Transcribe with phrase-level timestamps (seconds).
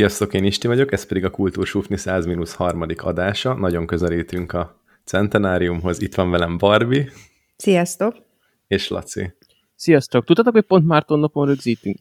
[0.00, 3.54] Sziasztok, én Isti vagyok, ez pedig a Kultúrsúfni 100 harmadik adása.
[3.54, 6.02] Nagyon közelítünk a centenáriumhoz.
[6.02, 7.10] Itt van velem Barbie.
[7.56, 8.16] Sziasztok.
[8.66, 9.32] És Laci.
[9.76, 10.24] Sziasztok.
[10.24, 11.96] Tudtatok, hogy pont Márton napon rögzítünk?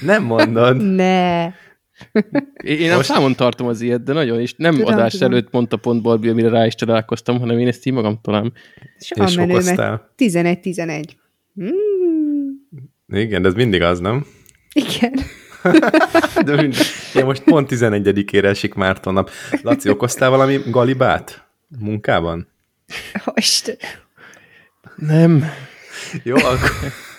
[0.00, 0.76] Nem mondod.
[0.94, 1.44] ne.
[2.62, 3.08] Én nem Most...
[3.08, 4.54] számon tartom az ilyet, de nagyon is.
[4.56, 5.32] Nem tudom, adás tudom.
[5.32, 8.52] előtt mondta pont Barbie, amire rá is találkoztam, hanem én ezt így magam talán.
[8.98, 10.12] És, és okoztál.
[10.18, 11.04] 11-11.
[11.54, 11.72] Hmm.
[13.08, 14.26] Igen, de ez mindig az, nem?
[14.72, 15.12] Igen.
[16.46, 16.74] De mind,
[17.14, 19.30] én most pont 11-ére esik Márton nap.
[19.62, 21.46] Laci, okoztál valami galibát
[21.78, 22.48] munkában?
[23.34, 23.78] Most.
[24.96, 25.50] Nem.
[26.22, 26.70] Jó, akkor...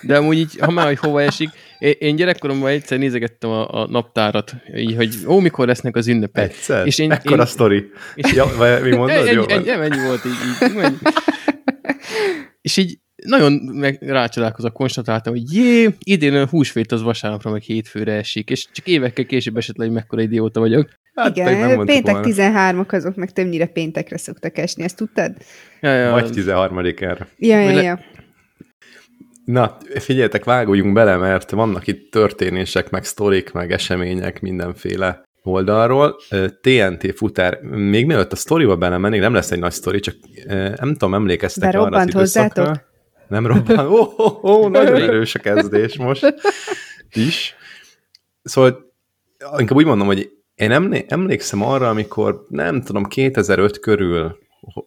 [0.02, 4.54] De amúgy így, ha már, hogy hova esik, én gyerekkoromban egyszer nézegettem a, a naptárat,
[4.74, 6.50] így, hogy ó, mikor lesznek az ünnepek.
[6.50, 6.86] Egyszer?
[6.86, 7.90] És én, Ekkora én, sztori.
[8.14, 9.26] És, ja, vagy mi mondod?
[9.26, 10.32] Ennyi, ennyi, ennyi volt így.
[10.70, 10.96] így ennyi.
[12.60, 18.12] és így nagyon meg rácsodálkozva konstatáltam, hogy jé, idén a húsvét az vasárnapra meg hétfőre
[18.12, 20.88] esik, és csak évekkel később esetleg mekkora idióta vagyok.
[21.14, 25.32] Hát, Igen, péntek 13-ak azok meg többnyire péntekre szoktak esni, ezt tudtad?
[25.80, 26.10] Ja, ja.
[26.10, 27.28] Vagy 13 erre.
[27.38, 28.00] Ja, ja, ja.
[29.44, 36.16] Na, figyeljetek, vágoljunk bele, mert vannak itt történések, meg sztorik, meg események mindenféle oldalról.
[36.60, 40.14] TNT futár, még mielőtt a sztoriba belemennék, nem lesz egy nagy sztori, csak
[40.76, 42.62] nem tudom, emlékeztek De arra az időszakra.
[42.62, 42.94] Hozzátok?
[43.28, 43.86] Nem robban.
[43.86, 46.34] Ó, oh, oh, oh, nagyon erős a kezdés most
[47.12, 47.54] is.
[48.42, 48.92] Szóval
[49.56, 54.38] inkább úgy mondom, hogy én emlékszem arra, amikor nem tudom, 2005 körül,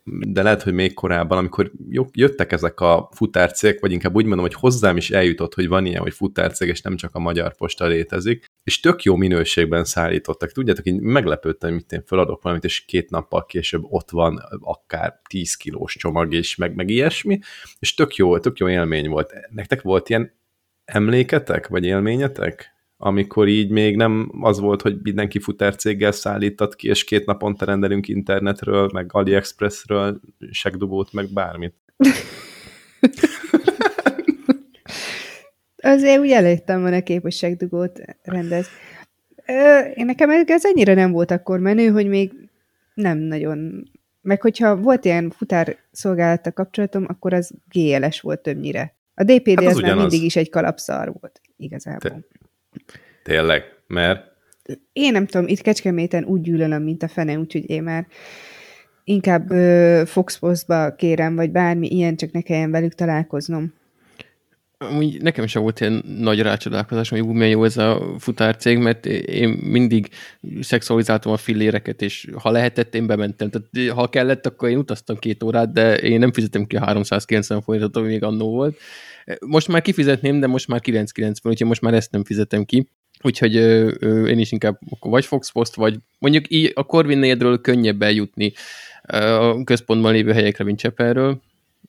[0.03, 1.71] de lehet, hogy még korábban, amikor
[2.11, 6.01] jöttek ezek a futárcégek, vagy inkább úgy mondom, hogy hozzám is eljutott, hogy van ilyen,
[6.01, 10.51] hogy futárcég, és nem csak a Magyar Posta létezik, és tök jó minőségben szállítottak.
[10.51, 15.55] Tudjátok, én meglepődtem, hogy én feladok valamit, és két nappal később ott van akár 10
[15.55, 17.39] kilós csomag, és meg, meg ilyesmi,
[17.79, 19.33] és tök jó, tök jó élmény volt.
[19.49, 20.37] Nektek volt ilyen
[20.85, 22.77] emléketek, vagy élményetek?
[23.01, 28.07] amikor így még nem az volt, hogy mindenki futárcéggel szállított ki, és két naponta rendelünk
[28.07, 30.19] internetről, meg AliExpressről,
[30.51, 31.75] segdugót, meg bármit.
[35.81, 38.67] Azért úgy előttem van a kép, hogy segdugót rendez.
[39.45, 42.31] Ö, én nekem ez ennyire nem volt akkor menő, hogy még
[42.93, 43.89] nem nagyon...
[44.21, 48.95] Meg hogyha volt ilyen futár szolgálata kapcsolatom, akkor az GLS volt többnyire.
[49.13, 52.09] A DPD hát az, az már mindig is egy kalapszar volt, igazából.
[52.09, 52.19] Te,
[53.23, 54.27] Tényleg, mert?
[54.93, 58.07] Én nem tudom, itt Kecskeméten úgy gyűlölöm, mint a fene, úgyhogy én már
[59.03, 63.73] inkább ö, Foxpostba kérem, vagy bármi ilyen, csak ne kelljen velük találkoznom.
[64.81, 69.49] Amúgy nekem sem volt ilyen nagy rácsodálkozás, hogy milyen jó ez a futárcég, mert én
[69.49, 70.09] mindig
[70.61, 73.49] szexualizáltam a filléreket, és ha lehetett, én bementem.
[73.49, 77.61] Tehát ha kellett, akkor én utaztam két órát, de én nem fizetem ki a 390
[77.61, 78.77] forintot, ami még annó volt.
[79.45, 82.89] Most már kifizetném, de most már 990, úgyhogy most már ezt nem fizetem ki.
[83.21, 88.01] Úgyhogy ö, ö, én is inkább vagy Fox Post, vagy mondjuk így a Corvin könnyebb
[88.01, 88.53] eljutni
[89.01, 91.41] a központban lévő helyekre, mint Cseperről,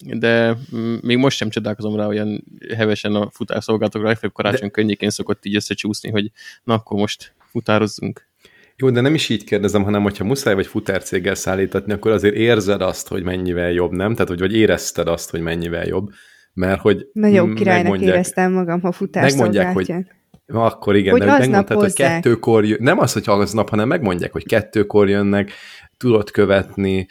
[0.05, 0.57] de
[1.01, 2.45] még most sem csodálkozom rá olyan
[2.77, 4.71] hevesen a futárszolgálatokra, legfeljebb karácsony de...
[4.71, 6.31] könnyékén szokott így összecsúszni, hogy
[6.65, 8.29] na akkor most futározzunk.
[8.77, 12.81] Jó, de nem is így kérdezem, hanem hogyha muszáj vagy futárcéggel szállítatni, akkor azért érzed
[12.81, 14.13] azt, hogy mennyivel jobb, nem?
[14.13, 16.11] Tehát, hogy vagy érezted azt, hogy mennyivel jobb.
[16.53, 19.95] Mert hogy Nagyon királynak éreztem magam, ha futás Megmondják, hogy
[20.47, 24.47] akkor igen, hogy de megmondtad, hogy kettőkor jön, nem az, hogy aznap, hanem megmondják, hogy
[24.47, 25.53] kettőkor jönnek,
[25.97, 27.07] tudod követni,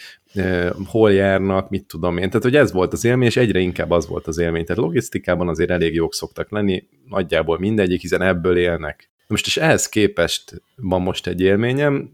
[0.85, 2.27] hol járnak, mit tudom én.
[2.27, 4.65] Tehát, hogy ez volt az élmény, és egyre inkább az volt az élmény.
[4.65, 9.09] Tehát logisztikában azért elég jók szoktak lenni, nagyjából mindegyik, hiszen ebből élnek.
[9.27, 12.11] Most is ehhez képest van most egy élményem,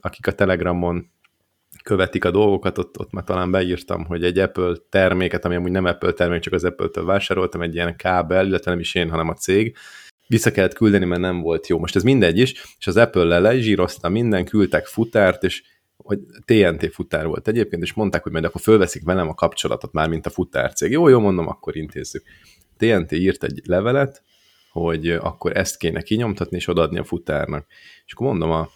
[0.00, 1.10] akik a Telegramon
[1.82, 5.84] követik a dolgokat, ott, ott már talán beírtam, hogy egy Apple terméket, ami amúgy nem
[5.84, 9.34] Apple termék, csak az Apple-től vásároltam, egy ilyen kábel, illetve nem is én, hanem a
[9.34, 9.76] cég,
[10.26, 11.78] vissza kellett küldeni, mert nem volt jó.
[11.78, 15.62] Most ez mindegy is, és az Apple-lel lezsíroztam minden, küldtek futárt, és
[16.02, 20.08] hogy TNT futár volt egyébként, és mondták, hogy majd akkor fölveszik velem a kapcsolatot már,
[20.08, 20.90] mint a futárcég.
[20.90, 22.22] Jó, jó, mondom, akkor intézzük.
[22.76, 24.22] TNT írt egy levelet,
[24.72, 27.66] hogy akkor ezt kéne kinyomtatni és odaadni a futárnak.
[28.06, 28.68] És akkor mondom a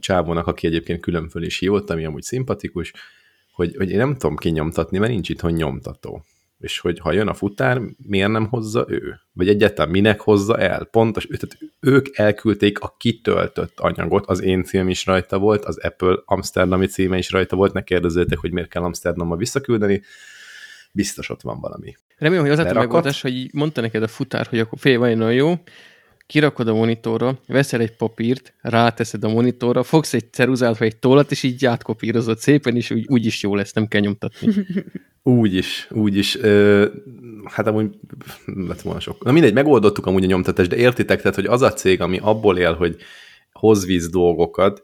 [0.00, 2.92] csávónak, aki egyébként külön föl is hívott, ami amúgy szimpatikus,
[3.52, 6.24] hogy, hogy én nem tudom kinyomtatni, mert nincs itthon nyomtató.
[6.64, 9.20] És hogy ha jön a futár, miért nem hozza ő?
[9.32, 10.84] Vagy egyáltalán minek hozza el?
[10.84, 16.18] Pontos, tehát ők elküldték a kitöltött anyagot, az én cím is rajta volt, az Apple
[16.24, 20.02] Amsterdami címe is rajta volt, ne kérdezzétek, hogy miért kell Amsterdamba visszaküldeni,
[20.92, 21.96] biztos ott van valami.
[22.16, 25.54] Remélem, hogy az a megoldás, hogy mondta neked a futár, hogy akkor fél nagyon jó,
[26.26, 31.30] kirakod a monitorra, veszel egy papírt, ráteszed a monitorra, fogsz egy ceruzát vagy egy tollat,
[31.30, 34.48] és így átkopírozod szépen, és úgy, úgy is jó lesz, nem kell nyomtatni.
[35.26, 36.36] Úgy is, úgy is.
[36.36, 36.86] Ö,
[37.44, 37.94] hát amúgy
[38.44, 39.24] lett volna sok.
[39.24, 42.58] Na mindegy, megoldottuk amúgy a nyomtatást, de értitek, tehát, hogy az a cég, ami abból
[42.58, 42.96] él, hogy
[43.52, 44.82] hozvíz dolgokat,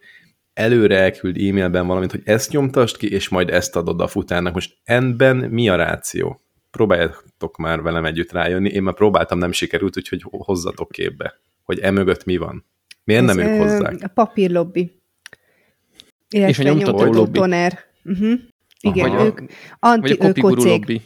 [0.53, 4.55] előre elküld e-mailben valamit, hogy ezt nyomtast ki, és majd ezt adod a futárnak.
[4.55, 6.41] Most enben mi a ráció?
[6.71, 8.69] Próbáljátok már velem együtt rájönni.
[8.69, 12.65] Én már próbáltam, nem sikerült, úgyhogy hozzatok képbe, hogy emögött mi van.
[13.05, 13.97] Miért Ez nem ők hozzák?
[14.03, 15.01] A papírlobbi.
[16.29, 17.39] és a nyomtató lobby.
[17.39, 17.79] Toner.
[18.05, 18.39] Uh-huh.
[18.81, 19.25] Igen, Aha.
[19.25, 19.41] ők
[19.79, 21.01] anti-ökocég.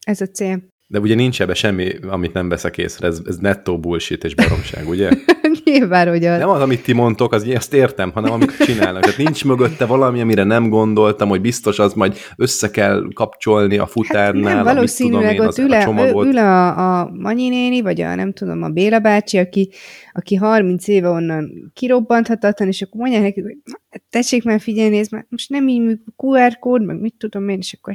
[0.00, 0.62] Ez a cél.
[0.86, 4.88] De ugye nincs ebbe semmi, amit nem veszek észre, ez, ez nettó bullshit és baromság,
[4.88, 5.10] ugye?
[5.72, 6.38] Nyilván, hogy az.
[6.38, 9.02] Nem az, amit ti mondtok, az, azt értem, hanem amit csinálnak.
[9.02, 13.86] Tehát nincs mögötte valami, amire nem gondoltam, hogy biztos az majd össze kell kapcsolni a
[13.86, 14.54] futárnál.
[14.54, 18.32] Hát nem, valószínűleg én, ott ül, a, ül a, a Manyi néni, vagy a nem
[18.32, 19.70] tudom, a Béla bácsi, aki,
[20.12, 23.56] aki 30 éve onnan kirobbanthatatlan, és akkor mondják neki, hogy
[24.10, 27.76] tessék már figyelni, ez már most nem így QR kód, meg mit tudom én, és
[27.80, 27.94] akkor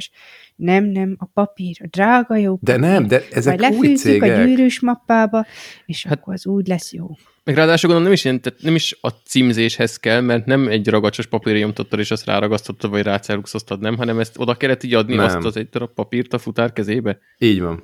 [0.56, 2.80] nem, nem, a papír, a drága jó papír.
[2.80, 4.38] De nem, de ezek új cégek.
[4.38, 5.46] a gyűrűs mappába,
[5.86, 7.06] és hát, akkor az úgy lesz jó.
[7.48, 10.88] Meg ráadásul gondolom nem is, ilyen, tehát nem is a címzéshez kell, mert nem egy
[10.88, 15.14] ragacsos papírra nyomtottad, és azt ráragasztottad, vagy ráceluxoztad, nem, hanem ezt oda kellett így adni
[15.14, 15.24] nem.
[15.24, 17.18] azt az egy darab papírt a futár kezébe.
[17.38, 17.82] Így van.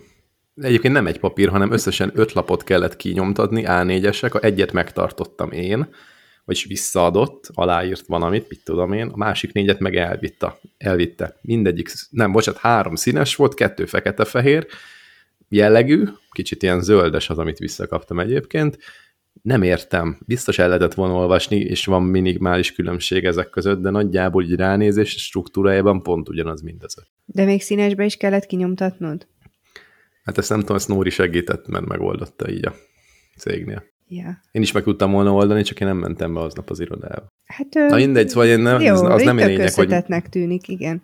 [0.56, 5.88] Egyébként nem egy papír, hanem összesen öt lapot kellett kinyomtatni, A4-esek, egyet megtartottam én,
[6.44, 10.58] vagyis visszaadott, aláírt van amit, mit tudom én, a másik négyet meg elvitte.
[10.78, 11.38] elvitte.
[11.42, 14.66] Mindegyik, nem, bocsánat, három színes volt, kettő fekete-fehér
[15.48, 18.78] jellegű, kicsit ilyen zöldes az, amit visszakaptam egyébként,
[19.42, 24.44] nem értem, biztos el lehetett volna olvasni, és van minimális különbség ezek között, de nagyjából
[24.44, 26.94] így ránézés struktúrájában pont ugyanaz mindez.
[27.24, 29.26] De még színesbe is kellett kinyomtatnod?
[30.24, 32.74] Hát ezt nem tudom, ezt Nóri segített, mert megoldotta így a
[33.36, 33.84] cégnél.
[34.08, 34.34] Yeah.
[34.52, 37.26] Én is meg tudtam volna oldani, csak én nem mentem be aznap az irodába.
[37.46, 39.94] Hát, Na mindegy, szóval én nem, jó, az, az nem lényeg, hogy...
[40.30, 41.02] tűnik, igen.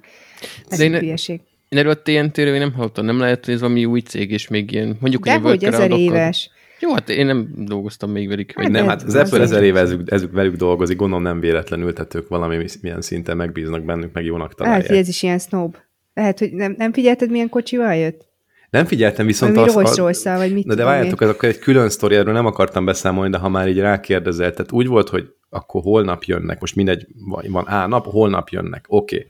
[0.68, 1.40] Ez egy hülyeség.
[1.68, 4.72] Én erről a TNT-ről nem hallottam, nem lehet, hogy ez valami új cég, és még
[4.72, 6.50] ilyen, mondjuk, De hogy ezer éves.
[6.80, 8.52] Jó, hát én nem dolgoztam még velük.
[8.52, 12.14] Hát nem, hát az Apple ezer éve ezük, ezük velük dolgozik, gondolom nem véletlenül, tehát
[12.14, 14.80] ők valami milyen szinten megbíznak bennük, meg jónak találják.
[14.80, 15.76] Lehet, hogy ez is ilyen snob.
[16.14, 18.28] Lehet, hogy nem, nem figyelted, milyen kocsival jött?
[18.70, 19.96] Nem figyeltem, viszont Ami az...
[19.96, 23.30] Rolls vagy mit Na de várjátok, ez akkor egy külön sztori, erről nem akartam beszámolni,
[23.30, 27.06] de ha már így rákérdezel, tehát úgy volt, hogy akkor holnap jönnek, most mindegy,
[27.48, 29.26] van A nap, holnap jönnek, oké.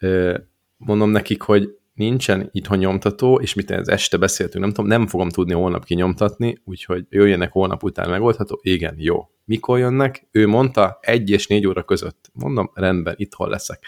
[0.00, 0.36] Okay.
[0.76, 5.28] Mondom nekik, hogy nincsen itthon nyomtató, és mit ez este beszéltünk, nem tudom, nem fogom
[5.28, 8.58] tudni holnap kinyomtatni, úgyhogy jöjjenek holnap után megoldható.
[8.62, 9.28] Igen, jó.
[9.44, 10.28] Mikor jönnek?
[10.30, 12.30] Ő mondta, egy és négy óra között.
[12.32, 13.84] Mondom, rendben, itthon leszek.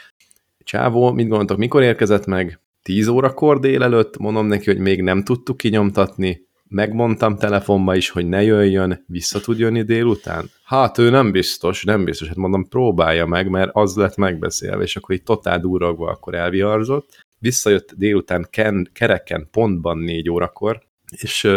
[0.59, 2.61] Csávó, mit gondoltok, mikor érkezett meg?
[2.83, 8.43] 10 órakor délelőtt, mondom neki, hogy még nem tudtuk kinyomtatni, megmondtam telefonba is, hogy ne
[8.43, 10.51] jöjjön, vissza tud jönni délután?
[10.65, 14.97] Hát ő nem biztos, nem biztos, hát mondom, próbálja meg, mert az lett megbeszélve, és
[14.97, 17.25] akkor így totál duragva akkor elviharzott.
[17.43, 21.49] Visszajött délután ken, kereken, pontban négy órakor, és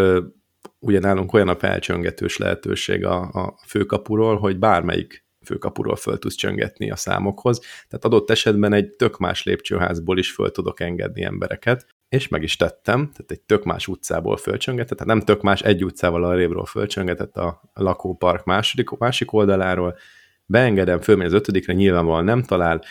[0.80, 6.92] ugye nálunk olyan a felcsöngetős lehetőség a, a főkapuról, hogy bármelyik főkapuról föl tudsz csöngetni
[6.92, 12.28] a számokhoz, tehát adott esetben egy tök más lépcsőházból is föl tudok engedni embereket, és
[12.28, 16.24] meg is tettem, tehát egy tök más utcából fölcsöngetett, tehát nem tök más, egy utcával
[16.24, 19.98] a révről fölcsöngetett a lakópark második, másik oldaláról,
[20.46, 22.84] beengedem, fölmegy az ötödikre, nyilvánvalóan nem talál,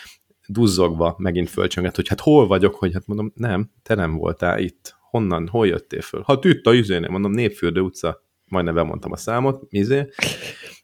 [0.47, 4.95] duzzogva megint fölcsönget, hogy hát hol vagyok, hogy hát mondom, nem, te nem voltál itt.
[5.09, 6.23] Honnan, hol jöttél föl?
[6.27, 10.09] Hát itt a izénél, mondom, Népfürdő utca, majdnem bemondtam a számot, izé,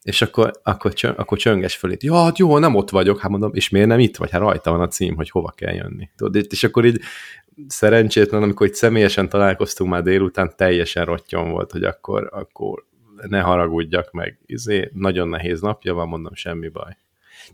[0.01, 3.31] és akkor, akkor, csön, akkor csönges föl itt, ja, hát jó, nem ott vagyok, hát
[3.31, 4.29] mondom, és miért nem itt vagy?
[4.29, 6.09] Hát rajta van a cím, hogy hova kell jönni.
[6.15, 6.99] Tudod, és akkor így
[7.67, 12.85] szerencsétlen, amikor itt személyesen találkoztunk már délután, teljesen rottyon volt, hogy akkor, akkor
[13.27, 14.39] ne haragudjak meg.
[14.45, 16.97] Izé, nagyon nehéz napja van, mondom, semmi baj.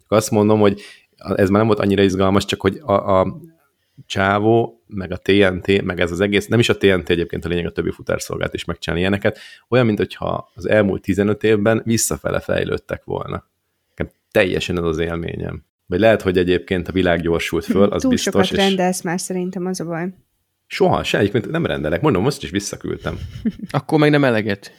[0.08, 0.82] Azt mondom, hogy
[1.18, 3.38] ez már nem volt annyira izgalmas, csak hogy a, a
[4.06, 7.66] csávó, meg a TNT, meg ez az egész, nem is a TNT egyébként a lényeg
[7.66, 13.04] a többi futárszolgált is megcsinálni ilyeneket, olyan, mint hogyha az elmúlt 15 évben visszafele fejlődtek
[13.04, 13.46] volna.
[14.32, 15.64] Teljesen ez az élményem.
[15.86, 18.34] Vagy lehet, hogy egyébként a világ gyorsult föl, az Túl biztos.
[18.34, 18.58] sokat és...
[18.58, 20.10] rendelsz már szerintem, az a baj.
[20.68, 22.02] Soha, se, egyébként nem rendelek.
[22.02, 23.20] Mondom, most is visszaküldtem.
[23.72, 24.72] Akkor meg nem eleget.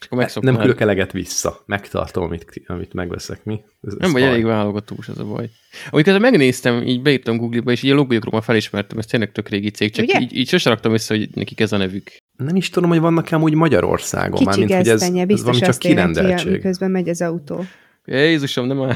[0.00, 1.62] És akkor nem küldök eleget vissza.
[1.66, 3.44] Megtartom, amit, amit megveszek.
[3.44, 3.60] Mi?
[3.82, 5.50] Ez, ez nem vagy elég válogatós, ez a baj.
[5.90, 9.48] Amikor ezt megnéztem, így beírtam Google-ba, és így a logójukról már felismertem, ez tényleg tök
[9.48, 10.20] régi cég, csak Ugye?
[10.20, 12.10] így, így sose raktam vissza, hogy nekik ez a nevük.
[12.36, 14.38] Nem is tudom, hogy vannak-e amúgy Magyarországon.
[14.38, 16.52] Kicsi mint, hogy ez, ez valami csak kirendeltség.
[16.52, 17.64] miközben megy az autó.
[18.04, 18.94] Jézusom, nem áll.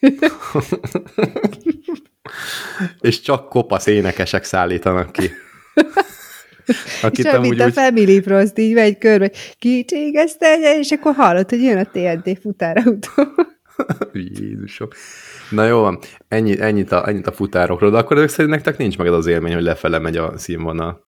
[3.00, 5.30] és csak kopasz énekesek szállítanak ki.
[7.02, 7.72] Akit és mint a úgy...
[7.72, 13.08] Family Frost, így megy körbe, kicségezte, és akkor hallott, hogy jön a TNT futárautó.
[14.12, 14.88] Jézusom.
[15.50, 18.98] Na jó van, ennyi, ennyit, a, ennyit a futárokról, de akkor ezek szerint nektek nincs
[18.98, 21.08] meg az élmény, hogy lefele megy a színvonal.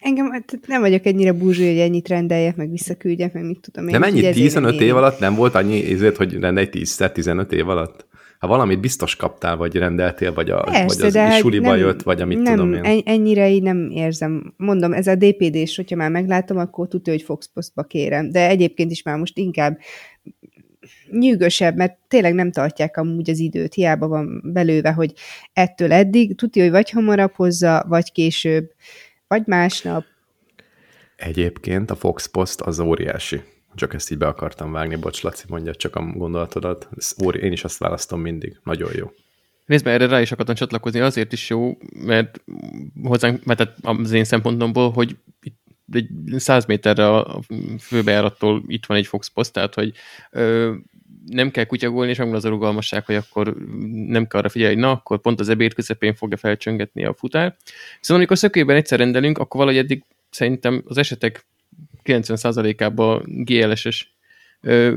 [0.00, 3.92] engem nem vagyok ennyire búzsú, hogy ennyit rendeljek, meg visszaküldjek, meg mit tudom én.
[3.92, 8.05] De mennyi 15 év alatt nem volt annyi ezért, hogy rendelj 10-15 év alatt?
[8.38, 12.02] Ha valamit biztos kaptál, vagy rendeltél, vagy, a, Persze, vagy az de suliba nem, jött,
[12.02, 13.02] vagy amit nem, tudom én.
[13.04, 14.54] ennyire így nem érzem.
[14.56, 18.30] Mondom, ez a DPD-s, hogyha már meglátom, akkor tudja, hogy Foxpostba kérem.
[18.30, 19.78] De egyébként is már most inkább
[21.10, 25.12] nyűgösebb, mert tényleg nem tartják amúgy az időt, hiába van belőve, hogy
[25.52, 28.70] ettől eddig, tudja, hogy vagy hamarabb hozza, vagy később,
[29.28, 30.04] vagy másnap.
[31.16, 33.40] Egyébként a Fox Post az óriási.
[33.76, 36.88] Csak ezt így be akartam vágni, bocs, Laci, mondja csak a gondolatodat.
[37.40, 38.60] Én is azt választom mindig.
[38.62, 39.12] Nagyon jó.
[39.66, 42.40] Nézd, mert erre rá is akartam csatlakozni, azért is jó, mert
[43.02, 45.58] hozzánk, mert az én szempontomból, hogy itt
[45.92, 47.40] egy 100 méterre a
[47.80, 49.92] főbejárattól itt van egy Fox Post, tehát hogy
[50.30, 50.74] ö,
[51.26, 53.54] nem kell kutyagolni, és megvan az a rugalmasság, hogy akkor
[54.06, 57.56] nem kell arra figyelni, na, akkor pont az ebéd közepén fogja felcsöngetni a futár.
[57.98, 61.46] Viszont amikor szökőben egyszer rendelünk, akkor valahogy eddig szerintem az esetek
[62.06, 64.16] 90%-ában GLS-es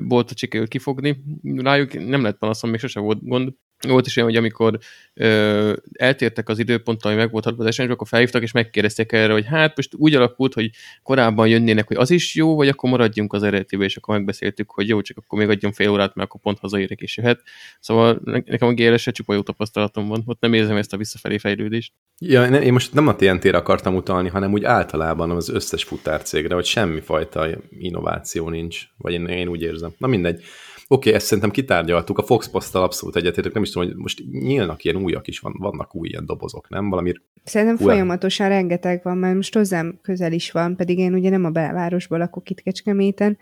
[0.02, 1.24] boltot sikerült kifogni.
[1.44, 3.54] Rájuk nem lett panaszom, még sose volt gond.
[3.88, 4.80] Volt is olyan, hogy amikor
[5.14, 9.34] ö, eltértek az időponttal, ami meg volt adva az események, akkor felhívtak és megkérdezték erre,
[9.34, 10.70] hogy hát most úgy alakult, hogy
[11.04, 14.88] korábban jönnének, hogy az is jó, vagy akkor maradjunk az eredetibe, és akkor megbeszéltük, hogy
[14.88, 17.42] jó, csak akkor még adjon fél órát, mert akkor pont hazaérek és jöhet.
[17.80, 21.94] Szóval nekem a gls csupa jó tapasztalatom van, ott nem érzem ezt a visszafelé fejlődést.
[22.22, 26.66] Ja, én most nem a TNT-re akartam utalni, hanem úgy általában az összes futárcégre, hogy
[26.66, 29.94] semmifajta innováció nincs, vagy én, én úgy érzem.
[29.98, 30.44] Na mindegy.
[30.92, 34.84] Oké, ezt szerintem kitárgyaltuk, a Fox Post-tal abszolút egyetértek, nem is tudom, hogy most nyílnak
[34.84, 36.90] ilyen újak is, van, vannak új ilyen dobozok, nem?
[36.90, 37.92] Valami Szerintem Uá.
[37.92, 42.20] folyamatosan rengeteg van, mert most hozzám közel is van, pedig én ugye nem a belvárosban
[42.20, 43.38] lakok itt Kecskeméten,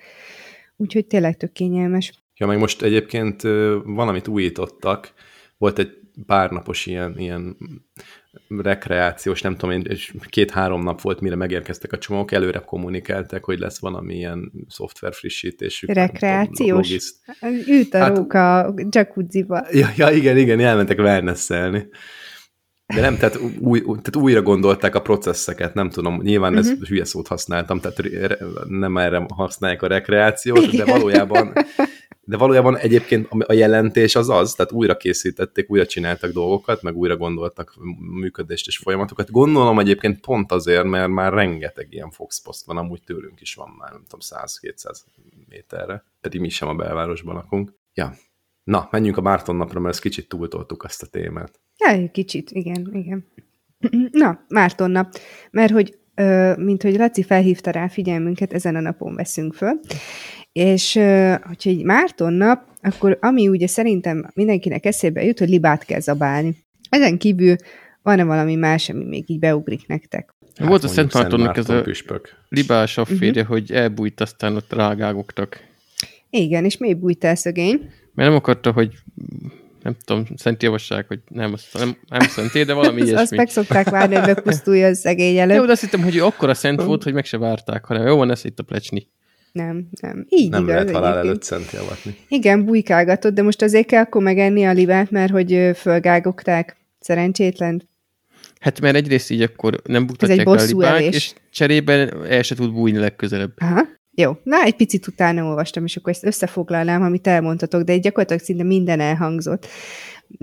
[0.75, 2.13] úgyhogy tényleg tök kényelmes.
[2.35, 3.41] Ja, meg most egyébként
[3.83, 5.13] valamit újítottak,
[5.57, 7.57] volt egy pár napos ilyen, ilyen
[8.47, 9.97] rekreációs, nem tudom én,
[10.29, 15.89] két-három nap volt, mire megérkeztek a csomagok, előre kommunikáltak, hogy lesz valami ilyen szoftver frissítésük.
[15.89, 17.11] Rekreációs?
[17.67, 19.65] Ült a hát, róka a jacuzziba.
[19.71, 21.89] Ja, ja, igen, igen, elmentek wellness-elni.
[22.95, 26.71] De nem, tehát, új, tehát újra gondolták a processzeket, nem tudom, nyilván uh-huh.
[26.81, 28.01] ez hülye szót használtam, tehát
[28.67, 31.53] nem erre használják a rekreációt, de valójában
[32.27, 37.17] de valójában egyébként a jelentés az az, tehát újra készítették, újra csináltak dolgokat, meg újra
[37.17, 39.31] gondoltak működést és folyamatokat.
[39.31, 43.69] Gondolom egyébként pont azért, mert már rengeteg ilyen Fox Post van, amúgy tőlünk is van
[43.77, 44.97] már, nem tudom, 100-200
[45.49, 47.73] méterre, pedig mi sem a belvárosban lakunk.
[47.93, 48.15] Ja,
[48.63, 51.59] na, menjünk a Márton napra, mert ezt kicsit túltoltuk azt a témát.
[51.77, 53.27] Ja, kicsit, igen, igen.
[54.11, 55.17] Na, Márton nap,
[55.51, 55.97] mert hogy
[56.57, 59.79] mint hogy Laci felhívta rá figyelmünket, ezen a napon veszünk föl,
[60.57, 60.93] és
[61.43, 66.65] hogyha egy Márton nap, akkor ami ugye szerintem mindenkinek eszébe jut, hogy libát kell zabálni.
[66.89, 67.55] Ezen kívül
[68.01, 70.35] van-e valami más, ami még így beugrik nektek?
[70.55, 72.29] Hát Volt a Szent Mártonnak ez a püspök.
[72.49, 73.57] libás afférje, uh-huh.
[73.57, 75.63] hogy elbújt, aztán ott rágágoktak.
[76.29, 77.91] Igen, és miért bújtál szögény?
[78.13, 78.91] Mert nem akarta, hogy
[79.83, 83.21] nem tudom, szent javasság, hogy nem, nem, nem szenté, de valami ilyesmi.
[83.21, 85.57] Azt meg szokták várni, hogy bepusztulja a szegény előtt.
[85.57, 88.15] Jó, de azt hittem, hogy ő akkora szent volt, hogy meg se várták, hanem jó
[88.15, 89.07] van, ez itt a plecsni.
[89.51, 90.25] Nem, nem.
[90.29, 91.27] Így nem igaz, lehet halál egyébként.
[91.27, 92.15] előtt szent javatni.
[92.27, 96.77] Igen, bujkálgatott, de most azért kell akkor megenni a libát, mert hogy fölgágogták.
[96.99, 97.89] Szerencsétlen.
[98.59, 101.15] Hát mert egyrészt így akkor nem buktatják a libák, elés.
[101.15, 103.51] és cserében el se tud bújni legközelebb.
[103.57, 103.81] Aha.
[104.11, 108.63] Jó, na egy picit utána olvastam, és akkor ezt összefoglalnám, amit elmondhatok, de gyakorlatilag szinte
[108.63, 109.67] minden elhangzott.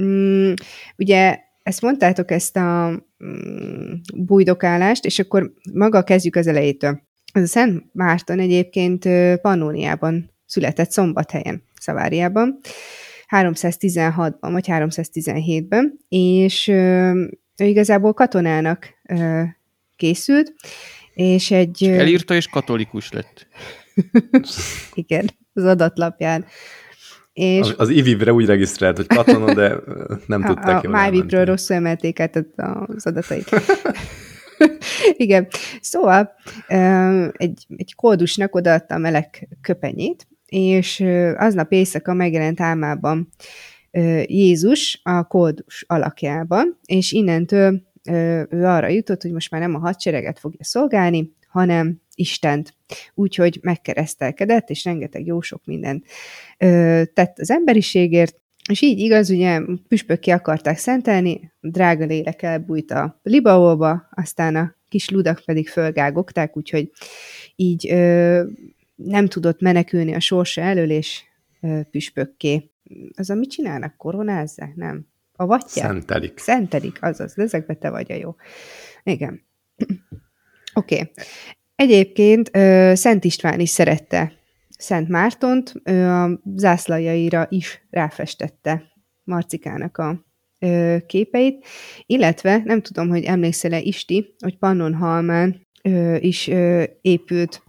[0.03, 0.53] Mm,
[0.97, 2.91] ugye ezt mondtátok, ezt a
[3.25, 7.03] mm, bújdokálást, és akkor maga kezdjük az elejétől.
[7.35, 9.09] Ez a Szent Márton egyébként
[9.41, 12.59] Pannóniában született Szombathelyen, Szaváriában,
[13.29, 18.89] 316-ban vagy 317-ben, és ő igazából katonának
[19.97, 20.55] készült,
[21.15, 21.85] és egy...
[21.85, 23.47] Elírta, és katolikus lett.
[24.95, 26.45] Igen, az adatlapján.
[27.33, 29.77] És az, az IVIV-re úgy regisztrált, hogy katona, de
[30.27, 30.87] nem tudták ki.
[30.87, 33.51] A MyVip-ről rosszul emelték át az adatait.
[35.17, 35.49] Igen.
[35.81, 36.35] Szóval
[37.33, 41.05] egy, egy kódusnak odaadta a meleg köpenyét, és
[41.37, 43.29] aznap éjszaka megjelent álmában
[44.27, 47.83] Jézus a kódus alakjában, és innentől
[48.51, 52.75] ő arra jutott, hogy most már nem a hadsereget fogja szolgálni, hanem Istent.
[53.15, 56.07] Úgyhogy megkeresztelkedett, és rengeteg jó sok mindent
[57.15, 58.37] tett az emberiségért,
[58.71, 65.09] és így igaz, ugye püspökké akarták szentelni, drága lélek elbújt a libaolba, aztán a kis
[65.11, 66.91] ludak pedig fölgágogták, úgyhogy
[67.57, 68.43] így ö,
[68.95, 71.23] nem tudott menekülni a sorsa elől, és
[71.61, 72.71] ö, püspökké.
[73.17, 73.97] Az a mit csinálnak?
[73.97, 74.75] Koronázzák?
[74.75, 75.07] Nem.
[75.33, 75.87] A vatják?
[75.87, 76.39] Szentelik.
[76.39, 77.35] Szentelik, azaz.
[77.35, 78.35] De ezekbe te vagy a jó.
[79.03, 79.43] Igen.
[80.75, 80.95] Oké.
[80.95, 81.11] Okay.
[81.75, 82.51] Egyébként
[82.97, 84.33] Szent István is szerette
[84.79, 88.83] Szent Mártont, ő a zászlajaira is ráfestette
[89.25, 90.25] Marcikának a
[90.59, 91.67] ö, képeit,
[92.07, 97.63] illetve nem tudom, hogy emlékszel-e Isti, hogy Pannonhalmán ö, is ö, épült,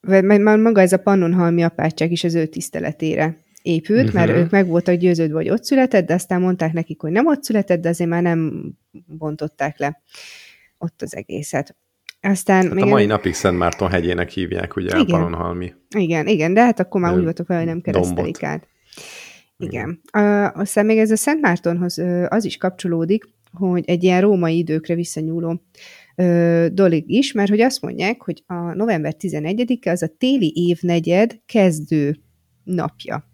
[0.00, 4.14] vagy maga ez a Pannonhalmi apátság is az ő tiszteletére épült, uh-huh.
[4.14, 4.38] mert mhm.
[4.38, 7.80] ők meg voltak győződve, hogy ott született, de aztán mondták nekik, hogy nem ott született,
[7.80, 8.72] de azért már nem
[9.06, 10.02] bontották le
[10.78, 11.76] ott az egészet.
[12.24, 15.00] Aztán hát még a mai napig Szent Márton hegyének hívják, ugye, igen.
[15.00, 15.72] a Pannonhalmi.
[15.96, 18.68] Igen, igen, de hát akkor már úgy voltak vele, hogy nem keresztelik át.
[19.56, 20.00] Igen.
[20.54, 25.62] Aztán még ez a Szent Mártonhoz az is kapcsolódik, hogy egy ilyen római időkre visszanyúló
[26.72, 32.16] dolog is, mert hogy azt mondják, hogy a november 11-e az a téli évnegyed kezdő
[32.62, 33.28] napja.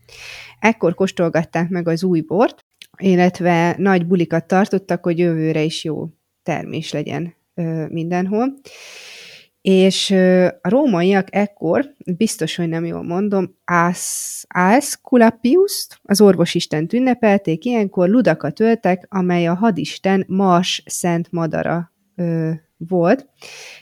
[0.59, 2.65] Ekkor kóstolgatták meg az új bort,
[2.99, 6.09] illetve nagy bulikat tartottak, hogy jövőre is jó
[6.43, 7.39] termés legyen
[7.89, 8.55] mindenhol.
[9.61, 10.11] És
[10.61, 13.57] a rómaiak ekkor, biztos, hogy nem jól mondom,
[14.49, 23.29] Asculapius-t, az orvosistent ünnepelték, ilyenkor ludakat öltek, amely a hadisten Mars szent madara ö, volt,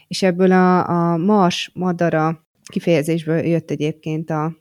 [0.08, 4.56] és ebből a, a Mars madara kifejezésből jött egyébként a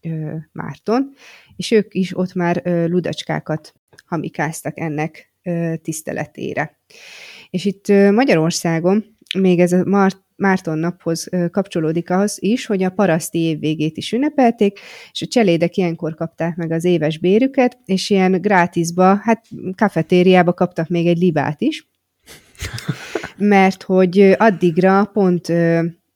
[0.00, 1.12] ö, Márton,
[1.56, 3.74] és ők is ott már ö, ludacskákat
[4.06, 6.78] hamikáztak ennek ö, tiszteletére.
[7.50, 9.04] És itt Magyarországon
[9.38, 14.12] még ez a Mart Márton naphoz kapcsolódik az is, hogy a paraszti év végét is
[14.12, 14.78] ünnepelték,
[15.12, 20.88] és a cselédek ilyenkor kapták meg az éves bérüket, és ilyen grátisba, hát kafetériába kaptak
[20.88, 21.88] még egy libát is,
[23.36, 25.48] mert hogy addigra pont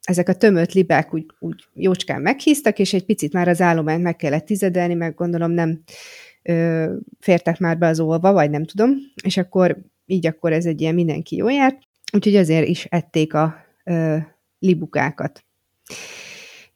[0.02, 4.16] ezek a tömött libák úgy, úgy jócskán meghíztak, és egy picit már az állományt meg
[4.16, 5.82] kellett tizedelni, meg gondolom nem
[6.42, 8.90] ö, fértek már be az olva, vagy nem tudom,
[9.22, 11.78] és akkor így akkor ez egy ilyen mindenki jó járt,
[12.12, 14.16] úgyhogy azért is ették a ö,
[14.58, 15.44] libukákat.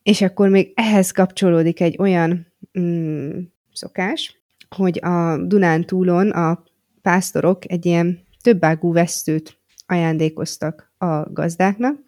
[0.03, 2.47] És akkor még ehhez kapcsolódik egy olyan
[2.79, 3.39] mm,
[3.73, 4.43] szokás,
[4.77, 6.65] hogy a Dunántúlon a
[7.03, 11.99] pásztorok egy ilyen többágú vesztőt ajándékoztak a gazdáknak,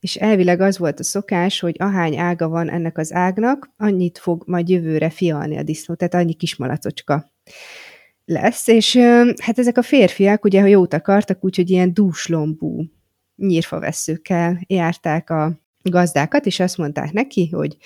[0.00, 4.42] és elvileg az volt a szokás, hogy ahány ága van ennek az ágnak, annyit fog
[4.46, 7.30] majd jövőre fialni a disznó, tehát annyi kismalacocska
[8.28, 8.96] lesz, és
[9.42, 12.84] hát ezek a férfiak ugye, ha jót akartak, úgyhogy ilyen dúslombú
[13.36, 17.76] nyírfaveszőkkel járták a gazdákat, és azt mondták neki, hogy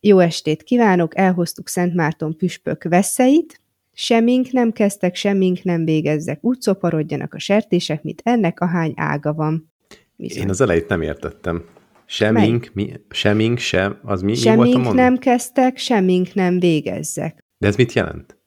[0.00, 3.60] jó estét kívánok, elhoztuk Szent Márton püspök veszeit,
[3.92, 9.32] semmink nem kezdtek, semmink nem végezzek, úgy szoparodjanak a sertések, mint ennek a hány ága
[9.32, 9.72] van.
[10.16, 10.42] Bizony.
[10.42, 11.64] Én az elejét nem értettem.
[12.06, 17.38] Semmink, mi, semmink sem, az mi, semmink mi volt a nem kezdtek, semmink nem végezzek.
[17.58, 18.41] De ez mit jelent?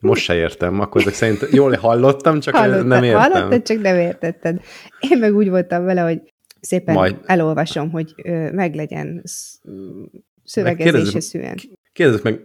[0.00, 3.20] Most se értem, akkor ezek szerint jól hallottam, csak Hallottad, nem értem.
[3.20, 4.60] Hallottad, csak nem értetted.
[5.00, 6.20] Én meg úgy voltam vele, hogy
[6.60, 7.16] szépen Majd.
[7.24, 9.22] elolvasom, hogy ö, meglegyen
[10.44, 11.56] szövegezése szűen.
[11.92, 12.44] Kérdezzük meg,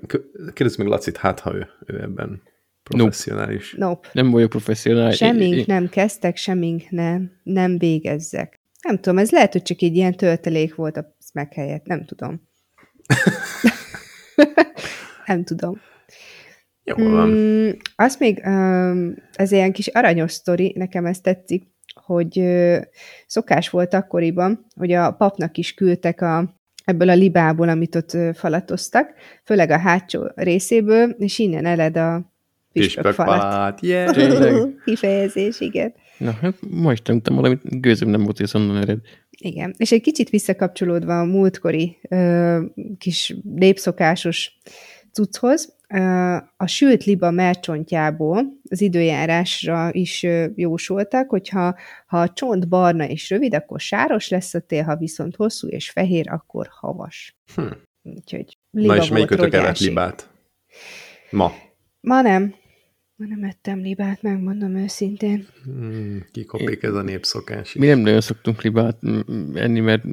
[0.53, 2.41] kérdezzük meg Lacit, hát ha ő, ő ebben
[2.83, 3.71] professzionális.
[3.71, 3.85] Nope.
[3.85, 4.09] nope.
[4.11, 5.17] Nem vagyok professzionális.
[5.17, 5.63] Semmink én...
[5.67, 8.61] nem kezdtek, semmink nem, nem végezzek.
[8.81, 12.47] Nem tudom, ez lehet, hogy csak egy ilyen töltelék volt a meg helyett, nem tudom.
[15.25, 15.81] nem tudom.
[16.83, 17.29] Jó van.
[17.29, 22.43] Mm, az még, um, ez ilyen kis aranyos sztori, nekem ez tetszik, hogy
[23.27, 29.13] szokás volt akkoriban, hogy a papnak is küldtek a, ebből a libából, amit ott falatoztak,
[29.43, 32.33] főleg a hátsó részéből, és innen eled a
[32.73, 33.81] püspök falat.
[33.85, 34.69] Yeah.
[34.85, 35.93] Kifejezés, igen.
[36.17, 38.99] Na, hát ma is tanultam valamit, gőzöm nem volt, hogy onnan ered.
[39.29, 42.59] Igen, és egy kicsit visszakapcsolódva a múltkori ö,
[42.97, 44.59] kis népszokásos
[45.11, 45.75] cucchoz,
[46.57, 50.25] a sült liba mercsontjából az időjárásra is
[50.55, 51.75] jósoltak, hogyha
[52.05, 55.89] ha a csont barna és rövid, akkor sáros lesz a tél, ha viszont hosszú és
[55.89, 57.37] fehér, akkor havas.
[57.55, 57.61] Hm.
[58.01, 60.29] Úgyhogy liba Na és melyikötök evett libát?
[61.29, 61.53] Ma?
[62.01, 62.55] Ma nem.
[63.15, 65.47] Ma nem ettem libát, megmondom őszintén.
[65.63, 67.67] Hmm, kikopik ez a népszokás.
[67.67, 67.81] Is.
[67.81, 68.99] Mi nem nagyon szoktunk libát
[69.53, 70.03] enni, mert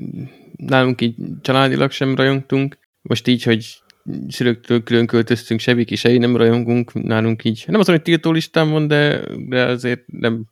[0.57, 2.79] nálunk így családilag sem rajongtunk.
[3.03, 3.83] Most így, hogy
[4.29, 7.65] szülőktől külön költöztünk, se Viki, se én nem rajongunk nálunk így.
[7.67, 10.45] Nem az, hogy tiltó listán van, de, de azért nem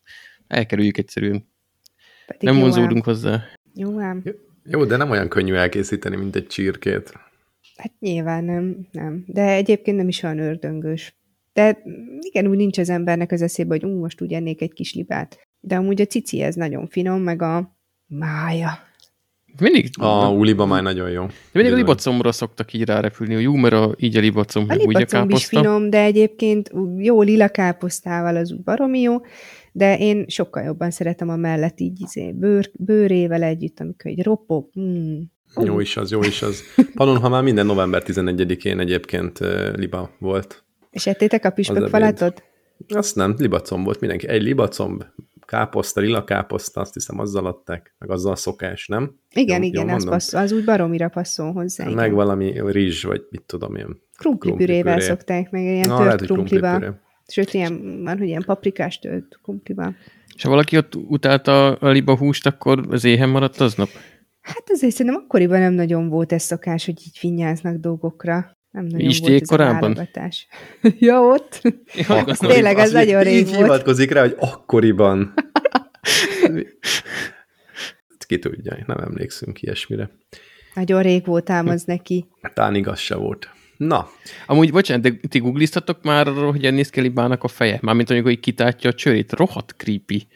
[0.46, 1.48] elkerüljük egyszerűen.
[2.26, 3.42] Pedig nem vonzódunk hozzá.
[3.74, 4.22] Jó ám.
[4.64, 7.12] Jó, de nem olyan könnyű elkészíteni, mint egy csirkét.
[7.76, 9.24] Hát nyilván nem, nem.
[9.26, 11.16] De egyébként nem is olyan ördöngős.
[11.52, 11.82] De
[12.20, 15.48] igen, úgy nincs az embernek az eszébe, hogy ú, most úgy ennék egy kis libát.
[15.60, 18.87] De amúgy a cici ez nagyon finom, meg a mája.
[19.60, 19.90] Mindig...
[19.98, 21.26] A uliba már nagyon jó.
[21.26, 24.76] De mindig a libacombra szoktak így rárepülni, hogy jó, mert a, így a libacomb, a
[24.76, 25.36] úgy a káposzta.
[25.36, 29.16] is finom, de egyébként jó lila káposztával az úgy baromi jó,
[29.72, 34.70] de én sokkal jobban szeretem a mellett így izé, bőr, bőrével együtt, amikor egy ropog.
[34.80, 35.18] Mm.
[35.64, 36.62] Jó is az, jó is az.
[36.94, 39.38] Panon, ha már minden november 11-én egyébként
[39.74, 40.64] liba volt.
[40.90, 42.42] És ettétek a püspökfalatot?
[42.88, 44.28] Azt nem, libacomb volt mindenki.
[44.28, 45.04] Egy libacomb,
[45.48, 49.18] káposzta, lila káposzta, azt hiszem azzal adták, meg azzal a szokás, nem?
[49.34, 51.84] Igen, jó, igen, az, passzol, az úgy baromira passzol hozzá.
[51.84, 52.14] Meg igen.
[52.14, 54.00] valami rizs, vagy mit tudom én.
[54.16, 57.00] Krumplipürével szokták, meg ilyen Na, tört krumplival.
[57.26, 59.96] Sőt, ilyen, van, hogy ilyen paprikás tört krumplival.
[60.34, 63.88] És ha valaki ott utálta a liba húst, akkor az éhen maradt aznap?
[64.40, 68.57] Hát azért szerintem akkoriban nem nagyon volt ez szokás, hogy így finnyáznak dolgokra.
[68.70, 70.08] Nem nagyon Isték volt ez korábban?
[70.98, 71.60] ja, ott.
[72.08, 73.56] Ja, Tényleg, ez nagyon rég így volt.
[73.56, 75.34] hivatkozik rá, hogy akkoriban.
[78.26, 80.10] Ki tudja, nem emlékszünk ilyesmire.
[80.74, 82.26] Nagyon rég volt ám az neki.
[82.54, 83.50] Tán igaz se volt.
[83.76, 84.08] Na.
[84.46, 87.78] Amúgy, bocsánat, de ti googliztatok már arról, hogy a néz ki Libának a feje?
[87.82, 89.32] Mármint amikor hogy kitátja a csörét.
[89.32, 90.26] Rohadt creepy.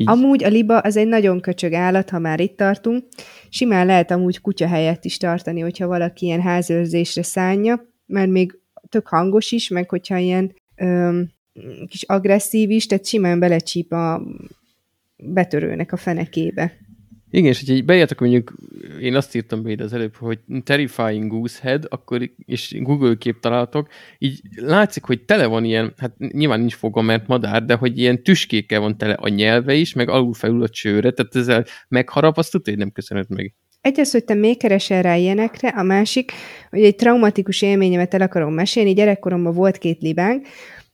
[0.00, 0.08] Így.
[0.08, 3.04] Amúgy a liba az egy nagyon köcsög állat, ha már itt tartunk.
[3.48, 8.58] Simán lehet amúgy kutya helyett is tartani, hogyha valaki ilyen házőrzésre szánja, mert még
[8.88, 11.30] tök hangos is, meg hogyha ilyen öm,
[11.88, 14.22] kis agresszív is, tehát simán belecsíp a
[15.16, 16.72] betörőnek a fenekébe.
[17.30, 18.54] Igen, és hogyha beírtak mondjuk,
[19.00, 23.40] én azt írtam be ide az előbb, hogy terrifying goose head, akkor és Google kép
[23.40, 23.88] találtok,
[24.18, 28.22] így látszik, hogy tele van ilyen, hát nyilván nincs foga, mert madár, de hogy ilyen
[28.22, 32.50] tüskékkel van tele a nyelve is, meg alul felül a csőre, tehát ezzel megharap, azt
[32.50, 33.54] tudod, hogy nem köszönöd meg.
[33.80, 36.32] Egy az, hogy te még keresel rá ilyenekre, a másik,
[36.70, 40.46] hogy egy traumatikus élményemet el akarom mesélni, gyerekkoromban volt két libánk,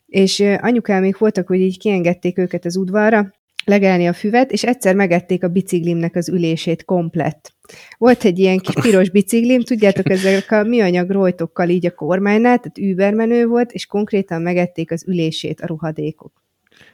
[0.07, 3.35] és anyukámék voltak, hogy így kiengedték őket az udvarra,
[3.67, 7.55] legelni a füvet, és egyszer megették a biciklimnek az ülését komplett.
[7.99, 12.79] Volt egy ilyen kis piros biciklim, tudjátok, ezek a műanyag rojtokkal így a kormánynál, tehát
[12.79, 16.33] übermenő volt, és konkrétan megették az ülését a ruhadékok.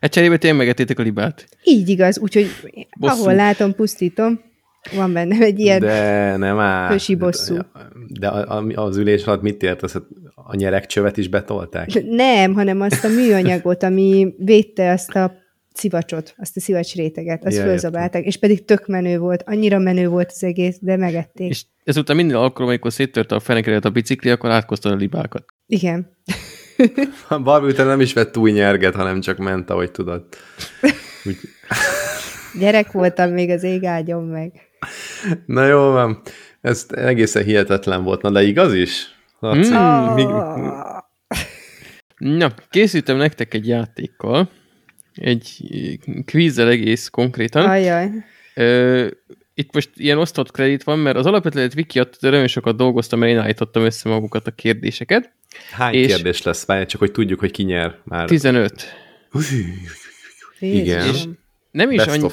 [0.00, 1.48] Egy cserébe tényleg megettétek a libát?
[1.64, 2.46] Így igaz, úgyhogy
[2.98, 3.20] Bosszú.
[3.20, 4.40] ahol látom, pusztítom.
[4.94, 6.90] Van benne egy ilyen de nem áll.
[6.90, 7.56] hősi bosszú.
[8.20, 8.28] De
[8.74, 9.94] az ülés alatt mit értesz?
[10.34, 12.04] A nyerekcsövet is betolták?
[12.04, 15.41] Nem, hanem azt a műanyagot, ami védte azt a
[15.74, 20.08] szivacsot, azt a szivacs réteget, azt ja, fölzabálták, és pedig tök menő volt, annyira menő
[20.08, 21.50] volt az egész, de megették.
[21.50, 25.44] És ezután minden alkalom, amikor széttört a fenekeret a bicikli, akkor átkoztad a libákat.
[25.66, 26.16] Igen.
[27.42, 30.26] Barbie után nem is vett új nyerget, hanem csak ment, ahogy tudod.
[31.24, 31.36] Úgy...
[32.58, 34.52] Gyerek voltam még az ég ágyon meg.
[35.46, 36.22] Na jó van,
[36.60, 38.22] ez egészen hihetetlen volt.
[38.22, 39.06] Na de igaz is?
[39.38, 39.76] Laci, mm.
[39.76, 40.14] oh.
[40.14, 40.26] Még...
[42.16, 44.50] Na, készítem nektek egy játékkal,
[45.14, 45.56] egy
[46.24, 47.64] kvízzel egész konkrétan.
[47.64, 48.10] Ajaj.
[48.54, 49.06] Ö,
[49.54, 53.32] itt most ilyen osztott kredit van, mert az alapötlet wiki de nagyon sokat dolgoztam, mert
[53.32, 55.32] én állítottam össze magukat a kérdéseket.
[55.70, 56.66] Hány és kérdés lesz?
[56.66, 58.28] Várj, csak hogy tudjuk, hogy ki nyer már.
[58.28, 58.94] 15.
[60.58, 61.06] Igen.
[61.06, 61.22] És
[61.72, 62.28] nem is, annyi,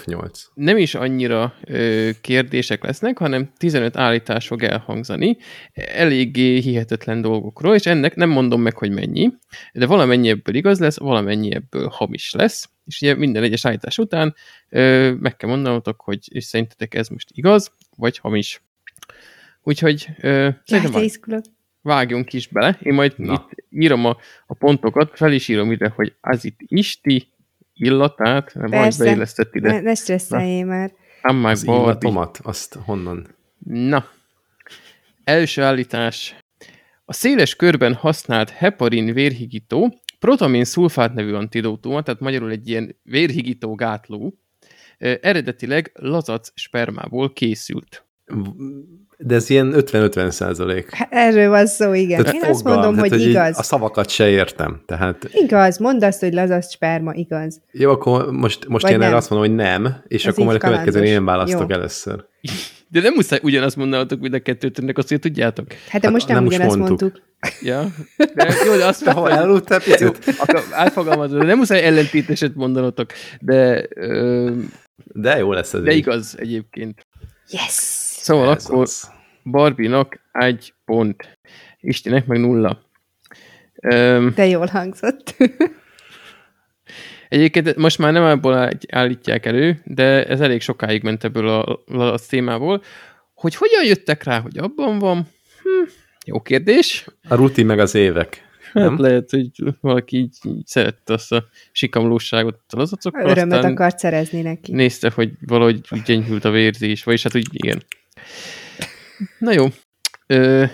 [0.54, 5.38] nem is annyira ö, kérdések lesznek, hanem 15 állítás fog elhangzani,
[5.73, 9.30] eléggé hihetetlen dolgokról, és ennek nem mondom meg, hogy mennyi,
[9.73, 14.36] de valamennyi ebből igaz lesz, valamennyi ebből hamis lesz, és ugye minden egyes állítás után
[14.69, 18.62] ö, meg kell mondanotok, hogy és szerintetek ez most igaz, vagy hamis.
[19.63, 20.91] Úgyhogy ö, szerintem
[21.82, 22.78] vágjunk is bele.
[22.82, 23.34] Én majd Na.
[23.34, 27.28] itt írom a, a pontokat, fel is írom ide, hogy az itt Isti,
[27.79, 28.53] illatát?
[28.55, 29.71] Majd beillesztett ide.
[29.71, 30.91] Ne, ne stresszeljél már.
[31.21, 33.27] Az illatomat, azt honnan?
[33.65, 34.05] Na,
[35.23, 36.35] első állítás.
[37.05, 43.75] A széles körben használt heparin vérhigító protamin szulfát nevű antidótuma, tehát magyarul egy ilyen vérhigító
[43.75, 44.39] gátló,
[44.97, 48.05] eredetileg lazac spermából készült.
[49.21, 50.93] De ez ilyen 50-50 százalék.
[50.93, 52.23] Hát erről van szó, igen.
[52.23, 53.58] Tehát Én fogal, azt mondom, tehát, hogy, hogy igaz.
[53.58, 54.82] A szavakat se értem.
[54.86, 55.29] Tehát...
[55.32, 57.62] Igaz, mondd azt, hogy lazac sperma, igaz.
[57.71, 60.67] Jó, akkor most, most én erre azt mondom, hogy nem, és Ez akkor majd a
[60.67, 61.75] következő én választok Jó.
[61.75, 62.25] először.
[62.91, 65.65] De nem muszáj ugyanazt mondanatok mind a kettőt, ennek azt, hogy tudjátok.
[65.89, 66.99] Hát de hát most nem, nem ugyanazt mondtuk.
[66.99, 67.23] mondtuk.
[67.62, 67.88] Ja,
[68.36, 70.36] de jó, de azt ha eludtál picit?
[70.71, 73.88] Átfogalmazod, nem muszáj ellentéteset mondanatok, de...
[73.95, 74.51] Ö,
[75.13, 75.97] de jó lesz ez De így.
[75.97, 77.08] igaz egyébként.
[77.49, 78.08] Yes!
[78.21, 79.12] Szóval Ez akkor az.
[79.43, 81.38] Barbie-nak egy pont,
[81.79, 82.82] Istinek meg nulla.
[84.36, 85.36] De jól hangzott.
[87.29, 92.19] Egyébként most már nem abból állítják elő, de ez elég sokáig ment ebből a, a
[92.29, 92.84] témából,
[93.34, 95.27] hogy hogyan jöttek rá, hogy abban van.
[95.63, 95.89] Hm,
[96.25, 97.05] jó kérdés.
[97.27, 98.47] A rutin meg az évek.
[98.73, 98.99] Hát nem?
[98.99, 99.49] lehet, hogy
[99.82, 103.29] valaki így, így szerette azt a sikamlóságot a lazacokkal.
[103.29, 104.71] Örömet akart szerezni neki.
[104.71, 107.84] Nézte, hogy valahogy úgy gyengült a vérzés, vagyis hát úgy igen.
[109.39, 109.65] Na jó.
[110.27, 110.65] Ö,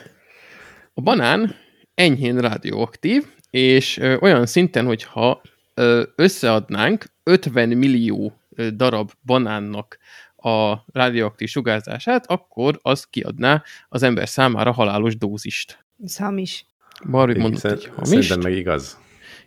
[0.94, 1.56] a banán
[1.96, 5.42] enyhén radioaktív, és ö, olyan szinten, hogyha
[5.74, 8.40] ö, összeadnánk 50 millió
[8.76, 9.98] darab banánnak
[10.36, 15.86] a radioaktív sugárzását, akkor az kiadná az ember számára halálos dózist.
[16.04, 16.66] Ez hamis.
[17.10, 18.08] Barbi mondott egy hamis.
[18.08, 18.98] Szerintem meg igaz.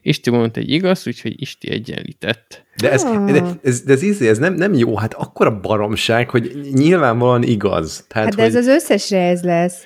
[0.03, 2.65] Isti mondott egy igaz, úgyhogy Isti egyenlített.
[2.77, 3.31] De ez, ah.
[3.31, 8.05] de ez, de ez, ez, ez nem, nem jó, hát akkora baromság, hogy nyilvánvalóan igaz.
[8.09, 8.51] Tehát, hát de hogy...
[8.51, 9.83] ez az összesre ez lesz.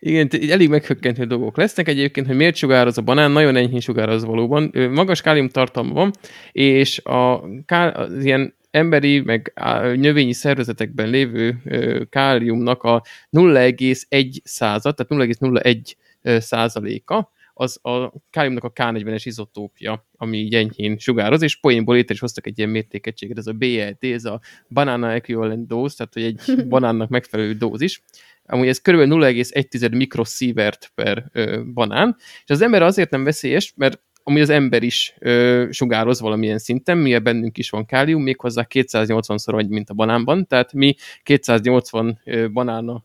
[0.00, 4.74] Igen, elég meghökkentő dolgok lesznek egyébként, hogy miért sugároz a banán, nagyon enyhén sugároz valóban.
[4.90, 6.12] Magas kálium tartalma van,
[6.52, 9.52] és a kál, az ilyen emberi, meg
[9.96, 11.56] növényi szervezetekben lévő
[12.10, 20.54] káliumnak a 0,1 század, tehát 0,01 százaléka, az a káliumnak a K40-es izotópja, ami így
[20.54, 24.40] enyhén sugároz, és poénból létre is hoztak egy ilyen mértékegységet, ez a BLT, ez a
[24.70, 28.02] Banana Equivalent Dose, tehát hogy egy banánnak megfelelő dózis.
[28.44, 28.96] Amúgy ez kb.
[28.96, 34.82] 0,1 mikrosievert per ö, banán, és az ember azért nem veszélyes, mert ami az ember
[34.82, 39.94] is ö, sugároz valamilyen szinten, mi bennünk is van kálium, méghozzá 280-szor vagy, mint a
[39.94, 43.04] banánban, tehát mi 280 ö, banána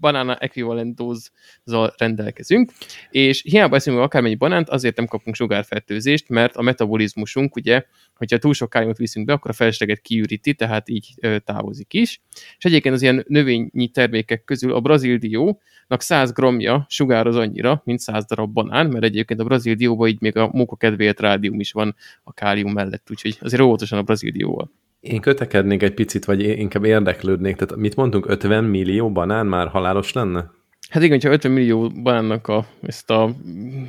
[0.00, 2.72] banana equivalent dózzal rendelkezünk,
[3.10, 8.54] és hiába eszünk akármennyi banánt, azért nem kapunk sugárfertőzést, mert a metabolizmusunk, ugye, hogyha túl
[8.54, 12.22] sok káliumot viszünk be, akkor a felesleget kiüríti, tehát így távozik is.
[12.58, 15.58] És egyébként az ilyen növényi termékek közül a brazil diónak
[15.98, 20.36] 100 gramja sugároz annyira, mint 100 darab banán, mert egyébként a brazil dióban így még
[20.36, 24.70] a móka kedvéért rádium is van a kálium mellett, úgyhogy azért óvatosan a brazil dióval.
[25.08, 27.56] Én kötekednék egy picit, vagy inkább érdeklődnék.
[27.56, 30.50] Tehát mit mondtunk, 50 millió banán már halálos lenne?
[30.90, 33.36] Hát igen, ha 50 millió banánnak a, ezt a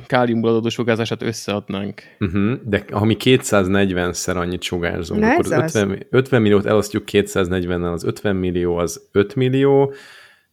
[0.06, 2.02] káliumból adódó sugárzását összeadnánk.
[2.20, 8.36] Uh-huh, de ha mi 240-szer annyit sugárzunk, akkor 50, 50 milliót elosztjuk 240-nel, az 50
[8.36, 9.92] millió az 5 millió,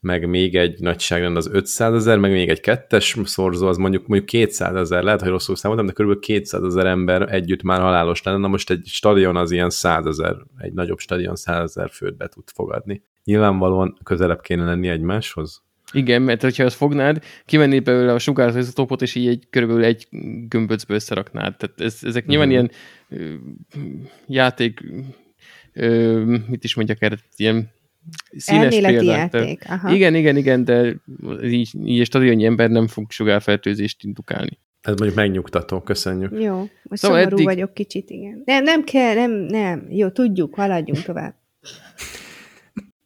[0.06, 4.30] meg még egy nagyságrend az 500 ezer, meg még egy kettes szorzó, az mondjuk mondjuk
[4.30, 6.20] 200 ezer, lehet, hogy rosszul számoltam, de kb.
[6.20, 8.38] 200 ezer ember együtt már halálos lenne.
[8.38, 12.28] Na most egy stadion az ilyen 100 ezer, egy nagyobb stadion 100 ezer főt be
[12.28, 13.02] tud fogadni.
[13.24, 15.63] Nyilvánvalóan közelebb kéne lenni egymáshoz.
[15.91, 20.08] Igen, mert ha ezt fognád, kivennéd belőle a sugárzó topot, és így egy, körülbelül egy
[20.48, 21.58] gömböcből összeraknád.
[21.58, 22.70] Tehát ez, ezek nyilván uh-huh.
[22.70, 22.72] ilyen
[23.10, 23.36] ö,
[24.28, 24.84] játék,
[25.74, 27.74] ö, mit is mondjak erre, ilyen
[28.38, 29.18] színes Elméleti példák.
[29.18, 29.70] játék.
[29.70, 29.94] Aha.
[29.94, 30.96] Igen, igen, igen, de
[31.44, 34.60] így, így a stadionnyi ember nem fog sugárfertőzést indukálni.
[34.82, 36.32] Ez mondjuk megnyugtató, köszönjük.
[36.41, 37.46] Jó, most szóval szomorú eddig...
[37.46, 38.41] vagyok kicsit, igen.
[38.46, 39.86] Nem, nem kell, nem, nem.
[39.89, 41.36] Jó, tudjuk, haladjunk tovább.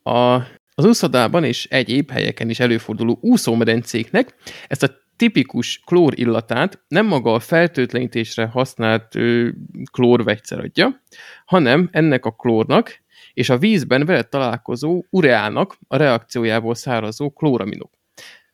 [0.04, 0.36] A,
[0.76, 4.36] az úszodában és egyéb helyeken is előforduló úszómedencéknek
[4.68, 9.50] ezt a tipikus klór illatát nem maga a feltőtlenítésre használt ö,
[9.92, 11.02] klórvegyszer adja,
[11.46, 13.02] hanem ennek a klórnak
[13.34, 17.92] és a vízben vele találkozó ureának a reakciójából szárazó klóraminok.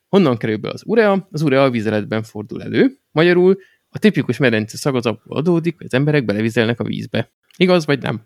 [0.07, 1.27] Honnan kerül be az urea?
[1.31, 2.97] Az urea a vízeletben fordul elő.
[3.11, 3.57] Magyarul
[3.89, 7.31] a tipikus medence szag az abból adódik, hogy az emberek belevizelnek a vízbe.
[7.57, 8.21] Igaz vagy nem?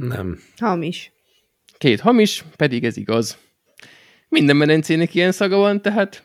[0.00, 0.38] Nem.
[0.58, 1.12] Hamis.
[1.78, 3.38] Két hamis, pedig ez igaz.
[4.28, 6.24] Minden medencének ilyen szaga van, tehát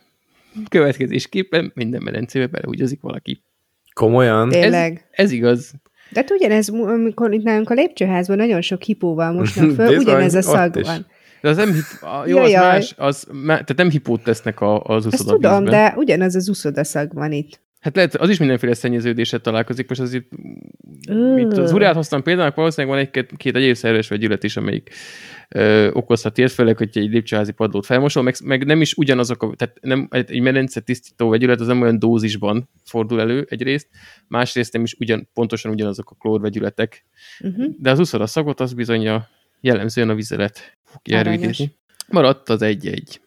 [0.69, 3.41] következésképpen minden medencébe beleugyazik valaki.
[3.93, 4.49] Komolyan?
[4.49, 5.07] Tényleg?
[5.11, 5.73] Ez, ez igaz.
[6.09, 10.41] De hát ugyanez, amikor itt nálunk a lépcsőházban nagyon sok hipóval mosnak föl, ugyanez a
[10.41, 11.05] szag van.
[11.41, 11.83] De az nem, hip,
[12.25, 16.49] jó, az más, az, tehát nem hipót tesznek az uszoda Ezt tudom, de ugyanaz az
[16.49, 17.59] uszodaszag van itt.
[17.87, 20.25] Hát lehet, az is mindenféle szennyeződéssel találkozik, most azért
[21.37, 24.89] itt az urát hoztam például, valószínűleg van egy-két két egyéb szerves vegyület is, amelyik
[25.49, 29.55] ö, okozhat ilyet, főleg, hogy egy lépcsőházi padlót felmosol, meg, meg, nem is ugyanazok, a,
[29.55, 33.87] tehát nem, egy medence tisztító vegyület az nem olyan dózisban fordul elő egyrészt,
[34.27, 37.05] másrészt nem is ugyan, pontosan ugyanazok a klórvegyületek,
[37.39, 37.65] uh-huh.
[37.79, 39.27] de az a szagot az bizony a
[39.61, 41.17] jellemzően a vizelet fogja.
[42.07, 43.21] Maradt az egy-egy.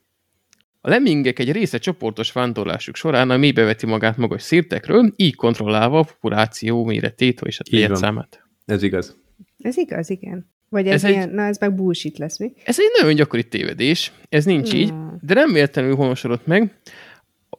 [0.82, 5.98] A lemmingek egy része csoportos vándorlásuk során a mélybe veti magát magas szirtekről, így kontrollálva
[5.98, 8.44] a populáció méretét és a létszámát.
[8.64, 9.16] Ez igaz.
[9.58, 10.50] Ez igaz, igen.
[10.68, 12.52] Vagy ez, ez ilyen, egy, na ez meg bullshit lesz, mi?
[12.64, 14.80] Ez egy nagyon gyakori tévedés, ez nincs hmm.
[14.80, 16.80] így, de nem véletlenül honosodott meg.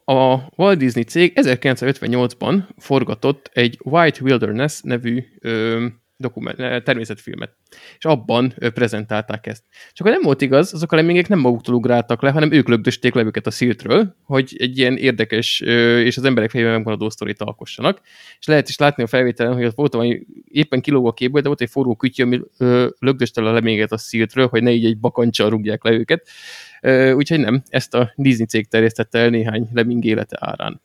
[0.06, 5.86] A Walt Disney cég 1958-ban forgatott egy White Wilderness nevű ö,
[6.22, 7.56] dokument, eh, természetfilmet.
[7.98, 9.64] És abban prezentálták ezt.
[9.94, 13.14] Csak ha nem volt igaz, azok a lemmingek nem maguktól ugráltak le, hanem ők lögdösték
[13.14, 18.02] le őket a sziltről, hogy egy ilyen érdekes és az emberek fejében megmaradó sztorit alkossanak.
[18.40, 21.48] És lehet is látni a felvételen, hogy ott volt valami éppen kilóg a képből, de
[21.48, 22.42] volt egy forró kütyű, ami
[23.00, 26.28] lögdöste a lemminget a sziltről, hogy ne így egy bakancsal rúgják le őket.
[27.16, 30.82] Úgyhogy nem, ezt a Disney cég terjesztette el néhány lemming élete árán.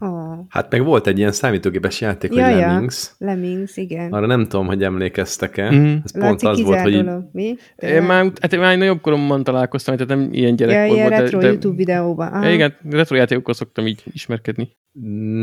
[0.00, 0.38] Oh.
[0.48, 3.14] Hát meg volt egy ilyen számítógépes játék, ja, hogy Lemmings.
[3.18, 4.12] Ja, Lemmings, igen.
[4.12, 5.70] Arra nem tudom, hogy emlékeztek-e.
[5.70, 5.96] Mm.
[6.04, 7.04] Ez Látszik pont az volt, hogy...
[7.32, 7.56] Mi?
[7.76, 10.96] Én már, hát én már nagyobb koromban találkoztam, tehát nem ilyen gyerekkorban.
[10.96, 12.32] Ja, ilyen retro de, YouTube videóban.
[12.32, 12.50] Aha.
[12.50, 14.76] Igen, retro játékokkal szoktam így ismerkedni.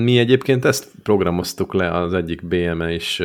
[0.04, 3.22] Mi egyébként ezt programoztuk le az egyik BME is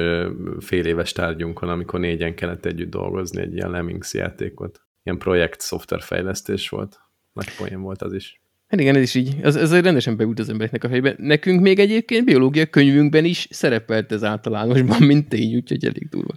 [0.58, 4.80] fél éves tárgyunkon, amikor négyen kellett együtt dolgozni egy ilyen Lemmings játékot.
[5.02, 7.00] Ilyen projekt szoftverfejlesztés volt.
[7.32, 8.39] Nagy poén volt az is.
[8.70, 11.14] Hát igen, ez is így, ez, ez rendesen beült az embereknek a fejbe.
[11.18, 16.32] Nekünk még egyébként biológia könyvünkben is szerepelt ez általánosban, mint tény, úgyhogy elég durva.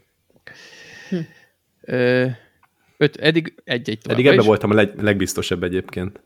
[1.09, 1.17] Hm.
[1.81, 2.25] Ö,
[2.97, 4.19] öt, eddig egy-egy tovább.
[4.19, 6.21] Eddig ebben voltam a leg, legbiztosabb egyébként.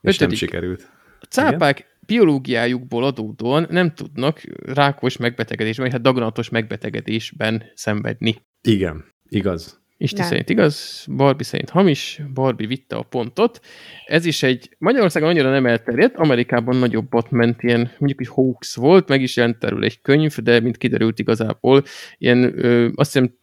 [0.00, 0.20] És Ötödik.
[0.20, 0.90] nem sikerült.
[1.20, 1.90] A cápák igen?
[2.06, 8.36] biológiájukból adódóan nem tudnak rákos megbetegedésben, vagy hát daganatos megbetegedésben szenvedni.
[8.62, 9.83] Igen, igaz.
[9.96, 10.28] Isti Nem.
[10.28, 13.60] szerint igaz, Barbie szerint hamis, Barbie vitte a pontot.
[14.06, 19.08] Ez is egy, Magyarországon annyira nem elterjedt, Amerikában nagyobbat ment, ilyen mondjuk egy hoax volt,
[19.08, 21.84] meg is jelent erről egy könyv, de mint kiderült igazából,
[22.18, 23.34] ilyen ö, azt hiszem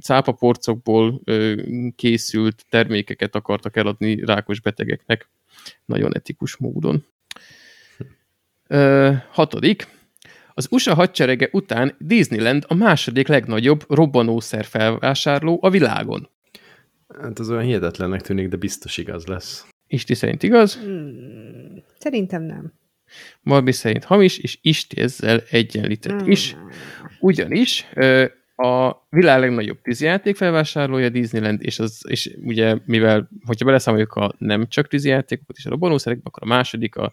[0.00, 1.62] cápaporcokból ö,
[1.96, 5.28] készült termékeket akartak eladni rákos betegeknek,
[5.84, 7.04] nagyon etikus módon.
[8.66, 9.86] Ö, hatodik,
[10.58, 16.28] az USA hadserege után Disneyland a második legnagyobb robbanószer felvásárló a világon.
[17.22, 19.66] Hát az olyan hihetetlennek tűnik, de biztos igaz lesz.
[19.86, 20.76] Isti szerint igaz?
[20.76, 22.72] Hmm, szerintem nem.
[23.40, 26.30] Marbi szerint hamis, és Isti ezzel egyenlített hmm.
[26.30, 26.56] is.
[27.20, 27.86] Ugyanis
[28.56, 34.68] a világ legnagyobb tűzjáték felvásárlója Disneyland, és, az, és ugye, mivel, hogyha beleszámoljuk a nem
[34.68, 37.12] csak tűzjátékokat és a robbanószerekbe, akkor a második a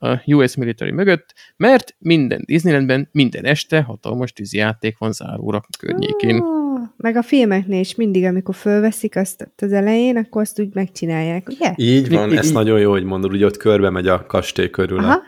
[0.00, 6.40] a US Military mögött, mert minden Disneylandben minden este hatalmas tűzijáték van záróra környékén.
[6.40, 11.48] Oh, meg a filmeknél is mindig, amikor fölveszik azt az elején, akkor azt úgy megcsinálják,
[11.48, 11.72] ugye?
[11.76, 15.12] Így van, ez nagyon jó, hogy mondod, ugye ott körbe megy a kastély körül Aha.
[15.12, 15.22] a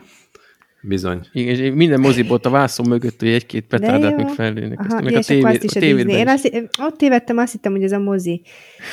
[0.83, 1.27] Bizony.
[1.31, 4.79] Igen, és minden moziból a vászon mögött, hogy egy-két petárdát még fellőnek.
[4.79, 7.83] Aha, meg a, tévé, azt is a, tévében Én azt, ott tévedtem, azt hittem, hogy
[7.83, 8.41] ez a mozi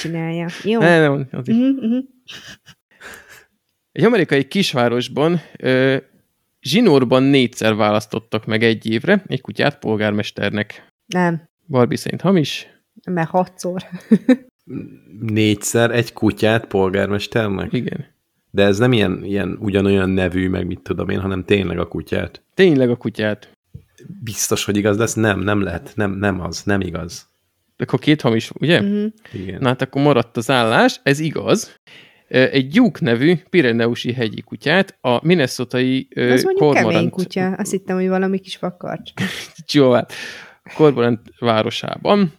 [0.01, 0.47] csinálja.
[0.65, 0.81] Jó?
[0.81, 1.55] Ne, nem, az is.
[1.55, 2.05] Uh-huh, uh-huh.
[3.93, 5.97] Egy amerikai kisvárosban ö,
[6.61, 10.87] zsinórban négyszer választottak meg egy évre egy kutyát polgármesternek.
[11.07, 11.49] Nem.
[11.67, 12.67] Barbie szerint hamis?
[13.11, 13.83] Mert hatszor.
[15.21, 17.73] négyszer egy kutyát polgármesternek?
[17.73, 18.07] Igen.
[18.51, 22.43] De ez nem ilyen, ilyen ugyanolyan nevű, meg mit tudom én, hanem tényleg a kutyát.
[22.55, 23.53] Tényleg a kutyát.
[24.23, 25.15] Biztos, hogy igaz lesz?
[25.15, 25.93] Nem, nem lehet.
[25.95, 26.63] Nem, nem az.
[26.63, 27.29] Nem igaz.
[27.77, 28.83] De akkor két hamis, ugye?
[28.83, 29.07] Mm-hmm.
[29.33, 29.61] Igen.
[29.61, 31.77] Na hát akkor maradt az állás, ez igaz
[32.29, 38.09] egy Duke nevű Pireneusi hegyi kutyát, a minnesotai Az mondjuk kemény kutya, azt hittem, hogy
[38.09, 39.13] valami kis vakarcs.
[39.67, 40.13] Csóvát.
[40.75, 42.33] Kormorant városában.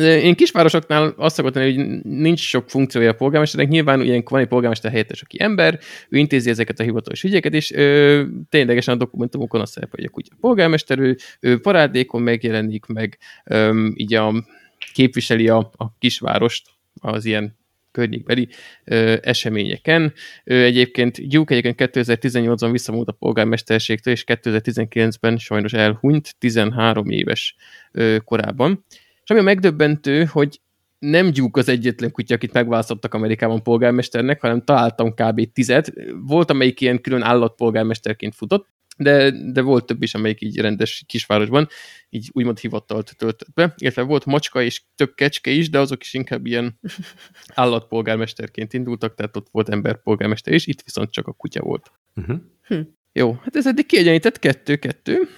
[0.00, 4.90] Én kisvárosoknál azt szokott hogy nincs sok funkciója a polgármesternek, nyilván ilyen van egy polgármester
[4.90, 9.72] helyettes, aki ember, ő intézi ezeket a hivatalos ügyeket, és ö, ténylegesen a dokumentumokon azt
[9.72, 14.44] szerepel, hogy a kutya polgármester, ő, ő parádékon megjelenik, meg ö, így a,
[14.92, 16.68] képviseli a, a kisvárost
[17.00, 17.58] az ilyen
[17.92, 18.48] környékbeli
[18.84, 20.12] ö, eseményeken.
[20.44, 27.56] Ő egyébként Gyúk egyébként 2018-ban visszamúlt a polgármesterségtől, és 2019-ben sajnos elhunyt 13 éves
[27.92, 28.84] ö, korában.
[29.22, 30.60] És ami a megdöbbentő, hogy
[30.98, 35.52] nem gyúk az egyetlen kutya, akit megválasztottak Amerikában polgármesternek, hanem találtam kb.
[35.52, 35.92] tizet.
[36.26, 38.68] Volt, amelyik ilyen külön állatpolgármesterként futott,
[39.02, 41.68] de, de volt több is, amelyik így rendes kisvárosban,
[42.08, 46.14] így úgymond hivatalt töltött be, illetve volt macska és több kecske is, de azok is
[46.14, 46.78] inkább ilyen
[47.54, 51.92] állatpolgármesterként indultak, tehát ott volt emberpolgármester is, itt viszont csak a kutya volt.
[52.14, 52.38] Uh-huh.
[52.62, 52.80] Hm.
[53.12, 55.28] Jó, hát ez eddig kiegyenített kettő-kettő.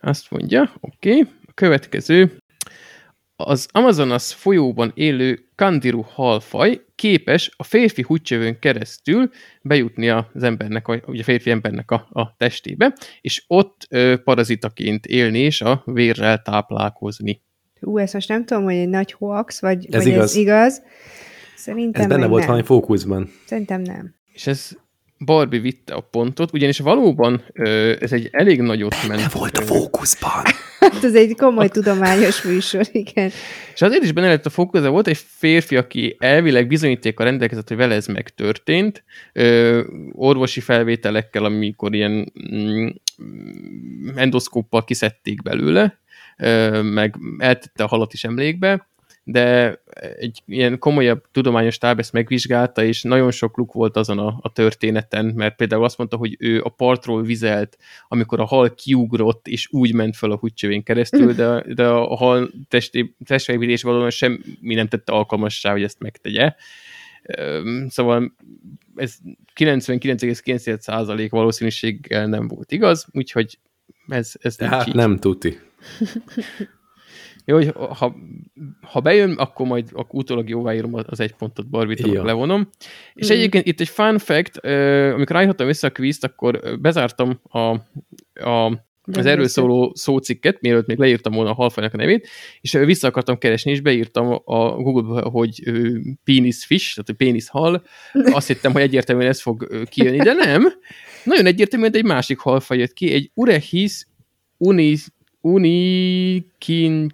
[0.00, 1.32] Azt mondja, oké, okay.
[1.46, 2.36] a következő
[3.42, 9.30] az Amazonas folyóban élő kandiru halfaj képes a férfi húcsövön keresztül
[9.62, 15.06] bejutni az embernek, a, ugye a férfi embernek a, a testébe, és ott ö, parazitaként
[15.06, 17.42] élni és a vérrel táplálkozni.
[17.80, 20.30] Ú, ezt most nem tudom, hogy egy nagy hoax, vagy ez, vagy igaz.
[20.30, 20.82] ez igaz.
[21.56, 22.48] Szerintem ez benne volt nem.
[22.48, 23.30] valami fókuszban.
[23.46, 24.14] Szerintem nem.
[24.32, 24.70] És ez
[25.24, 29.08] Barbie vitte a pontot, ugyanis valóban ö, ez egy elég nagyot ment.
[29.08, 30.42] Benne volt a fókuszban.
[30.80, 33.30] hát ez egy komoly tudományos műsor, igen.
[33.74, 37.68] És azért is benne lett a fókusz, de volt egy férfi, aki elvileg bizonyítéka rendelkezett,
[37.68, 39.82] hogy vele ez megtörtént, ö,
[40.12, 42.88] orvosi felvételekkel, amikor ilyen mm,
[44.14, 45.98] endoszkóppal kiszedték belőle,
[46.38, 48.90] ö, meg eltette a halat is emlékbe,
[49.24, 49.78] de
[50.18, 54.52] egy ilyen komolyabb tudományos táb ezt megvizsgálta, és nagyon sok luk volt azon a, a
[54.52, 59.68] történeten, mert például azt mondta, hogy ő a partról vizelt, amikor a hal kiugrott, és
[59.70, 64.88] úgy ment fel a húgycsövén keresztül, de, de a hal testi, testfelépítés valóban semmi nem
[64.88, 66.54] tette alkalmassá, hogy ezt megtegye.
[67.88, 68.36] Szóval
[68.96, 69.16] ez
[69.60, 73.58] 99,9% valószínűséggel nem volt igaz, úgyhogy
[74.08, 75.58] ez, ez nem Hát nem tuti.
[77.44, 78.16] Jó, hogy ha,
[78.80, 82.68] ha bejön, akkor majd akkor utólag jóváírom az egy pontot Barbit, levonom.
[83.14, 83.34] És mm.
[83.34, 84.56] egyébként itt egy fun fact,
[85.12, 87.58] amikor állítottam össze a kvízt, akkor bezártam a,
[88.48, 88.82] a
[89.12, 92.28] az erről szóló szócikket, mielőtt még leírtam volna a halfajnak a nevét,
[92.60, 95.62] és vissza akartam keresni, és beírtam a Google-ba, hogy
[96.24, 97.82] penis fish, tehát penis hal.
[98.12, 100.72] Azt hittem, hogy egyértelműen ez fog kijönni, de nem.
[101.24, 104.06] Nagyon egyértelműen egy másik halfaj jött ki, egy Urechis
[104.56, 105.06] unis,
[105.42, 107.06] unikinctus.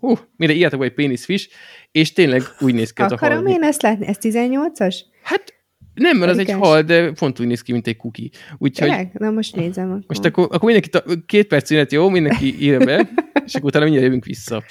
[0.00, 1.48] Hú, mire írtak, hogy penis fish,
[1.92, 3.50] és tényleg úgy néz ki az Akarom a hal.
[3.50, 4.96] én ezt látni, ez 18-as?
[5.22, 5.54] Hát
[5.94, 6.54] nem, mert Érdekes.
[6.54, 8.30] az egy hal, de pont úgy néz ki, mint egy kuki.
[8.58, 8.88] Úgyhogy...
[8.88, 9.10] Tényleg?
[9.12, 9.90] Na most nézem.
[9.90, 10.04] Akkor.
[10.06, 10.90] Most akkor, akkor mindenki,
[11.26, 12.08] két perc szünet, jó?
[12.08, 13.08] Mindenki írja be,
[13.46, 14.62] és akkor utána mindjárt jövünk vissza.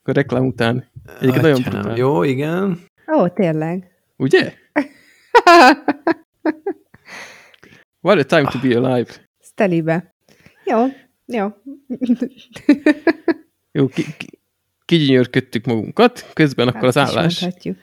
[0.00, 0.90] Akkor reklám után.
[1.20, 1.96] Egyébként nagyon brutál.
[1.96, 2.78] Jó, igen.
[3.16, 3.90] Ó, tényleg.
[4.16, 4.52] Ugye?
[8.00, 9.10] What a time to be alive.
[9.40, 10.14] Stelibe.
[10.64, 10.84] Jó,
[11.26, 11.48] jó.
[13.72, 14.26] jó, ki, ki,
[14.84, 17.40] kigyönyörködtük magunkat, közben hát akkor az állás.
[17.40, 17.76] Mondhatjuk.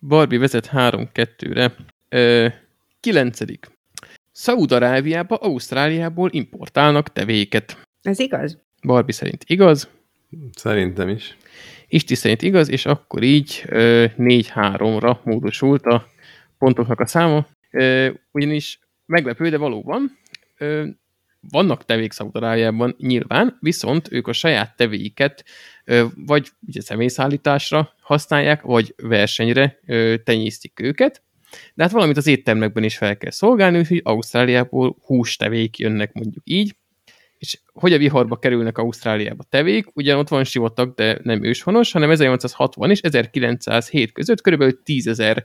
[0.00, 1.74] Barbie vezet 3-2-re.
[3.00, 3.70] Kilencedik.
[4.32, 7.78] Szaúd-Arábiába, Ausztráliából importálnak tevéket.
[8.02, 8.58] Ez igaz?
[8.82, 9.88] Barbie szerint igaz.
[10.52, 11.36] Szerintem is.
[11.88, 16.08] Isti szerint igaz, és akkor így 4-3-ra módosult a
[16.58, 17.46] pontoknak a száma.
[18.30, 20.18] Ugyanis meglepő, de valóban
[21.50, 25.44] vannak tevék Szaudarájában nyilván, viszont ők a saját tevéiket
[26.14, 29.80] vagy ugye személyszállításra használják, vagy versenyre
[30.24, 31.22] tenyésztik őket,
[31.74, 36.76] de hát valamit az éttermekben is fel kell szolgálni, hogy Ausztráliából hústevék jönnek mondjuk így,
[37.38, 42.10] és hogy a viharba kerülnek Ausztráliába tevék, ugyan ott van sivatag, de nem őshonos, hanem
[42.10, 45.44] 1860 és 1907 között körülbelül 10 ezer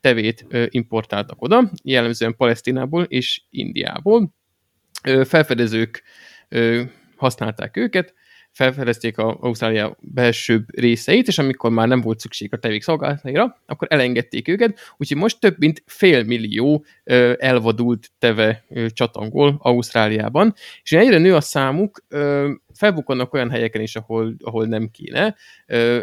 [0.00, 4.36] tevét importáltak oda, jellemzően Palesztinából és Indiából
[5.24, 6.02] felfedezők
[7.16, 8.14] használták őket,
[8.58, 12.82] felfedezték a Ausztrália belsőbb részeit, és amikor már nem volt szükség a tevék
[13.66, 16.84] akkor elengedték őket, úgyhogy most több mint fél millió
[17.36, 22.04] elvadult teve csatangol Ausztráliában, és egyre nő a számuk,
[22.78, 25.36] felbukkannak olyan helyeken is, ahol, ahol nem kéne.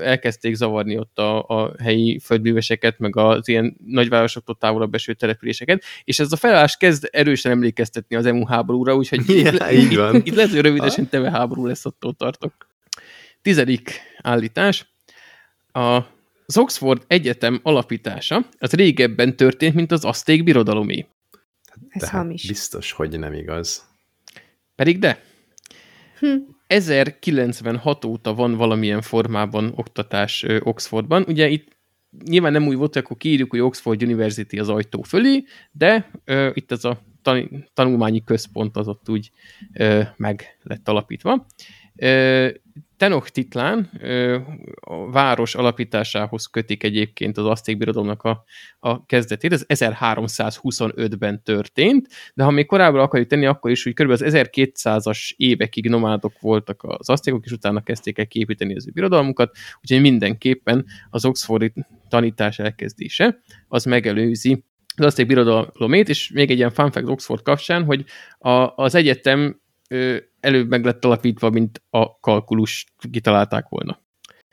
[0.04, 6.20] Elkezdték zavarni ott a, a helyi földműveseket, meg az ilyen nagyvárosoktól távolabb eső településeket, és
[6.20, 10.16] ez a felállás kezd erősen emlékeztetni az EMU háborúra, úgyhogy ja, itt, így van.
[10.16, 12.54] Itt, itt lehet, hogy rövidesen teve háború lesz, attól tartok.
[13.42, 14.94] Tizedik állítás.
[15.72, 16.14] A
[16.48, 21.08] az Oxford Egyetem alapítása az régebben történt, mint az azték birodalomé.
[21.90, 22.48] Ez Tehát hamis.
[22.48, 23.88] Biztos, hogy nem igaz.
[24.76, 25.24] Pedig de.
[26.20, 26.36] Hm.
[26.68, 31.26] 1096 óta van valamilyen formában oktatás Oxfordban.
[31.28, 31.76] Ugye itt
[32.24, 36.50] nyilván nem úgy volt, hogy akkor kiírjuk, hogy Oxford University az ajtó fölé, de uh,
[36.54, 39.32] itt ez a tan tanulmányi központ az ott úgy
[39.80, 41.46] uh, meg lett alapítva.
[42.98, 43.90] Tenochtitlán
[44.80, 48.44] a város alapításához kötik egyébként az azték birodalomnak a,
[48.80, 49.54] a kezdetét.
[49.54, 54.10] Ez 1325-ben történt, de ha még korábban akarjuk tenni, akkor is, hogy kb.
[54.10, 59.58] az 1200-as évekig nomádok voltak az aztékok, és utána kezdték el képíteni az ő birodalmukat,
[59.82, 61.74] úgyhogy mindenképpen az oxfordi
[62.10, 64.64] tanítás elkezdése az megelőzi
[64.98, 68.06] az azték birodalomét, és még egy ilyen fun fact Oxford kapcsán, hogy
[68.38, 69.60] a, az egyetem
[70.46, 74.00] előbb meg lett alapítva, mint a kalkulus kitalálták volna.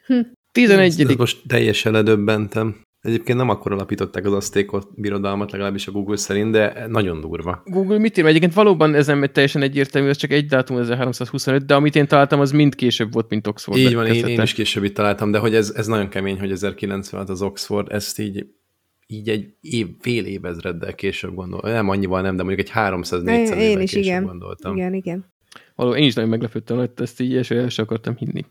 [0.07, 0.21] Hm.
[0.53, 1.01] 11.
[1.01, 2.77] Ez most teljesen ledöbbentem.
[3.01, 7.63] Egyébként nem akkor alapították az aztékot birodalmat, legalábbis a Google szerint, de nagyon durva.
[7.65, 8.27] Google mit ír?
[8.27, 12.41] Egyébként valóban ez nem teljesen egyértelmű, ez csak egy dátum 1325, de amit én találtam,
[12.41, 13.79] az mind később volt, mint Oxford.
[13.79, 16.51] Így van, én, én, is később itt találtam, de hogy ez, ez nagyon kemény, hogy
[16.51, 18.47] 1096 az Oxford, ezt így
[19.07, 21.71] így egy év, fél évezreddel később gondoltam.
[21.71, 24.25] Nem annyival nem, de mondjuk egy 300-400 évvel is, később igen.
[24.25, 24.77] gondoltam.
[24.77, 25.32] Igen, igen.
[25.75, 28.45] Való, én is nagyon meglepődtem, hogy ezt így első el sem akartam hinni.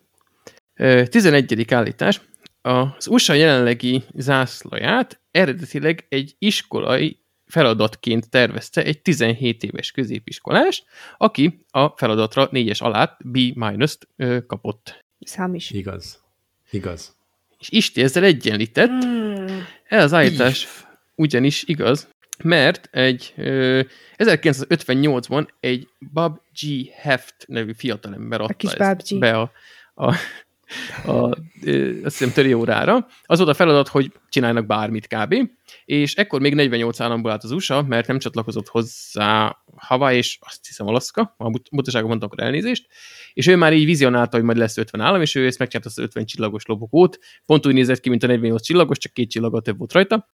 [1.10, 1.74] 11.
[1.74, 2.22] állítás.
[2.62, 10.84] Az USA jelenlegi zászlaját eredetileg egy iskolai feladatként tervezte egy 17 éves középiskolás,
[11.18, 14.08] aki a feladatra négyes alát B-t
[14.48, 15.06] kapott.
[15.20, 15.72] Számis.
[15.72, 16.24] Igaz.
[16.72, 17.16] Igaz.
[17.60, 19.04] És Isti ezzel egyenlített.
[19.04, 19.66] Hmm.
[19.88, 20.68] Ez az állítás
[21.16, 22.08] ugyanis igaz,
[22.44, 23.34] mert egy
[24.18, 26.90] 1958-ban egy Bob G.
[27.02, 29.52] Heft nevű fiatalember adta ezt be a,
[29.94, 30.16] a,
[31.06, 31.38] a, a
[32.04, 33.08] azt hiszem töri órára.
[33.24, 35.36] Az volt a feladat, hogy csinálnak bármit kb.
[35.86, 40.68] És ekkor még 48 államból állt az USA, mert nem csatlakozott hozzá Hawaii és azt
[40.68, 42.88] hiszem Alaska, ha butaságon mondtam, akkor elnézést,
[43.34, 46.04] és ő már így vizionálta, hogy majd lesz 50 állam, és ő ezt megcsinálta az
[46.04, 49.78] 50 csillagos lobogót, pont úgy nézett ki, mint a 48 csillagos, csak két csillagot több
[49.78, 50.30] volt rajta,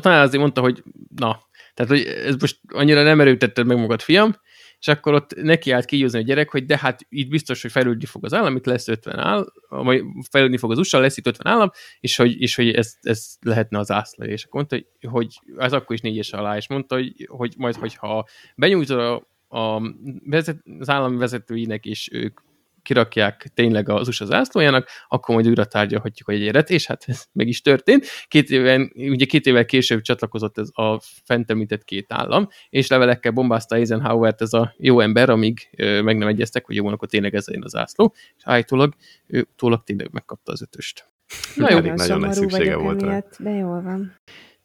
[0.00, 0.82] tanár azért mondta, hogy
[1.16, 1.44] na,
[1.74, 4.34] tehát hogy ez most annyira nem erőtetted meg magad, fiam,
[4.78, 8.04] és akkor ott neki állt kigyőzni a gyerek, hogy de hát itt biztos, hogy fejlődni
[8.04, 11.52] fog az állam, itt lesz 50 állam, vagy fejlődni fog az USA, lesz itt 50
[11.52, 14.24] állam, és hogy, és hogy ez, ez lehetne az ászló.
[14.24, 17.74] És akkor mondta, hogy, hogy ez akkor is négyes alá, és mondta, hogy, hogy majd,
[17.74, 19.14] hogyha benyújtod a,
[19.58, 19.92] a
[20.24, 22.40] vezet, az állami vezetőinek, és ők
[22.86, 27.48] kirakják tényleg az USA zászlójának, akkor majd újra tárgyalhatjuk a jegyeret, és hát ez meg
[27.48, 28.06] is történt.
[28.28, 33.32] Két éven, ugye két évvel később csatlakozott ez a fent említett két állam, és levelekkel
[33.32, 37.34] bombázta Eisenhower-t ez a jó ember, amíg ö, meg nem egyeztek, hogy jó, akkor tényleg
[37.34, 38.94] ez legyen az zászló, és állítólag
[39.26, 41.06] ő utólag tényleg megkapta az ötöst.
[41.54, 44.14] Na jó, nagyon nagy szüksége volt emiatt, De jól van.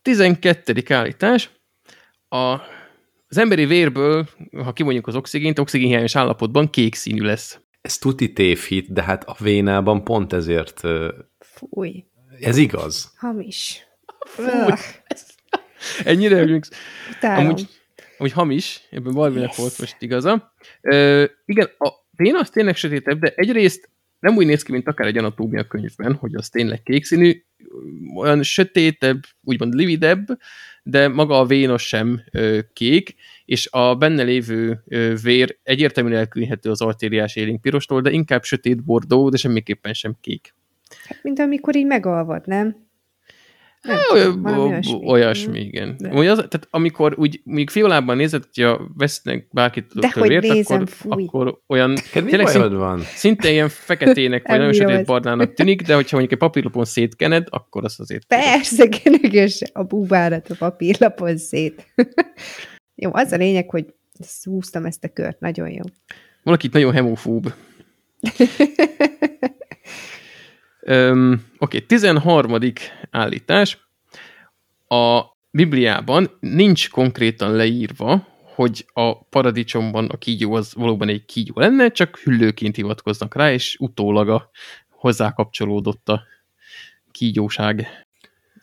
[0.02, 0.84] 12.
[0.88, 1.50] állítás.
[2.30, 2.60] A,
[3.28, 4.28] az emberi vérből,
[4.64, 7.61] ha kimondjuk az oxigént, oxigénhiányos állapotban kék színű lesz.
[7.82, 10.82] Ez tuti tévhit, de hát a vénában pont ezért...
[11.40, 12.04] Fúj.
[12.40, 13.14] Ez igaz.
[13.18, 13.88] Hamis.
[14.26, 14.74] Fúj.
[16.04, 16.66] Ennyire örülünk.
[17.22, 17.68] Amúgy,
[18.18, 19.58] amúgy hamis, ebben Balvinek yes.
[19.58, 20.54] volt most igaza.
[20.82, 25.08] Ö, igen, a vén az tényleg sötétebb, de egyrészt nem úgy néz ki, mint akár
[25.08, 27.44] egy anatómia könyvben, hogy az tényleg kékszínű,
[28.16, 30.26] olyan sötétebb, úgymond lividebb,
[30.84, 32.22] de maga a vénos sem
[32.74, 33.16] kék,
[33.46, 34.84] és a benne lévő
[35.24, 40.56] vér egyértelműen elkülönhető az artériás élénk pirostól, de inkább sötét bordó, de semmiképpen sem kék.
[41.06, 42.90] Hát, mint amikor így megalvad, nem?
[43.82, 45.06] Nem tudom, olyasmi.
[45.06, 45.96] olyasmi, igen.
[45.98, 46.10] De.
[46.10, 51.24] Az, tehát amikor úgy, még fiolában nézed, hogyha vesznek bárkit De hogy vért, nézem, akkor,
[51.24, 53.02] akkor olyan tényleg szint, van?
[53.02, 57.84] szinte ilyen feketének, vagy nagyon sötét barnának tűnik, de hogyha mondjuk egy papírlapon szétkened, akkor
[57.84, 58.26] az azért...
[58.26, 61.86] Persze, kenegesse a búbárat a papírlapon szét.
[63.04, 63.86] jó, az a lényeg, hogy
[64.20, 65.84] szúztam ezt a kört, nagyon jó.
[66.44, 67.54] Valaki itt nagyon hemofób.
[70.88, 72.60] Um, Oké, okay, 13.
[73.10, 73.88] állítás.
[74.88, 75.22] A
[75.52, 82.18] Bibliában nincs konkrétan leírva, hogy a paradicsomban a kígyó az valóban egy kígyó lenne, csak
[82.18, 84.50] hüllőként hivatkoznak rá, és utólag a
[84.90, 86.24] hozzá kapcsolódott a
[87.12, 87.88] kígyóság.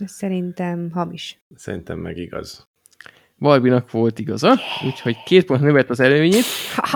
[0.04, 1.40] Szerintem hamis.
[1.56, 2.66] Szerintem meg igaz.
[3.36, 6.44] Valbinak volt igaza, úgyhogy két pont növelt az előnyét.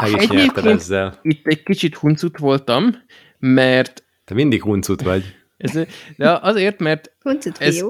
[0.03, 1.18] Egyébként ezzel.
[1.23, 3.03] itt egy kicsit huncut voltam,
[3.39, 5.35] mert te mindig huncut vagy.
[5.57, 5.79] Ez,
[6.16, 7.85] de azért, mert huncut ez,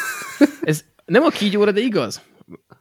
[0.62, 2.22] ez nem a kígyóra, de igaz.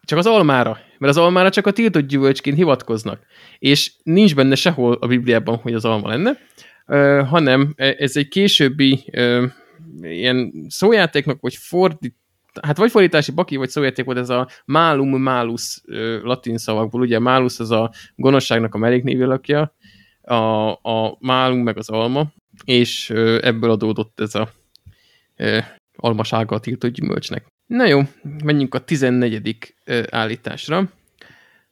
[0.04, 0.78] Csak az almára.
[0.98, 3.20] Mert az almára csak a tiltott gyümölcsként hivatkoznak.
[3.60, 6.38] És nincs benne sehol a Bibliában, hogy az alma lenne,
[6.88, 9.44] uh, hanem ez egy későbbi uh,
[10.02, 12.16] ilyen szójátéknak, vagy fordít,
[12.62, 17.02] hát vagy fordítási baki, vagy szójáték volt ez a malum malus uh, latin szavakból.
[17.02, 19.76] Ugye malus az a gonoszságnak a melléknévi lakja,
[20.22, 22.28] a, a málum meg az alma,
[22.64, 23.10] és
[23.42, 24.50] ebből adódott ez a
[25.96, 27.46] almasága a tiltott gyümölcsnek.
[27.66, 28.02] Na jó,
[28.44, 29.76] menjünk a 14.
[30.10, 30.90] állításra.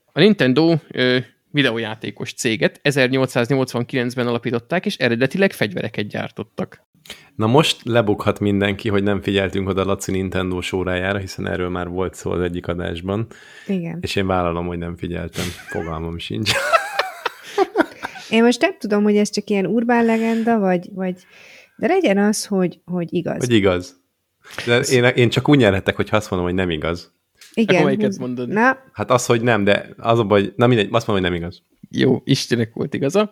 [0.05, 0.75] A Nintendo
[1.51, 6.83] videójátékos céget 1889-ben alapították, és eredetileg fegyvereket gyártottak.
[7.35, 12.13] Na most lebukhat mindenki, hogy nem figyeltünk oda Laci Nintendo sórájára, hiszen erről már volt
[12.13, 13.27] szó az egyik adásban.
[13.67, 13.97] Igen.
[14.01, 15.45] És én vállalom, hogy nem figyeltem.
[15.45, 16.51] Fogalmam sincs.
[18.29, 21.15] Én most nem tudom, hogy ez csak ilyen urbán legenda, vagy, vagy
[21.75, 23.39] de legyen az, hogy, hogy igaz.
[23.39, 24.03] Hogy igaz.
[24.65, 27.13] De én, én csak úgy nyerhetek, hogy azt mondom, hogy nem igaz.
[27.53, 27.87] Igen.
[27.87, 28.49] Akkor mondod?
[28.49, 28.77] Na.
[28.93, 31.61] Hát az, hogy nem, de az a baj, na mindegy, azt mondom, hogy nem igaz.
[31.89, 33.31] Jó, Istenek volt igaza.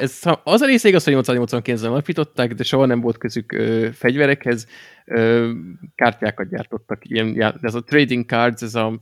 [0.00, 4.66] Ez, az a része igaz, hogy 889-ben alapították, de soha nem volt közük ö, fegyverekhez.
[5.04, 5.50] Ö,
[5.94, 6.98] kártyákat gyártottak.
[7.02, 9.00] Ilyen, ez a trading cards, ez a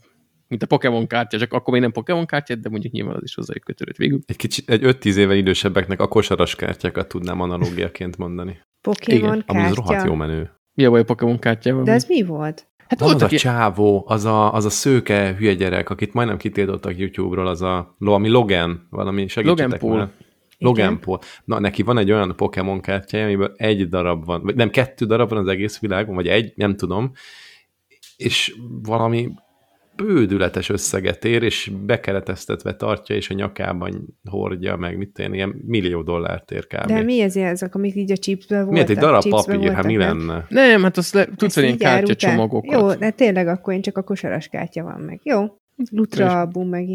[0.48, 3.34] mint a Pokémon kártya, csak akkor még nem Pokémon kártya, de mondjuk nyilván az is
[3.34, 4.20] hozzájuk kötődött végül.
[4.26, 8.58] Egy kicsit, egy 5-10 évvel idősebbeknek a kosaras kártyákat tudnám analógiaként mondani.
[8.80, 9.30] Pokémon Igen.
[9.30, 9.52] kártya?
[9.52, 10.50] Ami az rohadt jó menő.
[10.74, 11.82] Mi a baj a Pokémon kártyával?
[11.82, 12.66] De ez mi volt?
[12.88, 16.98] Hát volt az a csávó, az a, az a szőke hülye gyerek, akit majdnem kitiltottak
[16.98, 20.10] YouTube-ról, az a, ami Logan, valami segítsetek Logan Paul.
[20.58, 21.00] Logan Igen.
[21.00, 21.18] Paul.
[21.44, 25.28] Na, neki van egy olyan Pokémon kártyája, amiből egy darab van, vagy nem, kettő darab
[25.28, 27.12] van az egész világon, vagy egy, nem tudom,
[28.16, 29.30] és valami
[29.96, 36.02] bődületes összeget ér, és bekereteztetve tartja, és a nyakában hordja, meg mit tenni, ilyen millió
[36.02, 36.86] dollárt ér kb.
[36.86, 38.74] De mi ez ezek, amik így a chipsben voltak?
[38.74, 40.46] Miért egy darab papír, hát mi lenne?
[40.48, 42.80] Nem, hát azt le, tudsz ilyen kártyacsomagokat.
[42.80, 45.20] Jó, de tényleg akkor én csak a kosaras kártya van meg.
[45.22, 45.44] Jó,
[45.90, 46.86] Lutra album meg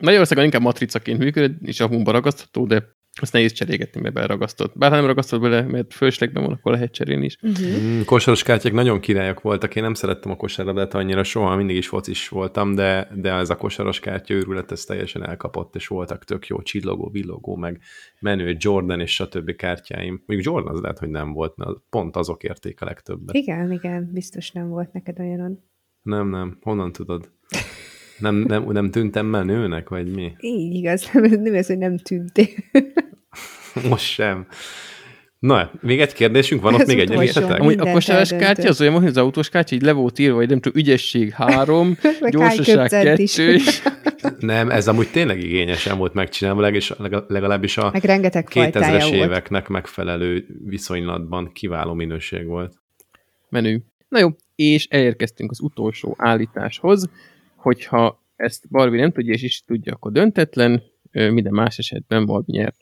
[0.00, 4.78] Magyarországon inkább matricaként működik, és a humba ragasztható, de azt nehéz cserégetni, mert beragasztott.
[4.78, 7.36] Bár ha nem ragasztott bele, mert fölslegben van, akkor lehet cserélni is.
[7.42, 7.82] Uh-huh.
[7.82, 9.76] Mm, kosaros kártyák nagyon királyok voltak.
[9.76, 13.56] Én nem szerettem a kosárlabdát annyira soha, mindig is focis voltam, de, de ez a
[13.56, 17.80] kosaros kártya őrület, ez teljesen elkapott, és voltak tök jó csillogó, villogó, meg
[18.20, 19.56] menő Jordan és stb.
[19.56, 20.22] kártyáim.
[20.26, 21.54] Még Jordan az lehet, hogy nem volt,
[21.90, 23.34] pont azok érték a legtöbbet.
[23.34, 25.64] Igen, igen, biztos nem volt neked olyanon.
[26.02, 26.58] Nem, nem.
[26.60, 27.30] Honnan tudod?
[28.18, 30.32] Nem, nem, nem tűntem menőnek, vagy mi?
[30.40, 32.46] Így igaz, nem, nem ez, hogy nem tűntél.
[33.88, 34.46] Most sem.
[35.38, 37.60] Na, még egy kérdésünk van, ott még egy esetek?
[37.60, 40.48] Amúgy a kosaras kártya az olyan, hogy az autós kártya így le volt írva, hogy
[40.48, 41.96] nem tudom, ügyesség három,
[42.30, 43.58] gyorsaság kettő.
[44.38, 46.94] nem, ez amúgy tényleg igényesen volt megcsinálva, és
[47.28, 52.74] legalábbis a Meg rengeteg 2000-es éveknek megfelelő viszonylatban kiváló minőség volt.
[53.48, 53.82] Menő.
[54.08, 57.10] Na jó, és elérkeztünk az utolsó állításhoz,
[57.66, 62.76] hogyha ezt Barbie nem tudja, és is tudja, akkor döntetlen, minden más esetben Barbie nyert.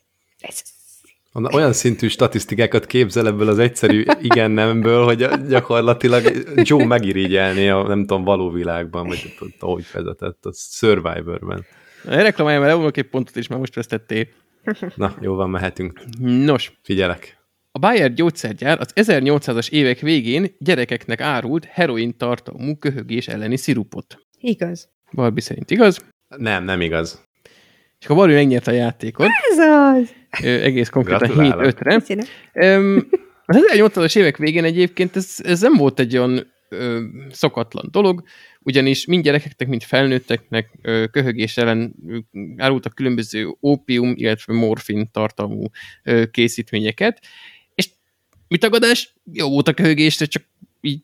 [1.33, 6.23] Olyan szintű statisztikákat képzel ebből az egyszerű igen-nemből, hogy gyakorlatilag
[6.55, 11.65] Joe megirigyelné a nem tudom, való világban, vagy ahogy vezetett, a Survivorben.
[12.05, 14.27] Reklamáljam el, elvonok egy pontot is, mert most vesztettél.
[14.95, 16.01] Na, jó van, mehetünk.
[16.21, 16.79] Nos.
[16.83, 17.39] Figyelek.
[17.73, 24.19] A Bayer gyógyszergyár az 1800-as évek végén gyerekeknek árult heroin tartalmú köhögés elleni szirupot.
[24.45, 24.89] Igaz.
[25.13, 26.05] Barbie szerint igaz?
[26.37, 27.23] Nem, nem igaz.
[27.99, 29.29] És akkor Barbie megnyerte a játékot.
[29.51, 30.15] Ez az!
[30.43, 31.95] Ö, egész konkrétan 7-5-re.
[33.47, 38.23] Az 1800-as évek végén egyébként ez, ez nem volt egy olyan ö, szokatlan dolog,
[38.61, 41.95] ugyanis mind gyerekeknek, mind felnőtteknek ö, köhögés ellen
[42.57, 45.67] árultak különböző ópium, illetve morfin tartalmú
[46.03, 47.21] ö, készítményeket,
[47.75, 47.89] és
[48.49, 49.15] mit tagadás?
[49.33, 50.43] Jó volt a köhögésre, csak
[50.85, 51.01] így,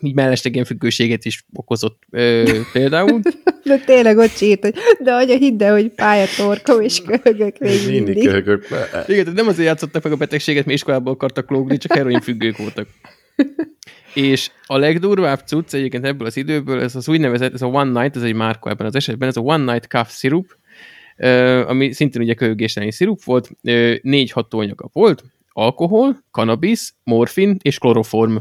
[0.00, 3.20] így mellesleg ilyen függőséget is okozott ö, például.
[3.64, 8.14] de tényleg ott sírt, hogy de anya hidd el, hogy pályatorkom és köhögök még mindig.
[8.14, 8.66] Mindig köhögök.
[9.06, 12.88] Igen, nem azért játszottak meg a betegséget, mert iskolából akartak lógni, csak heroin függők voltak.
[14.14, 18.16] és a legdurvább cucc egyébként ebből az időből, ez az úgynevezett, ez a One Night,
[18.16, 20.56] ez egy márka ebben az esetben, ez a One Night Cough Syrup,
[21.66, 23.50] ami szintén ugye köhögés szirup volt,
[24.02, 28.36] négy hatóanyaga volt, alkohol, cannabis, morfin és kloroform.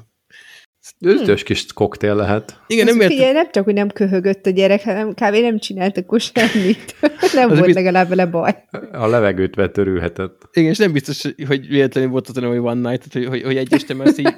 [1.00, 1.34] Hm.
[1.34, 2.60] kis koktél lehet.
[2.68, 3.12] Igen, nem, mert...
[3.12, 5.36] figyelj, nem csak, hogy nem köhögött a gyerek, hanem kb.
[5.36, 6.96] nem csinált akkor semmit.
[7.34, 7.78] nem az volt bizt...
[7.78, 8.64] legalább vele baj.
[8.92, 10.50] A levegőt vetörülhetett.
[10.54, 13.74] Igen, és nem biztos, hogy véletlenül volt az, hogy one night, hogy, hogy, hogy egy
[13.74, 14.36] este már így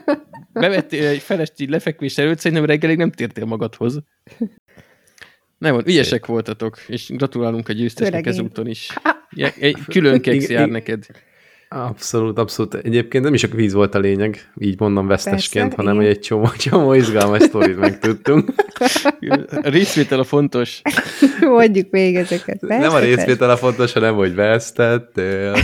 [0.54, 3.99] bevettél egy felest így lefekvés előtt, szerintem reggelig nem tértél magadhoz.
[5.58, 6.26] Nem, ügyesek Szép.
[6.26, 8.89] voltatok, és gratulálunk a győztesnek ezúton is.
[9.60, 11.06] Egy külön keksz jár neked.
[11.74, 12.74] Abszolút, abszolút.
[12.74, 16.19] Egyébként nem is a víz volt a lényeg, így mondom vesztesként, Persze, hanem hogy egy
[16.19, 18.53] csomó, csomó izgalmas sztorit megtudtunk.
[19.61, 20.82] A részvétel a fontos.
[21.41, 22.59] Mondjuk még ezeket.
[22.59, 25.55] Persze, nem a részvétel a fontos, hanem hogy vesztettél.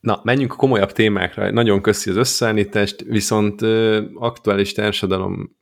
[0.00, 1.50] Na, menjünk a komolyabb témákra.
[1.50, 3.62] Nagyon köszi az összeállítást, viszont
[4.14, 5.56] aktuális társadalom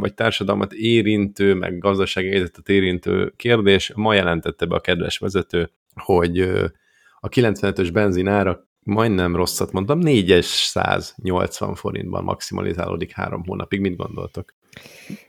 [0.00, 3.92] vagy társadalmat érintő, meg gazdasági helyzetet érintő kérdés.
[3.94, 6.48] Ma jelentette be a kedves vezető, hogy
[7.24, 13.80] a 95-ös benzin ára majdnem rosszat mondtam, 480 forintban maximalizálódik három hónapig.
[13.80, 14.54] Mit gondoltok?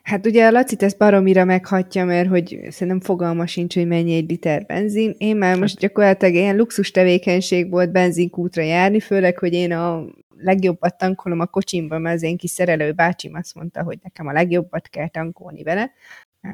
[0.02, 4.30] Hát ugye a Laci ezt baromira meghatja, mert hogy szerintem fogalma sincs, hogy mennyi egy
[4.30, 5.16] liter benzin.
[5.18, 10.06] Én már most gyakorlatilag ilyen luxus tevékenység volt benzinkútra járni, főleg, hogy én a
[10.38, 14.34] legjobbat tankolom a kocsimban, mert az én kis szerelő bácsim azt mondta, hogy nekem a
[14.34, 15.92] legjobbat kell tankolni vele.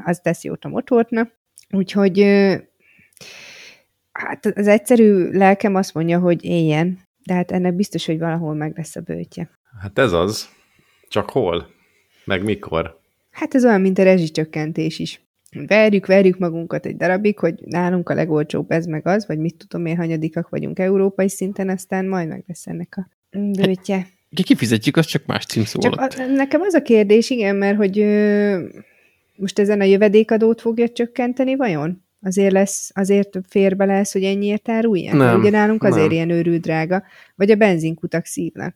[0.06, 1.40] Az tesz jót a motornak.
[1.70, 2.26] Úgyhogy
[4.26, 8.74] Hát az egyszerű lelkem azt mondja, hogy éljen, de hát ennek biztos, hogy valahol meg
[8.76, 9.50] lesz a bőtje.
[9.82, 10.50] Hát ez az.
[11.08, 11.68] Csak hol?
[12.26, 13.00] Meg mikor?
[13.32, 15.22] Hát ez olyan, mint a rezsicsökkentés is.
[15.68, 19.86] Verjük, verjük magunkat egy darabig, hogy nálunk a legolcsóbb ez meg az, vagy mit tudom
[19.86, 23.96] én, hanyadikak vagyunk európai szinten, aztán majd meg lesz ennek a bőtje.
[23.96, 26.14] Hát, kifizetjük, az csak más címszó csak alatt.
[26.14, 28.68] A, nekem az a kérdés, igen, mert hogy ö,
[29.36, 32.04] most ezen a jövedékadót fogja csökkenteni vajon?
[32.22, 35.14] Azért lesz, azért férbe lesz, hogy ennyiért árulják?
[35.14, 36.12] Nem, Ugye nálunk azért nem.
[36.12, 37.04] ilyen őrült drága.
[37.36, 38.76] Vagy a benzinkutak szívnak.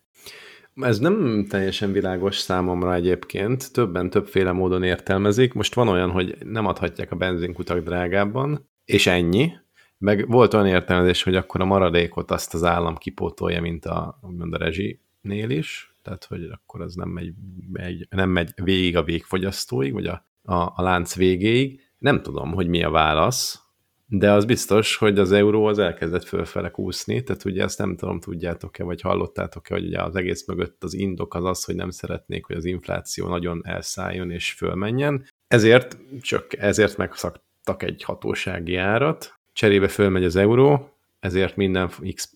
[0.82, 5.54] Ez nem teljesen világos számomra egyébként, többen többféle módon értelmezik.
[5.54, 9.52] Most van olyan, hogy nem adhatják a benzinkutak drágábban, és ennyi.
[9.98, 14.54] Meg volt olyan értelmezés, hogy akkor a maradékot azt az állam kipótolja, mint a, mint
[14.54, 17.34] a rezsinél is, tehát hogy akkor az nem megy,
[17.72, 22.68] megy, nem megy végig a végfogyasztóig, vagy a, a, a lánc végéig, nem tudom, hogy
[22.68, 23.60] mi a válasz,
[24.08, 28.20] de az biztos, hogy az euró az elkezdett fölfele kúszni, tehát ugye ezt nem tudom,
[28.20, 32.46] tudjátok-e, vagy hallottátok-e, hogy ugye az egész mögött az indok az az, hogy nem szeretnék,
[32.46, 35.28] hogy az infláció nagyon elszálljon és fölmenjen.
[35.48, 40.90] Ezért csak ezért megszaktak egy hatósági árat, cserébe fölmegy az euró,
[41.20, 42.34] ezért minden X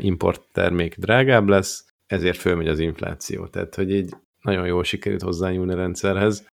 [0.00, 3.46] import termék drágább lesz, ezért fölmegy az infláció.
[3.46, 6.46] Tehát, hogy így nagyon jól sikerült hozzányúlni a rendszerhez.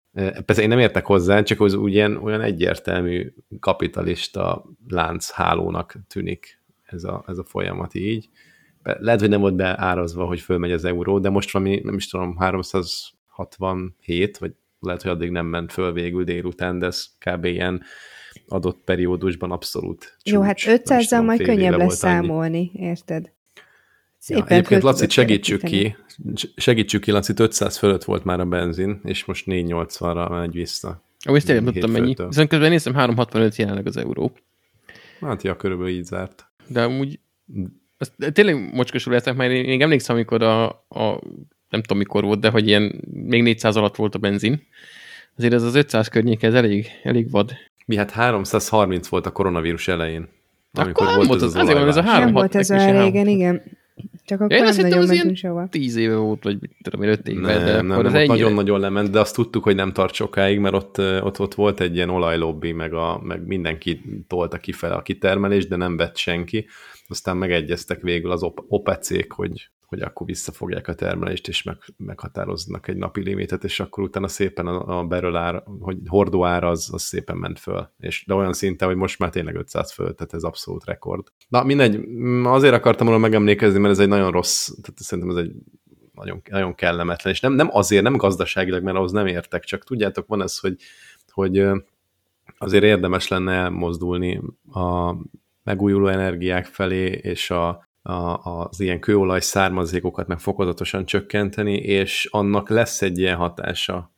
[0.44, 7.24] Persze én nem értek hozzá, csak az ugyan, olyan egyértelmű kapitalista lánchálónak tűnik ez a,
[7.26, 8.28] ez a folyamat így.
[8.82, 12.36] Lehet, hogy nem volt beárazva, hogy fölmegy az euró, de most valami, nem is tudom,
[12.36, 17.44] 367, vagy lehet, hogy addig nem ment föl végül délután, de ez kb.
[17.44, 17.82] ilyen
[18.48, 20.34] adott periódusban abszolút csúcs.
[20.34, 23.32] Jó, hát 500-zal majd könnyebb lesz számolni, érted?
[24.29, 25.97] Szépen ja, egyébként Laci, segítsük ki,
[26.57, 31.03] segítsük ki, Laci, 500 fölött volt már a benzin, és most 480-ra megy vissza.
[31.29, 32.14] Ó, ezt tényleg tudtam mennyi.
[32.29, 34.33] Viszont közben nézem, 365 jelenleg az euró.
[35.20, 36.47] Hát ja, körülbelül így zárt.
[36.66, 37.18] De amúgy
[37.99, 41.20] azt tényleg mocskosul leszek, mert én még emlékszem, amikor a, a,
[41.70, 44.62] nem tudom mikor volt, de hogy ilyen még 400 alatt volt a benzin.
[45.37, 47.53] Azért ez az 500 környéke, ez elég, elég vad.
[47.87, 50.29] Mi hát 330 volt a koronavírus elején.
[50.72, 53.03] Amikor akkor volt ez az, az, azért van, ez a 3 Nem volt ez olyan
[53.03, 53.62] régen, igen.
[54.24, 55.68] Csak akkor Én nem nagyon mentünk sehova.
[55.70, 57.40] Tíz éve volt, vagy tudom én, öt éve.
[57.40, 58.26] Nem, de nem, nem, ennyire...
[58.26, 61.94] nagyon-nagyon lement, de azt tudtuk, hogy nem tart sokáig, mert ott, ott, ott volt egy
[61.94, 66.66] ilyen olajlobbi, meg, a, meg mindenki tolta kifele a kitermelést, de nem vett senki.
[67.09, 72.97] Aztán megegyeztek végül az OPEC-ék, hogy hogy akkor visszafogják a termelést, és meg, meghatároznak egy
[72.97, 77.03] napi limitet, és akkor utána szépen a, a beröl ár, hogy hordó ár az, az
[77.03, 77.91] szépen ment föl.
[77.99, 81.26] És, de olyan szinte, hogy most már tényleg 500 föl, tehát ez abszolút rekord.
[81.49, 82.01] Na mindegy,
[82.45, 85.53] azért akartam volna megemlékezni, mert ez egy nagyon rossz, tehát szerintem ez egy
[86.14, 90.26] nagyon, nagyon kellemetlen, és nem, nem azért, nem gazdaságilag, mert ahhoz nem értek, csak tudjátok,
[90.26, 90.76] van ez, hogy,
[91.30, 91.66] hogy
[92.59, 94.41] azért érdemes lenne elmozdulni
[94.72, 95.14] a
[95.62, 102.68] megújuló energiák felé, és a, a, az ilyen kőolaj származékokat meg fokozatosan csökkenteni, és annak
[102.68, 104.12] lesz egy ilyen hatása,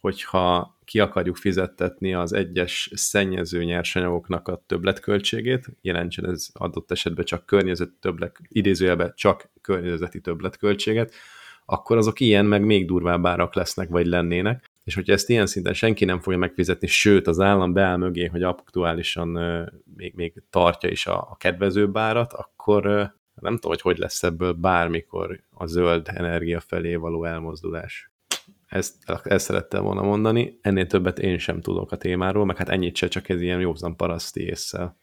[0.00, 7.46] hogyha ki akarjuk fizettetni az egyes szennyező nyersanyagoknak a többletköltségét, jelentsen ez adott esetben csak
[7.46, 11.12] környezeti többlet, idézőjelben csak környezeti többletköltséget,
[11.64, 14.70] akkor azok ilyen, meg még durvább árak lesznek, vagy lennének.
[14.84, 18.42] És hogyha ezt ilyen szinten senki nem fogja megfizetni, sőt az állam beáll mögé, hogy
[18.42, 19.28] aktuálisan
[19.96, 24.52] még, még tartja is a, a kedvezőbb árat, akkor, nem tudom, hogy hogy lesz ebből
[24.52, 28.10] bármikor a zöld energia felé való elmozdulás.
[28.66, 32.96] Ezt, ezt szerettem volna mondani, ennél többet én sem tudok a témáról, meg hát ennyit
[32.96, 35.00] se, csak ez ilyen józan paraszti észsel.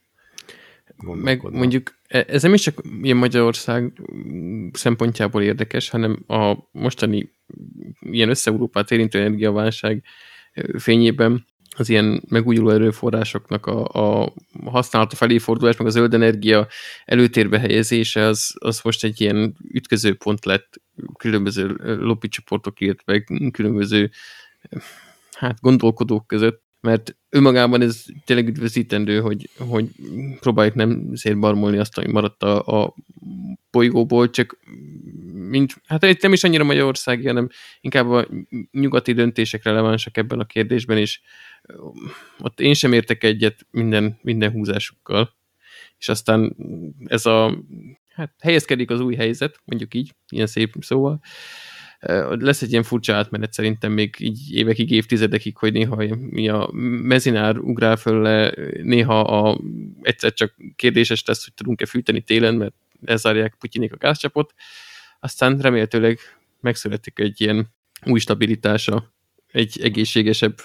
[0.98, 4.02] Meg mondjuk e, ez nem is csak ilyen Magyarország
[4.72, 7.32] szempontjából érdekes, hanem a mostani
[8.00, 10.04] ilyen össze-Európát érintő energiaválság
[10.78, 11.46] fényében
[11.80, 14.34] az ilyen megújuló erőforrásoknak a, a
[14.66, 16.68] használata felé fordulás, meg a zöld energia
[17.06, 20.82] előtérbe helyezése, az, az most egy ilyen ütközőpont lett
[21.18, 24.12] különböző lobby csoportok, illetve különböző
[25.32, 29.88] hát gondolkodók között, mert önmagában ez tényleg üdvözítendő, hogy, hogy
[30.40, 32.96] próbáljuk nem szétbarmolni azt, ami maradt a, a
[33.72, 34.58] bolygóból, csak
[35.34, 37.50] mint, hát itt nem is annyira Magyarországi, hanem
[37.82, 38.28] inkább a
[38.72, 41.20] nyugati döntések relevánsak ebben a kérdésben, és
[42.40, 45.38] ott én sem értek egyet minden, minden húzásukkal.
[45.98, 46.56] És aztán
[47.06, 47.64] ez a,
[48.10, 51.20] hát helyezkedik az új helyzet, mondjuk így, ilyen szép szóval,
[52.30, 56.70] lesz egy ilyen furcsa átmenet szerintem még így évekig, évtizedekig, hogy néha mi a
[57.02, 59.60] mezinár ugrál föl le, néha a,
[60.02, 62.74] egyszer csak kérdéses lesz, hogy tudunk-e fűteni télen, mert
[63.06, 64.54] elzárják Putyinék a gázcsapot,
[65.20, 66.20] aztán remélhetőleg
[66.60, 67.68] megszületik egy ilyen
[68.06, 69.14] új stabilitása,
[69.52, 70.58] egy egészségesebb,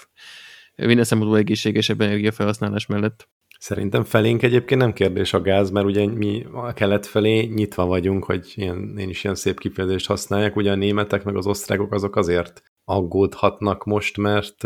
[0.75, 3.27] minden szempontból egészségesebb energiafelhasználás mellett.
[3.59, 8.23] Szerintem felénk egyébként nem kérdés a gáz, mert ugye mi a kelet felé nyitva vagyunk,
[8.23, 12.15] hogy ilyen, én is ilyen szép kifejezést használják, ugye a németek meg az osztrákok azok
[12.15, 14.63] azért aggódhatnak most, mert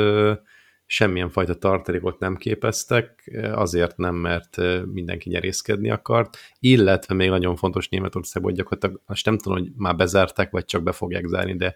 [0.85, 7.89] semmilyen fajta tartalékot nem képeztek, azért nem, mert mindenki nyerészkedni akart, illetve még nagyon fontos
[7.89, 11.75] Németországban, hogy gyakorlatilag most nem tudom, hogy már bezárták, vagy csak be fogják zárni, de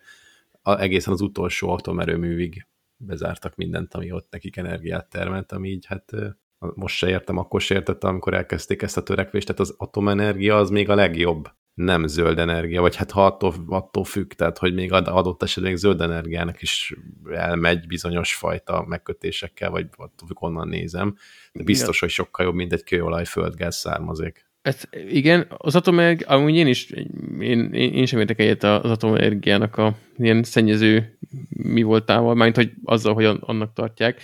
[0.64, 6.12] egészen az utolsó atomerőművig bezártak mindent, ami ott nekik energiát termelt, ami így hát
[6.76, 10.70] most se értem, akkor se értettem, amikor elkezdték ezt a törekvést, tehát az atomenergia az
[10.70, 14.92] még a legjobb nem zöld energia, vagy hát ha attól, attól függ, tehát hogy még
[14.92, 16.94] adott esetben zöld energiának is
[17.32, 21.16] elmegy bizonyos fajta megkötésekkel, vagy attól függ, onnan nézem,
[21.54, 24.52] de biztos, hogy sokkal jobb, mint egy kőolaj földgáz származék.
[24.64, 26.90] Ez, igen, az atomenergia, amúgy én is,
[27.40, 31.18] én, én, én sem értek egyet az atomenergiának a ilyen szennyező
[31.50, 34.22] mi voltával, mármint, hogy azzal, hogy annak tartják.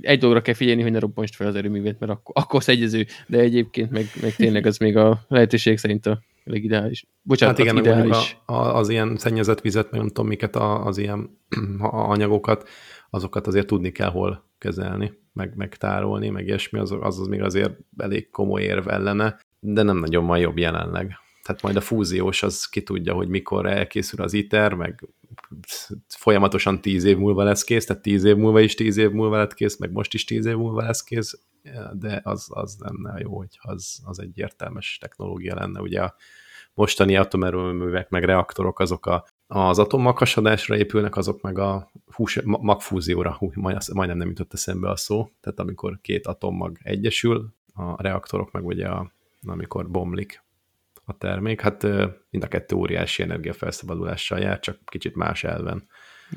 [0.00, 3.38] Egy dologra kell figyelni, hogy ne robbansd fel az erőművét, mert akkor, akkor szennyező, de
[3.38, 7.06] egyébként meg, meg tényleg az még a lehetőség szerint a legideális.
[7.22, 8.36] Bocsánat, hát igen, az, ideális.
[8.46, 11.38] A, a, az ilyen szennyezett vizet, meg nem tudom miket, a, az ilyen
[12.12, 12.68] anyagokat,
[13.10, 17.42] azokat azért tudni kell hol kezelni, meg, meg tárolni, meg ilyesmi, az, az, az még
[17.42, 19.40] azért elég komoly érv ellene.
[19.60, 21.18] De nem nagyon van jobb jelenleg.
[21.42, 25.08] Tehát majd a fúziós az ki tudja, hogy mikor elkészül az ITER, meg
[26.08, 29.54] folyamatosan tíz év múlva lesz kész, tehát tíz év múlva is tíz év múlva lett
[29.54, 31.40] kész, meg most is tíz év múlva lesz kész,
[31.92, 35.80] de az, az lenne jó, hogy az, az egy értelmes technológia lenne.
[35.80, 36.14] Ugye a
[36.74, 43.50] mostani atomerőművek, meg reaktorok, azok a, az atommaghasadásra épülnek, azok meg a hús, magfúzióra, hú,
[43.54, 48.88] majdnem nem jutott eszembe a szó, tehát amikor két atommag egyesül, a reaktorok meg ugye
[48.88, 49.12] a,
[49.46, 50.44] amikor bomlik
[51.04, 51.82] a termék, hát
[52.30, 55.88] mind a kettő óriási energiafelszabbadulással jár, csak kicsit más elven.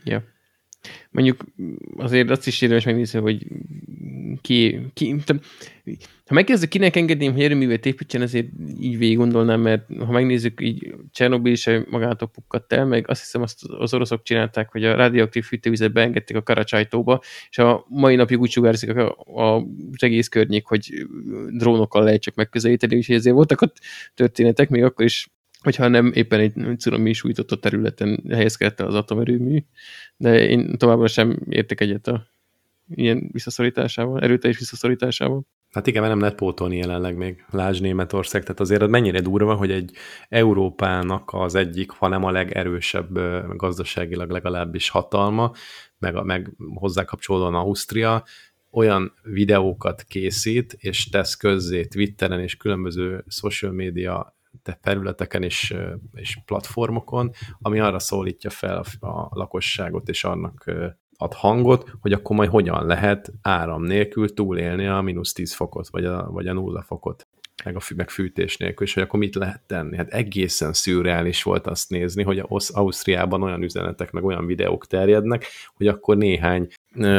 [0.04, 0.24] Ja.
[1.12, 1.46] Mondjuk
[1.98, 3.48] azért azt is érdemes megnézni, hogy
[4.42, 5.16] ki, ki
[6.26, 8.48] ha megkérdezek, kinek engedném, hogy erőművet építsen, ezért
[8.80, 13.42] így végig gondolnám, mert ha megnézzük, így Csernobyl is magától pukkadt el, meg azt hiszem
[13.42, 18.40] azt az oroszok csinálták, hogy a radioaktív fűtővizet beengedték a karacsajtóba, és a mai napig
[18.40, 19.56] úgy sugárzik a, a,
[19.92, 21.08] az egész környék, hogy
[21.58, 23.78] drónokkal lehet csak megközelíteni, és ezért voltak ott
[24.14, 25.32] történetek, még akkor is
[25.64, 29.64] hogyha nem éppen egy cunami sújtott területen helyezkedett el az atomerőmű,
[30.18, 32.28] de én továbbra sem értek egyet a
[32.96, 35.46] ilyen visszaszorításával, erőteljes visszaszorításával.
[35.72, 39.56] Hát igen, mert nem lehet pótolni jelenleg még Lázs Németország, tehát azért az mennyire durva,
[39.56, 39.92] hogy egy
[40.30, 43.20] Európának az egyik, ha nem a legerősebb
[43.56, 45.52] gazdaságilag legalábbis hatalma,
[45.98, 48.24] meg, meg hozzá kapcsolódóan Ausztria,
[48.72, 54.38] olyan videókat készít, és tesz közzé Twitteren és különböző social media
[54.82, 55.76] felületeken és,
[56.14, 57.32] és platformokon,
[57.62, 60.72] ami arra szólítja fel a, lakosságot, és annak
[61.18, 66.06] ad hangot, hogy akkor majd hogyan lehet áram nélkül túlélni a mínusz 10 fokot, vagy
[66.06, 67.28] a, vagy a nulla fokot
[67.64, 69.98] meg a meg fűtés nélkül, és hogy akkor mit lehet tenni.
[69.98, 75.46] Hát egészen szürreális volt azt nézni, hogy az Ausztriában olyan üzenetek, meg olyan videók terjednek,
[75.76, 76.68] hogy akkor néhány,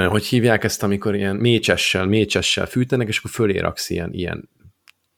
[0.08, 4.48] hogy hívják ezt, amikor ilyen mécsessel, mécsessel fűtenek, és akkor fölé raksz ilyen, ilyen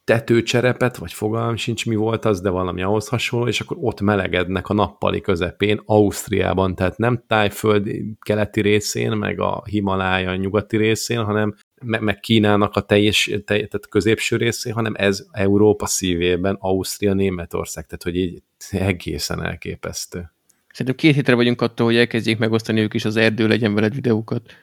[0.06, 4.68] tetőcserepet, vagy fogalmam sincs mi volt az, de valami ahhoz hasonló, és akkor ott melegednek
[4.68, 7.88] a nappali közepén, Ausztriában, tehát nem Tájföld
[8.20, 13.88] keleti részén, meg a Himalája nyugati részén, hanem meg, meg Kínának a teljes, telj, tehát
[13.88, 20.30] középső részén, hanem ez Európa szívében, Ausztria, Németország, tehát hogy így egészen elképesztő.
[20.68, 24.42] Szerintem két hétre vagyunk attól, hogy elkezdjék megosztani ők is az erdő legyen veled videókat.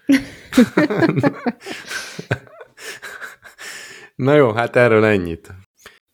[4.16, 5.54] Na jó, hát erről ennyit.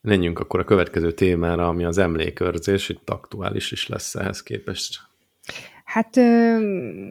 [0.01, 4.99] Menjünk akkor a következő témára, ami az emlékőrzés, itt aktuális is lesz ehhez képest.
[5.83, 6.17] Hát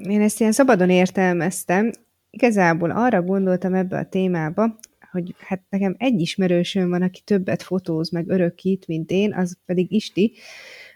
[0.03, 1.91] én ezt ilyen szabadon értelmeztem.
[2.31, 4.79] Igazából arra gondoltam ebbe a témába,
[5.11, 9.93] hogy hát nekem egy ismerősöm van, aki többet fotóz, meg örökít, mint én, az pedig
[9.93, 10.33] Isti,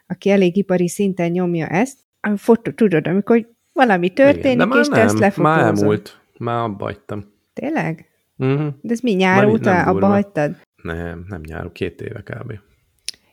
[0.07, 1.99] aki elég ipari szinten nyomja ezt.
[2.37, 5.57] Fotó, tudod, amikor valami történik, Igen, és te nem, ezt lefotózod.
[5.57, 7.25] Már elmúlt, már abba hagytam.
[7.53, 8.12] Tényleg?
[8.43, 8.75] Uh-huh.
[8.81, 10.57] De ez mi nyár Már abba hagytad?
[10.83, 12.53] Nem, nem nyár, két éve kb.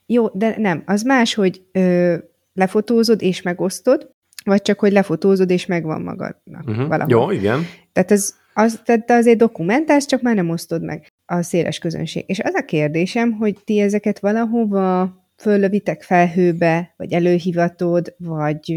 [0.05, 2.15] Jó, de nem, az más, hogy ö,
[2.53, 4.11] lefotózod és megosztod,
[4.43, 6.87] vagy csak, hogy lefotózod és megvan magadnak uh-huh.
[6.87, 7.09] valahol.
[7.09, 7.59] Jó, igen.
[7.93, 12.23] Tehát az, az, tehát te azért dokumentálsz, csak már nem osztod meg a széles közönség.
[12.27, 18.73] És az a kérdésem, hogy ti ezeket valahova föllövitek felhőbe, vagy előhivatod, vagy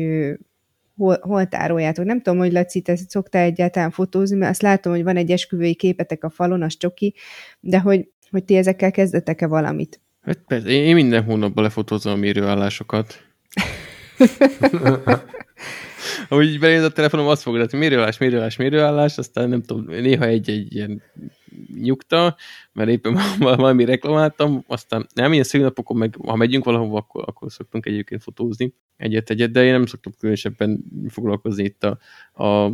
[1.03, 2.05] hol, hol tároljátok.
[2.05, 5.75] Nem tudom, hogy Laci, te szoktál egyáltalán fotózni, mert azt látom, hogy van egy esküvői
[5.75, 7.15] képetek a falon, az csoki,
[7.61, 10.01] de hogy, hogy ti ezekkel kezdetek-e valamit?
[10.23, 13.25] Hát persze, én minden hónapban lefotózom a mérőállásokat.
[16.29, 20.75] Ahogy beléd a telefonom, azt fogod, hogy mérőállás, mérőállás, mérőállás, aztán nem tudom, néha egy-egy
[20.75, 21.03] ilyen
[21.81, 22.37] nyugta,
[22.73, 27.87] mert éppen valami reklamáltam, aztán nem ilyen szülinapokon, meg ha megyünk valahova, akkor, akkor szoktunk
[27.87, 31.99] egyébként fotózni egyet-egyet, de én nem szoktam különösebben foglalkozni itt a,
[32.45, 32.73] a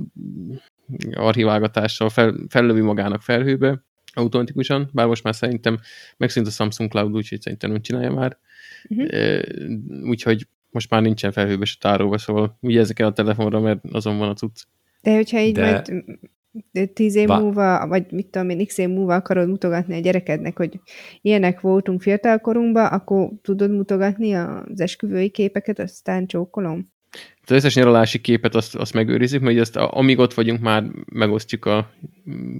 [1.12, 5.79] archiválgatással, fel, fellövi magának felhőbe automatikusan, bár most már szerintem
[6.16, 8.39] megszűnt a Samsung Cloud, úgyhogy szerintem nem csinálja már.
[8.89, 10.09] Uh-huh.
[10.09, 14.29] Úgyhogy most már nincsen felhőbe se tárolva, szóval vigyázzak el a telefonra, mert azon van
[14.29, 14.62] a cucc.
[15.01, 15.70] De hogyha így de...
[15.70, 16.05] majd
[16.92, 17.38] tíz év ba.
[17.40, 20.80] múlva, vagy mit tudom én, x év múlva akarod mutogatni a gyerekednek, hogy
[21.20, 26.96] ilyenek voltunk fiatalkorunkban, akkor tudod mutogatni az esküvői képeket, aztán csókolom?
[27.42, 31.90] Az összes nyaralási képet azt, azt megőrizzük, mert azt, amíg ott vagyunk, már megosztjuk a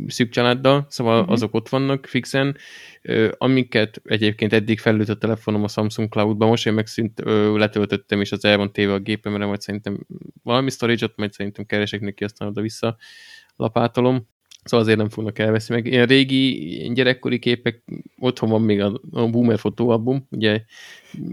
[0.07, 1.33] szűk családdal, szóval uh-huh.
[1.33, 2.57] azok ott vannak fixen,
[3.31, 7.21] amiket egyébként eddig felült a telefonom a Samsung Cloud-ba, most én megszűnt,
[7.55, 10.07] letöltöttem, és az el van téve a gépemre, majd szerintem
[10.43, 12.97] valami storage-ot, majd szerintem keresek neki, aztán oda-vissza
[13.59, 14.27] lapátolom.
[14.65, 15.87] Szóval azért nem fognak elveszni meg.
[15.87, 17.83] Ilyen régi gyerekkori képek,
[18.19, 20.63] otthon van még a, a Boomer fotóalbum, ugye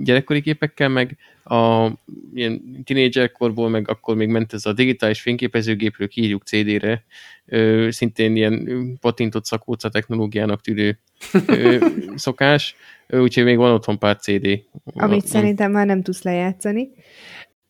[0.04, 1.92] gyerekkori képekkel, meg a
[2.34, 7.04] ilyen tínédzserkorból, meg akkor még ment ez a digitális fényképezőgépről kiírjuk CD-re,
[7.46, 11.00] ö, szintén ilyen patintott szakóca technológiának tűnő
[11.48, 12.76] ö, szokás,
[13.10, 14.64] úgyhogy még van otthon pár CD.
[14.94, 16.90] Amit a, szerintem már nem tudsz lejátszani.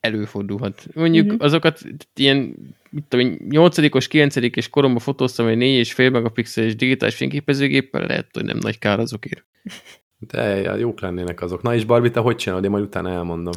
[0.06, 0.86] Előfordulhat.
[0.94, 1.44] Mondjuk uh-huh.
[1.44, 1.82] azokat
[2.16, 2.56] ilyen
[2.90, 8.58] mit tudom, 8 9 és koromban fotóztam egy 4,5 megapixeles digitális fényképezőgéppel, lehet, hogy nem
[8.62, 9.46] nagy kár azokért.
[10.32, 11.62] De ja, jók lennének azok.
[11.62, 12.64] Na és Barbie, te hogy csinálod?
[12.64, 13.54] Én majd utána elmondom.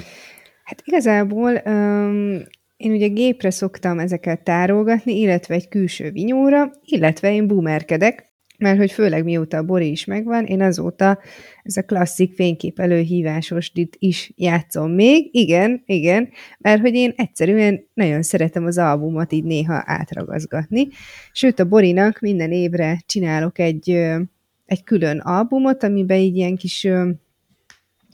[0.65, 2.43] Hát igazából um,
[2.77, 8.93] én ugye gépre szoktam ezeket tárolgatni, illetve egy külső vinyóra, illetve én boomerkedek, mert hogy
[8.93, 11.19] főleg mióta a Bori is megvan, én azóta
[11.63, 16.29] ez a klasszik fénykép előhívásos is játszom még, igen, igen,
[16.59, 20.89] mert hogy én egyszerűen nagyon szeretem az albumot így néha átragazgatni,
[21.33, 23.91] sőt a Borinak minden évre csinálok egy,
[24.67, 26.89] egy külön albumot, amiben így ilyen kis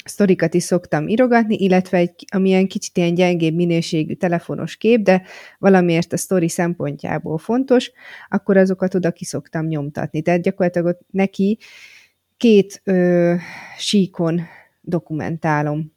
[0.04, 5.22] sztorikat is szoktam írogatni, illetve egy, amilyen kicsit ilyen gyengébb minőségű telefonos kép, de
[5.58, 7.92] valamiért a sztori szempontjából fontos,
[8.28, 10.22] akkor azokat oda ki szoktam nyomtatni.
[10.22, 11.58] Tehát gyakorlatilag ott neki
[12.36, 13.34] két ö,
[13.78, 14.40] síkon
[14.80, 15.92] dokumentálom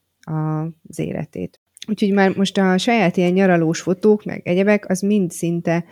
[0.87, 1.59] az életét.
[1.87, 5.85] Úgyhogy már most a saját ilyen nyaralós fotók, meg egyebek, az mind szinte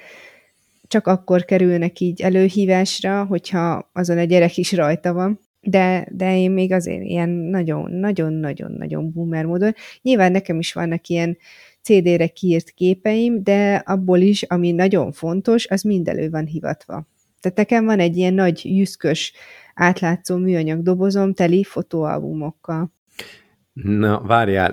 [0.87, 6.51] csak akkor kerülnek így előhívásra, hogyha azon a gyerek is rajta van de, de én
[6.51, 9.73] még azért ilyen nagyon-nagyon-nagyon-nagyon boomer módon.
[10.01, 11.37] Nyilván nekem is vannak ilyen
[11.81, 17.07] CD-re kiírt képeim, de abból is, ami nagyon fontos, az mind elő van hivatva.
[17.41, 19.33] Tehát nekem van egy ilyen nagy jüszkös,
[19.73, 22.93] átlátszó műanyag dobozom teli fotóalbumokkal.
[23.73, 24.71] Na, várjál,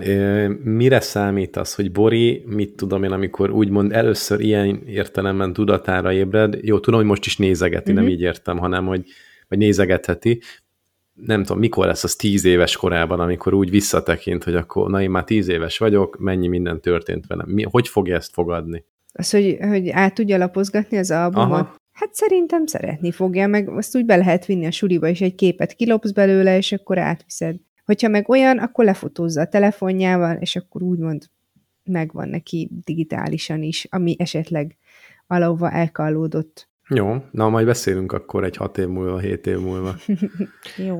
[0.62, 6.58] mire számít az, hogy Bori, mit tudom én, amikor úgymond először ilyen értelemben tudatára ébred,
[6.60, 7.94] jó, tudom, hogy most is nézegeti, uh-huh.
[7.94, 8.12] nem mhm.
[8.12, 9.04] így értem, hanem, hogy
[9.48, 10.40] vagy nézegetheti,
[11.14, 15.10] nem tudom, mikor lesz az tíz éves korában, amikor úgy visszatekint, hogy akkor, na én
[15.10, 17.48] már tíz éves vagyok, mennyi minden történt velem.
[17.48, 18.84] Mi, hogy fogja ezt fogadni?
[19.12, 21.50] Az, hogy, hogy át tudja lapozgatni az albumot?
[21.50, 21.74] Aha.
[21.92, 25.72] Hát szerintem szeretni fogja, meg azt úgy be lehet vinni a suriba, és egy képet
[25.72, 27.56] kilopsz belőle, és akkor átviszed.
[27.84, 31.26] Hogyha meg olyan, akkor lefotózza a telefonjával, és akkor úgymond
[31.84, 34.76] megvan neki digitálisan is, ami esetleg
[35.26, 36.68] valahova elkallódott.
[36.94, 39.96] Jó, na majd beszélünk akkor egy hat év múlva, hét év múlva.
[40.86, 40.98] Jó.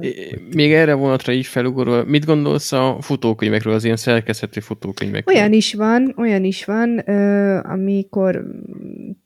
[0.54, 5.36] Még erre vonatra így felugorva, mit gondolsz a futókönyvekről, az ilyen szerkeszthető futókönyvekről?
[5.36, 6.98] Olyan is van, olyan is van,
[7.58, 8.44] amikor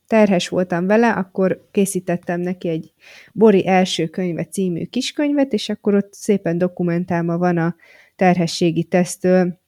[0.06, 2.92] terhes voltam vele, akkor készítettem neki egy
[3.32, 7.76] Bori első könyve című kiskönyvet, és akkor ott szépen dokumentálva van a
[8.16, 9.58] terhességi tesztől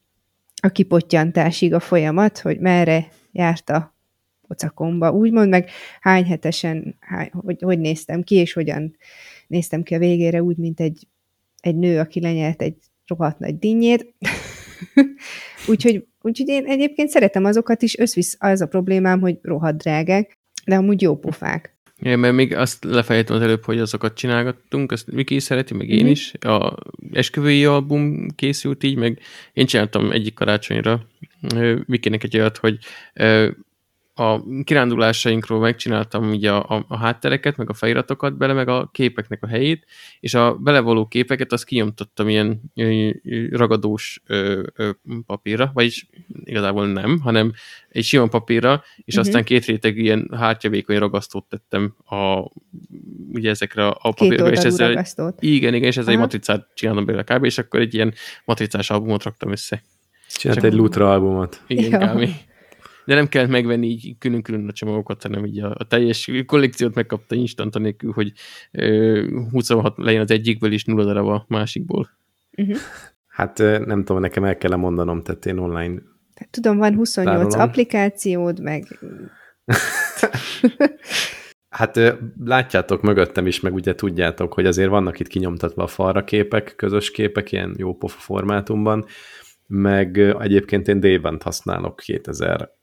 [0.63, 3.98] a kipottyantásig a folyamat, hogy merre járt a
[4.49, 5.71] pocakomba, úgymond, meg
[6.01, 8.97] hány hetesen, hány, hogy, hogy néztem ki, és hogyan
[9.47, 11.07] néztem ki a végére, úgy, mint egy,
[11.61, 12.77] egy nő, aki lenyelt egy
[13.07, 14.15] rohadt nagy dinnyét.
[15.69, 20.77] úgyhogy, úgyhogy én egyébként szeretem azokat is, összvisz az a problémám, hogy rohadt drágák, de
[20.77, 21.77] amúgy jó pofák.
[22.01, 25.89] Igen, mert még azt lefejtettem az előbb, hogy azokat csinálgattunk, ezt Viki is szereti, meg
[25.89, 26.11] én mm-hmm.
[26.11, 26.33] is.
[26.41, 26.75] A
[27.13, 29.21] esküvői album készült így, meg
[29.53, 31.07] én csináltam egyik karácsonyra
[31.87, 32.79] Vikinek egy olyat, hogy
[34.19, 39.43] a kirándulásainkról megcsináltam ugye a, a, a háttereket, meg a feliratokat bele, meg a képeknek
[39.43, 39.87] a helyét,
[40.21, 42.73] és a belevaló képeket azt kinyomtattam ilyen
[43.51, 44.91] ragadós ö, ö,
[45.27, 46.07] papírra, vagyis
[46.45, 47.53] igazából nem, hanem
[47.89, 49.27] egy sima papírra, és uh-huh.
[49.27, 52.51] aztán két réteg ilyen hártyavékony ragasztót tettem a,
[53.33, 54.51] ugye ezekre a papírra.
[54.51, 55.43] És ezzel, ragasztót.
[55.43, 57.45] Igen, igen, és ezzel egy matricát csináltam belőle kb.
[57.45, 58.15] és akkor egy ilyen
[58.45, 59.83] matricás albumot raktam össze.
[60.29, 61.63] Csinált egy Lutra albumot.
[61.67, 62.15] Igen, ja.
[62.15, 62.29] kb
[63.09, 67.35] de nem kellett megvenni így külön-külön a csomagokat, hanem így a, a teljes kollekciót megkapta
[67.35, 68.33] instant anélkül, hogy
[68.71, 72.11] ö, 26 legyen az egyikből is nulla darab a másikból.
[72.57, 72.77] Uh-huh.
[73.27, 76.03] Hát nem tudom, nekem el kell mondanom, tehát én online
[76.35, 77.69] hát, Tudom, van 28 tárolom.
[77.69, 78.85] applikációd, meg...
[81.69, 82.01] Hát
[82.45, 87.11] látjátok mögöttem is, meg ugye tudjátok, hogy azért vannak itt kinyomtatva a falra képek, közös
[87.11, 89.05] képek, ilyen jó pofa formátumban,
[89.67, 92.78] meg egyébként én Dave-t használok 2000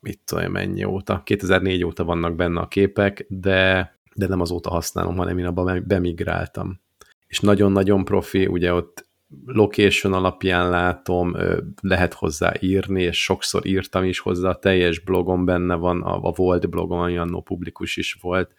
[0.00, 5.16] mit tudom mennyi óta, 2004 óta vannak benne a képek, de, de nem azóta használom,
[5.16, 6.80] hanem én abban bemigráltam.
[7.26, 9.08] És nagyon-nagyon profi, ugye ott
[9.46, 11.36] location alapján látom,
[11.80, 16.32] lehet hozzá írni, és sokszor írtam is hozzá, a teljes blogon benne van, a, a
[16.36, 18.52] volt blogon, annó publikus is volt,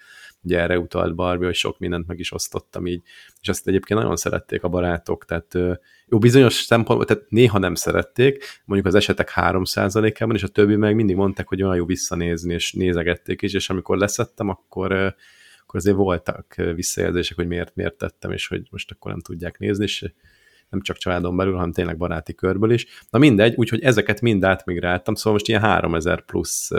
[0.43, 3.01] ugye erre utalt Barbie, hogy sok mindent meg is osztottam így,
[3.41, 8.61] és ezt egyébként nagyon szerették a barátok, tehát jó, bizonyos szempontból, tehát néha nem szerették,
[8.65, 12.73] mondjuk az esetek 3%-ában, és a többi meg mindig mondták, hogy olyan jó visszanézni, és
[12.73, 14.91] nézegették is, és amikor leszettem, akkor,
[15.61, 19.83] akkor azért voltak visszajelzések, hogy miért, miért tettem, és hogy most akkor nem tudják nézni,
[19.83, 20.11] és
[20.69, 22.85] nem csak családon belül, hanem tényleg baráti körből is.
[23.09, 26.69] Na mindegy, úgyhogy ezeket mind átmigráltam, szóval most ilyen 3000 plusz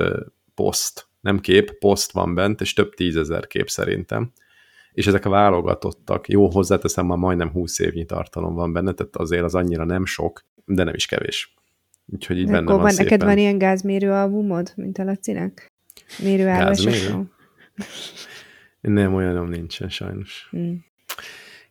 [0.55, 4.33] poszt, nem kép, poszt van bent, és több tízezer kép szerintem.
[4.93, 9.43] És ezek a válogatottak, jó, hozzáteszem, már majdnem 20 évnyi tartalom van benne, tehát azért
[9.43, 11.55] az annyira nem sok, de nem is kevés.
[12.07, 13.05] Úgyhogy így de benne van, van szépen.
[13.05, 15.67] neked van ilyen gázmérő albumod, mint a Lacinek?
[16.23, 17.31] Mérő Gázmérő?
[18.81, 20.49] Nem, olyanom nincsen sajnos.
[20.51, 20.85] Hmm.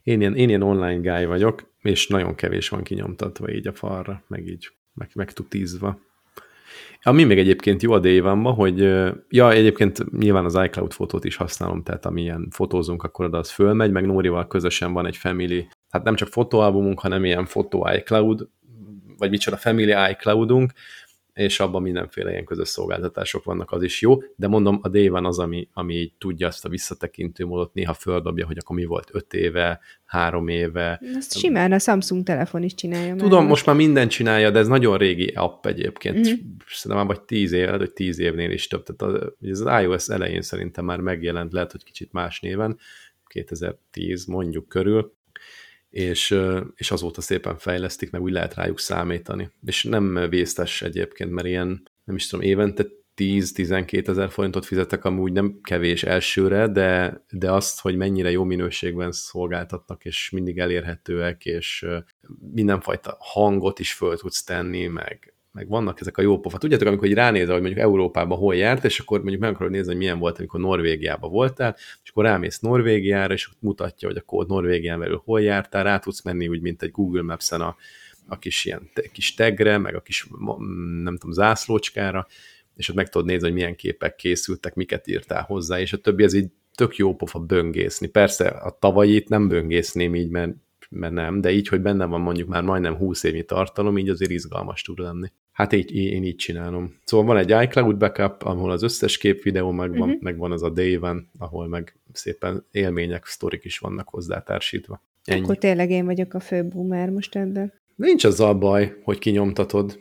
[0.04, 4.24] Én, ilyen, én ilyen online guy vagyok, és nagyon kevés van kinyomtatva így a falra,
[4.28, 6.00] meg így meg, meg tutizva.
[7.02, 8.80] Ami még egyébként jó a Dévanban, hogy
[9.30, 13.92] ja, egyébként nyilván az iCloud fotót is használom, tehát amilyen fotózunk, akkor oda az fölmegy,
[13.92, 18.48] meg Nórival közösen van egy family, hát nem csak fotóalbumunk, hanem ilyen fotó iCloud,
[19.18, 20.72] vagy micsoda family iCloudunk,
[21.40, 25.26] és abban mindenféle ilyen közös szolgáltatások vannak, az is jó, de mondom, a day van
[25.26, 29.10] az, ami, ami így tudja azt a visszatekintő módot, néha földobja, hogy akkor mi volt
[29.12, 31.02] öt éve, három éve.
[31.16, 33.16] Ezt simán a Samsung telefon is csinálja.
[33.16, 36.18] Tudom, most már minden csinálja, de ez nagyon régi app egyébként.
[36.18, 36.48] Mm-hmm.
[36.68, 38.84] Szerintem már vagy tíz év, vagy tíz évnél is több.
[38.84, 42.78] Tehát az, az iOS elején szerintem már megjelent, lehet, hogy kicsit más néven,
[43.28, 45.18] 2010 mondjuk körül,
[45.90, 46.38] és,
[46.76, 49.50] és azóta szépen fejlesztik, meg úgy lehet rájuk számítani.
[49.66, 52.86] És nem vésztes egyébként, mert ilyen, nem is tudom, évente
[53.16, 59.12] 10-12 ezer forintot fizetek amúgy nem kevés elsőre, de, de azt, hogy mennyire jó minőségben
[59.12, 61.86] szolgáltatnak, és mindig elérhetőek, és
[62.54, 66.58] mindenfajta hangot is föl tudsz tenni, meg, meg vannak ezek a jó pofa.
[66.58, 69.88] Tudjátok, amikor így ránézel, hogy mondjuk Európában hol járt, és akkor mondjuk meg akarod nézni,
[69.88, 74.48] hogy milyen volt, amikor Norvégiában voltál, és akkor rámész Norvégiára, és mutatja, hogy a kód
[74.48, 77.76] Norvégián belül hol jártál, rá tudsz menni úgy, mint egy Google Maps-en a,
[78.28, 80.28] a kis ilyen kis tegre, meg a kis,
[81.04, 82.28] nem tudom, zászlócskára,
[82.76, 86.24] és ott meg tudod nézni, hogy milyen képek készültek, miket írtál hozzá, és a többi
[86.24, 88.08] ez így tök jó pofa böngészni.
[88.08, 90.54] Persze a tavalyit nem böngészném így, mert
[90.90, 94.32] mert nem, de így, hogy benne van mondjuk már majdnem 20 évnyi tartalom, így azért
[94.32, 95.32] izgalmas tud lenni.
[95.60, 96.96] Hát így, én így csinálom.
[97.04, 100.22] Szóval van egy iCloud backup, ahol az összes kép videó megvan, uh-huh.
[100.22, 105.04] meg van az a One, ahol meg szépen élmények, sztorik is vannak hozzá társítva.
[105.24, 105.42] Ennyi.
[105.42, 107.74] Akkor tényleg én vagyok a fő boomer most ebben.
[107.96, 110.00] Nincs az a baj, hogy kinyomtatod.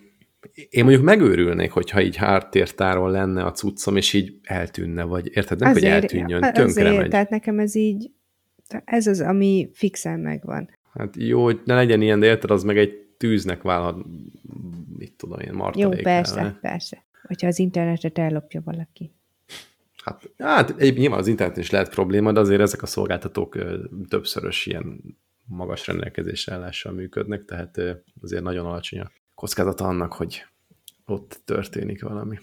[0.71, 5.59] Én mondjuk megőrülnék, hogyha így háttértáról lenne a cuccom, és így eltűnne, vagy érted?
[5.59, 7.09] Nem, azért, hogy eltűnjön, tönkre azért, megy.
[7.09, 8.11] Tehát nekem ez így,
[8.85, 10.71] ez az, ami fixen megvan.
[10.93, 14.05] Hát jó, hogy ne legyen ilyen, de érted, az meg egy tűznek válhat,
[14.97, 15.97] mit tudom én, martalék.
[15.97, 16.53] Jó, persze, ne?
[16.53, 17.05] persze.
[17.23, 19.13] Hogyha az internetet ellopja valaki.
[20.05, 23.59] Hát, hát nyilván az internet is lehet probléma, de azért ezek a szolgáltatók
[24.09, 25.01] többszörös ilyen
[25.45, 27.81] magas rendelkezésre állással működnek, tehát
[28.23, 30.45] azért nagyon alacsony a kockázata annak, hogy
[31.07, 32.39] ott történik valami.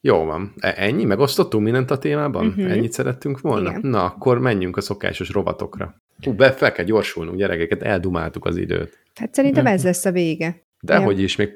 [0.00, 0.54] Jó van.
[0.58, 1.04] E, ennyi?
[1.04, 2.46] Megosztottunk mindent a témában?
[2.46, 2.70] Uh-huh.
[2.70, 3.70] Ennyit szerettünk volna?
[3.70, 3.90] Igen.
[3.90, 6.02] Na, akkor menjünk a szokásos rovatokra.
[6.22, 8.98] Hú, be, fel kell gyorsulnunk, gyerekeket, eldumáltuk az időt.
[9.14, 10.62] Hát szerintem ez lesz a vége.
[10.80, 11.50] Dehogy is, még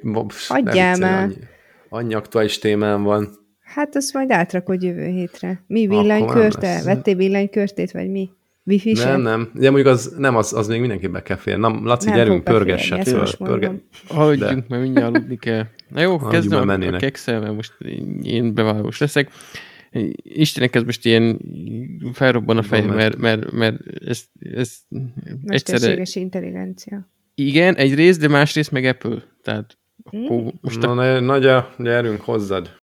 [0.49, 1.23] Hagyjál már.
[1.23, 1.35] Annyi,
[1.89, 3.29] annyi aktuális témám van.
[3.61, 5.63] Hát azt majd átrakod jövő hétre.
[5.67, 6.81] Mi villanykörte?
[6.85, 8.31] Vettél villanykörtét, vagy mi?
[8.69, 9.51] Wifi Nem, nem.
[9.55, 11.57] De mondjuk az, nem, az, az még mindenképpen kell fél.
[11.57, 13.27] Na, Laci, nem gyerünk, pörgessed föl.
[13.39, 13.73] Pörge...
[14.09, 15.65] Hagyjunk, mert mindjárt aludni kell.
[15.89, 17.73] Na jó, kezdem a, a kekszel, mert most
[18.23, 19.31] én bevállalós leszek.
[20.22, 21.41] Istenek ez most ilyen
[22.12, 23.76] felrobban a fejem, mert, mert, mert
[24.07, 24.78] ez, ez
[25.45, 26.03] egyszerre...
[26.12, 27.09] intelligencia.
[27.34, 29.22] Igen, egy rész, de másrészt meg Apple.
[29.43, 29.78] Tehát
[30.11, 30.51] hmm?
[30.61, 31.20] most Na, a...
[31.20, 32.76] nagyja, gyerünk hozzád.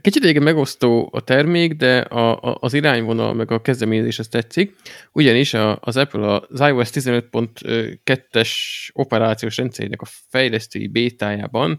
[0.00, 4.74] Kicsit egyébként megosztó a termék, de a, a, az irányvonal meg a kezdeményezés az tetszik,
[5.12, 8.50] ugyanis a, az Apple az iOS 15.2-es
[8.92, 11.78] operációs rendszerének a fejlesztői bétájában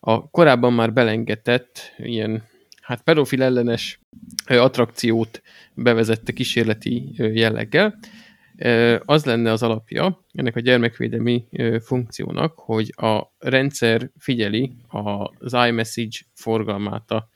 [0.00, 2.42] a korábban már belengedett ilyen
[2.82, 4.00] hát pedofil ellenes
[4.46, 5.42] attrakciót
[5.74, 7.98] bevezette kísérleti jelleggel.
[9.04, 11.44] Az lenne az alapja ennek a gyermekvédelmi
[11.80, 14.72] funkciónak, hogy a rendszer figyeli
[15.38, 17.28] az iMessage forgalmát a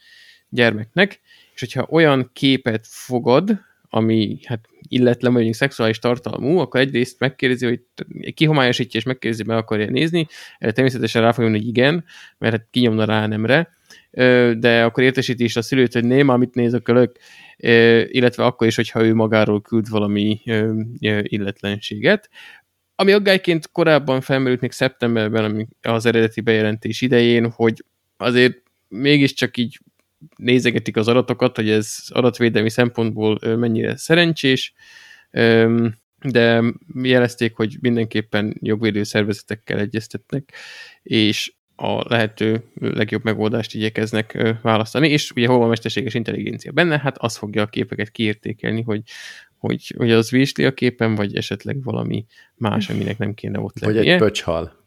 [0.49, 1.20] gyermeknek,
[1.55, 7.80] és hogyha olyan képet fogad, ami hát illetlen mondjuk szexuális tartalmú, akkor egyrészt megkérdezi, hogy
[8.34, 10.26] kihomályosítja és megkérdezi, meg akarja nézni,
[10.58, 12.04] természetesen rá fogja hogy igen,
[12.38, 13.75] mert hát kinyomna rá nemre,
[14.59, 17.11] de akkor értesíti is a szülőt, hogy nem, amit néz a
[18.07, 20.41] illetve akkor is, hogyha ő magáról küld valami
[21.22, 22.30] illetlenséget.
[22.95, 27.84] Ami aggályként korábban felmerült még szeptemberben, az eredeti bejelentés idején, hogy
[28.17, 29.79] azért mégiscsak így
[30.37, 34.75] nézegetik az adatokat, hogy ez adatvédelmi szempontból mennyire szerencsés,
[36.22, 36.63] de
[37.03, 40.53] jelezték, hogy mindenképpen jogvédő szervezetekkel egyeztetnek,
[41.03, 47.18] és a lehető legjobb megoldást igyekeznek választani, és ugye hol van mesterséges intelligencia benne, hát
[47.18, 49.03] az fogja a képeket kiértékelni, hogy,
[49.58, 52.24] hogy, hogy az vésli a képen, vagy esetleg valami
[52.54, 53.98] más, aminek nem kéne ott lennie.
[53.98, 54.84] Vagy egy pöcshal.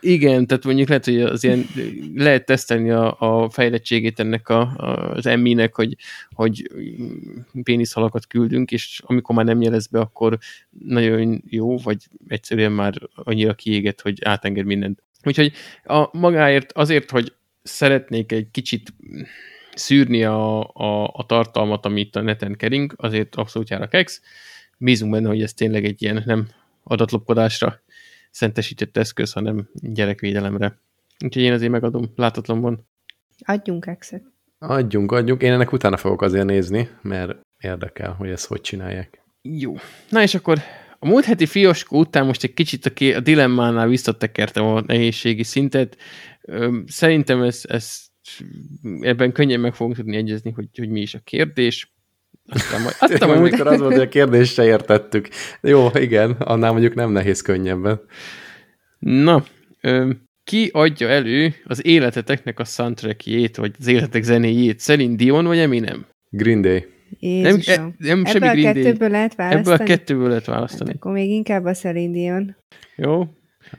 [0.00, 1.66] Igen, tehát mondjuk lehet, hogy az ilyen,
[2.14, 5.96] lehet tesztelni a, a fejlettségét ennek a, a, az emminek, hogy,
[6.30, 6.70] hogy
[7.62, 10.38] péniszhalakat küldünk, és amikor már nem jelez be, akkor
[10.84, 11.96] nagyon jó, vagy
[12.28, 15.02] egyszerűen már annyira kiégett, hogy átenged mindent.
[15.24, 15.52] Úgyhogy
[15.84, 18.94] a magáért azért, hogy szeretnék egy kicsit
[19.74, 24.22] szűrni a, a, a tartalmat, amit a neten kering, azért abszolút jár a kex.
[24.78, 26.48] Bízunk benne, hogy ez tényleg egy ilyen nem
[26.82, 27.80] adatlopkodásra
[28.30, 30.78] szentesített eszköz, hanem gyerekvédelemre.
[31.24, 32.86] Úgyhogy én azért megadom látatlanban.
[33.44, 34.22] Adjunk exet.
[34.58, 35.42] Adjunk, adjunk.
[35.42, 39.22] Én ennek utána fogok azért nézni, mert érdekel, hogy ezt hogy csinálják.
[39.42, 39.74] Jó.
[40.08, 40.58] Na és akkor
[41.02, 45.96] a múlt heti fioskó után most egy kicsit a, a dilemmánál visszatekertem a nehézségi szintet.
[46.86, 48.00] Szerintem ez, ez
[49.00, 51.94] ebben könnyen meg fogunk tudni egyezni, hogy, hogy mi is a kérdés.
[52.48, 55.28] Aztán majd, aztán majd amikor az volt, hogy a kérdést se értettük.
[55.60, 58.00] Jó, igen, annál mondjuk nem nehéz könnyebben.
[58.98, 59.44] Na,
[59.80, 60.10] ö,
[60.44, 64.78] ki adja elő az életeteknek a soundtrackjét, vagy az életek zenéjét?
[64.78, 66.06] Szerint Dion vagy Eminem?
[66.28, 66.86] Green Day.
[67.18, 67.74] Jézusom.
[67.74, 69.74] Nem, e, nem Ebből a Green kettőből lehet választani?
[69.74, 70.90] Ebből a kettőből lehet választani.
[70.90, 72.56] Hát akkor még inkább a Celine Dion.
[72.96, 73.26] Jó.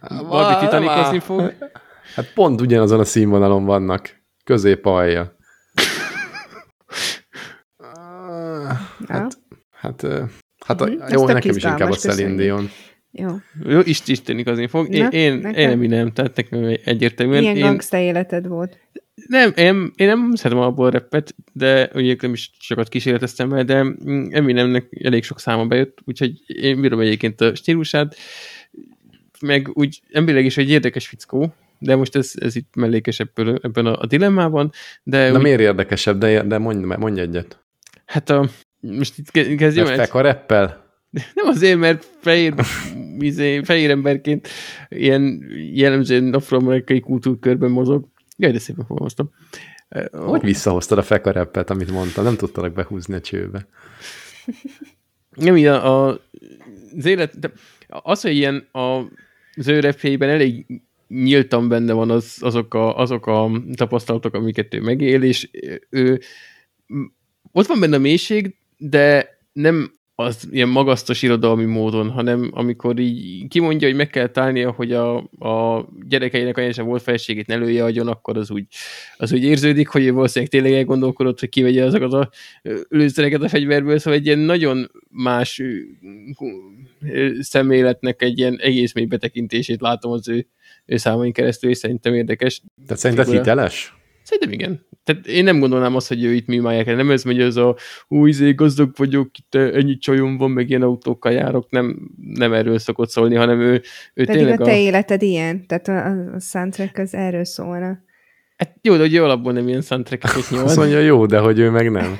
[0.10, 1.54] Barbie titanikozni fog?
[2.16, 4.22] Hát pont ugyanazon a színvonalon vannak.
[4.44, 5.36] Közép alja.
[9.08, 9.38] Hát,
[9.72, 10.06] hát,
[10.66, 12.70] hát a, mm, jó, nekem is inkább a Celine Dion.
[13.12, 13.30] Jó.
[13.64, 14.94] Jó, is istenigazni fog.
[14.94, 17.40] Én, Na, én, én nem, nem, tehát nekem egyértelműen.
[17.40, 18.78] Milyen én, gangsta életed volt?
[19.32, 23.64] Nem, én, én nem szeretem abból a repet, de ugye nem is sokat kísérleteztem el,
[23.64, 23.76] de
[24.30, 28.16] Eminemnek elég sok száma bejött, úgyhogy én bírom egyébként a stílusát,
[29.42, 33.86] meg úgy emberileg is egy érdekes fickó, de most ez, ez itt mellékes ebből, ebben
[33.86, 34.72] a, a dilemmában.
[35.04, 37.64] De Na úgy, miért érdekesebb, de, de mondj, mondj egyet.
[38.06, 38.50] Hát a,
[38.80, 39.86] most itt kezdjem.
[39.86, 40.90] Mert fek a reppel?
[41.36, 42.54] Nem azért, mert fehér,
[43.20, 44.48] izé, fehér emberként
[44.90, 45.44] ilyen
[45.74, 48.10] jellemzően afroamerikai kultúrkörben mozog.
[48.42, 49.30] Jaj, de szépen fogalmaztam.
[50.12, 52.24] Hogy visszahoztad a fekareppet, amit mondtam?
[52.24, 53.68] Nem tudtalak behúzni a csőbe.
[55.36, 56.20] Nem, a, a,
[56.98, 57.52] az élet, de
[57.88, 59.02] az, hogy ilyen a,
[59.56, 60.66] az ő elég
[61.08, 65.50] nyíltan benne van az, azok, a, azok a tapasztalatok, amiket ő megél, és
[65.90, 66.22] ő
[67.52, 73.48] ott van benne a mélység, de nem az ilyen magasztos irodalmi módon, hanem amikor így
[73.48, 78.08] kimondja, hogy meg kell tálnia, hogy a, a gyerekeinek anyása volt felségét ne lője agyon,
[78.08, 78.66] akkor az úgy,
[79.18, 82.30] az úgy érződik, hogy ő valószínűleg tényleg elgondolkodott, hogy kivegye azokat a
[82.90, 85.62] lőszereket a fegyverből, szóval egy ilyen nagyon más
[87.40, 90.48] szemléletnek egy ilyen egész mély betekintését látom az ő,
[90.86, 92.62] ő számain keresztül, és szerintem érdekes.
[92.86, 93.96] Tehát szerinted hiteles?
[94.24, 94.86] Szerintem igen.
[95.04, 96.86] Tehát én nem gondolnám azt, hogy ő itt mimálják.
[96.86, 97.76] Nem ez megy ez a
[98.08, 101.70] új izé, gazdag vagyok, itt eh, ennyi csajom van, meg ilyen autókkal járok.
[101.70, 103.72] Nem, nem erről szokott szólni, hanem ő,
[104.14, 104.76] ő Pedig tényleg a te a...
[104.76, 105.68] életed ilyen.
[105.68, 106.06] Tehát a,
[106.36, 108.00] a soundtrack az erről szólna.
[108.58, 110.68] Hát jó, de hogy alapból nem ilyen soundtrack-eket nyilván.
[110.68, 112.20] Azt mondja, jó, de hogy ő meg nem.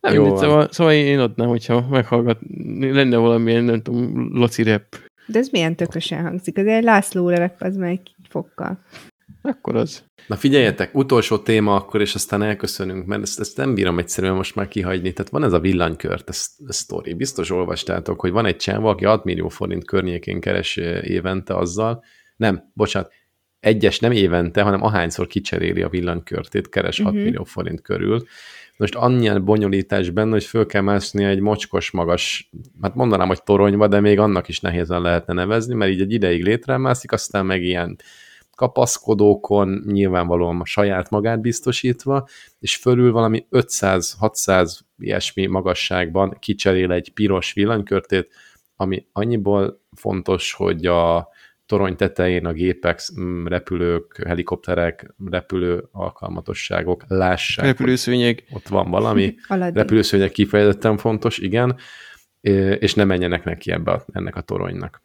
[0.00, 2.38] nem, jó szóval, szóval én adnám, hogyha meghallgat,
[2.80, 4.84] lenne valamilyen, nem tudom, loci rap.
[5.26, 6.58] De ez milyen tökösen hangzik?
[6.58, 8.78] Az egy László rap, az meg fokkal.
[9.42, 10.04] Akkor az.
[10.26, 14.54] Na figyeljetek, utolsó téma akkor, és aztán elköszönünk, mert ezt, ezt nem bírom egyszerűen most
[14.54, 15.12] már kihagyni.
[15.12, 17.14] Tehát van ez a villanykört, ez, ez sztori.
[17.14, 22.04] Biztos olvastátok, hogy van egy csáva, aki 6 millió forint környékén keres évente azzal,
[22.36, 23.12] nem, bocsánat,
[23.60, 27.14] egyes nem évente, hanem ahányszor kicseréli a villanykörtét, keres uh-huh.
[27.14, 28.22] 6 millió forint körül.
[28.76, 32.50] Most annyian bonyolítás benne, hogy föl kell mászni egy mocskos magas,
[32.80, 36.44] hát mondanám, hogy toronyba, de még annak is nehézen lehetne nevezni, mert így egy ideig
[36.44, 37.96] létremászik, aztán meg ilyen
[38.56, 47.52] kapaszkodókon, nyilvánvalóan a saját magát biztosítva, és fölül valami 500-600 ilyesmi magasságban kicserél egy piros
[47.52, 48.28] villanykörtét,
[48.76, 51.28] ami annyiból fontos, hogy a
[51.66, 57.64] torony tetején a gépek, mm, repülők, helikopterek, repülő alkalmatosságok lássák.
[57.64, 58.44] Repülőszőnyeg.
[58.52, 59.34] Ott van valami.
[59.74, 61.76] Repülőszőnyeg kifejezetten fontos, igen,
[62.78, 65.02] és ne menjenek neki ebbe, ennek a toronynak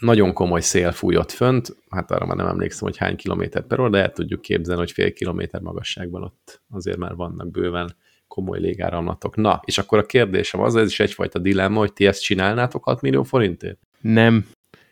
[0.00, 3.90] nagyon komoly szél fújott fönt, hát arra már nem emlékszem, hogy hány kilométer per óra,
[3.90, 7.96] de el tudjuk képzelni, hogy fél kilométer magasságban ott azért már vannak bőven
[8.28, 9.36] komoly légáramlatok.
[9.36, 13.00] Na, és akkor a kérdésem az, ez is egyfajta dilemma, hogy ti ezt csinálnátok 6
[13.00, 13.78] millió forintért?
[14.00, 14.46] Nem.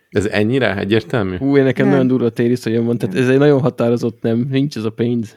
[0.09, 1.37] Ez ennyire egyértelmű?
[1.37, 1.95] Hú, én nekem nem.
[1.95, 5.37] nagyon durva tériszonyom van, tehát ez egy nagyon határozott nem, nincs ez a pénz.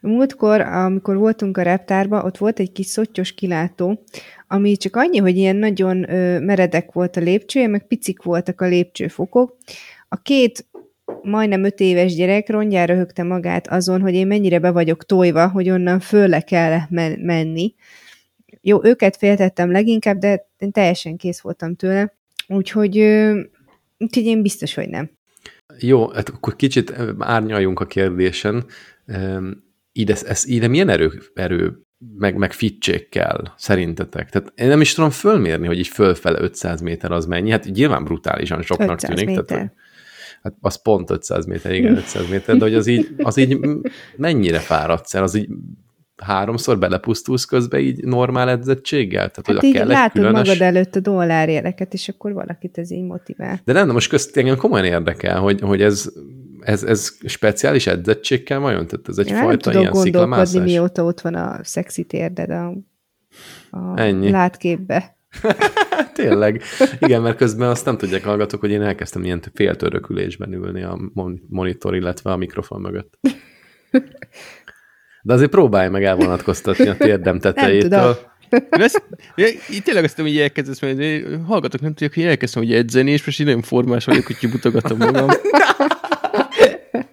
[0.00, 4.02] Múltkor, amikor voltunk a reptárba, ott volt egy kis szottyos kilátó,
[4.46, 8.66] ami csak annyi, hogy ilyen nagyon ö, meredek volt a lépcsője, meg picik voltak a
[8.66, 9.56] lépcsőfokok.
[10.08, 10.66] A két
[11.22, 15.70] majdnem öt éves gyerek rongyára högte magát azon, hogy én mennyire be vagyok tojva, hogy
[15.70, 17.74] onnan fölle kell men- menni.
[18.60, 22.12] Jó, őket féltettem leginkább, de én teljesen kész voltam tőle.
[22.48, 22.98] Úgyhogy,
[23.98, 25.10] úgyhogy én biztos, hogy nem.
[25.78, 28.66] Jó, hát akkor kicsit árnyaljunk a kérdésen.
[29.98, 31.82] Ide, ez, ide milyen erő, erő
[32.18, 34.30] meg, meg fittség kell, szerintetek?
[34.30, 37.50] Tehát én nem is tudom fölmérni, hogy így fölfele 500 méter az mennyi.
[37.50, 39.26] Hát nyilván brutálisan soknak tűnik.
[39.26, 39.44] Méter.
[39.44, 39.74] Tehát,
[40.42, 43.58] hát az pont 500 méter, igen, 500 méter, de hogy az így, az így
[44.16, 45.48] mennyire fáradsz el, az így
[46.16, 49.30] háromszor belepusztulsz közbe így normál edzettséggel?
[49.30, 50.46] Tehát, hát hogy így kell látod különös...
[50.46, 53.60] magad előtt a dollárjeleket, és akkor valakit ez így motivál.
[53.64, 56.12] De nem, de most közt engem komolyan érdekel, hogy, hogy ez,
[56.60, 58.86] ez, ez speciális edzettségkel vajon?
[58.86, 60.64] Tehát ez egyfajta ilyen sziklamászás?
[60.64, 62.66] mióta ott van a szexi térded a,
[63.70, 64.30] a Ennyi.
[64.30, 65.16] látképbe.
[66.14, 66.62] Tényleg.
[66.98, 70.98] Igen, mert közben azt nem tudják hallgatok, hogy én elkezdtem ilyen féltörökülésben ülni a
[71.48, 73.18] monitor, illetve a mikrofon mögött.
[75.22, 78.18] De azért próbálj meg elvonatkoztatni a térdem tetejétől.
[78.70, 79.02] Ezt,
[79.70, 83.40] így tényleg azt hogy elkezdesz, mert hallgatok, nem tudják, hogy elkezdtem hogy edzeni, és most
[83.40, 85.28] így nagyon formás vagyok, hogy kibutogatom magam.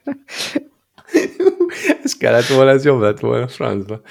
[2.04, 4.02] ez kellett volna, ez jobb lett volna, francba.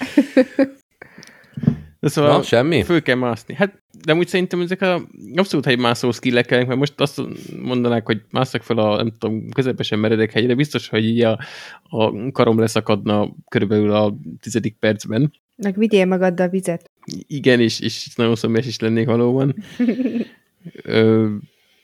[2.01, 2.83] De szóval Na, semmi?
[2.83, 3.55] Föl kell mászni.
[3.55, 7.23] Hát, de úgy szerintem ezek a abszolút hegymászó skillek mert most azt
[7.63, 11.39] mondanák, hogy másznak fel a, nem tudom, közepesen meredek hegyre, biztos, hogy így a,
[11.83, 15.33] a karom leszakadna körülbelül a tizedik percben.
[15.57, 16.91] Meg vigyél magaddal vizet.
[17.27, 19.55] Igen, és, és nagyon szomjas is lennék valóban.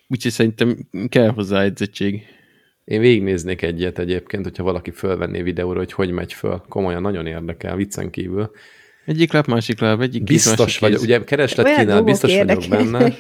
[0.09, 2.23] úgyhogy szerintem kell hozzá edzettség.
[2.91, 6.63] Én végignéznék egyet egyébként, hogyha valaki fölvenné videóra, hogy hogy megy föl.
[6.69, 8.51] Komolyan nagyon érdekel, viccen kívül.
[9.05, 11.03] Egyik lap, másik lap, egyik Biztos vagy, kéz.
[11.03, 13.15] ugye kereslet kínál, biztos vagyok benne.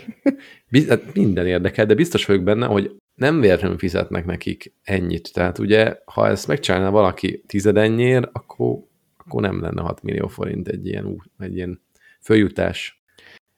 [0.69, 5.33] Biz, hát minden érdekel, de biztos vagyok benne, hogy nem véletlenül fizetnek nekik ennyit.
[5.33, 8.79] Tehát ugye, ha ezt megcsinálna valaki tizedennyiért, akkor,
[9.17, 11.81] akkor nem lenne 6 millió forint egy ilyen, egy ilyen
[12.21, 13.00] följutás.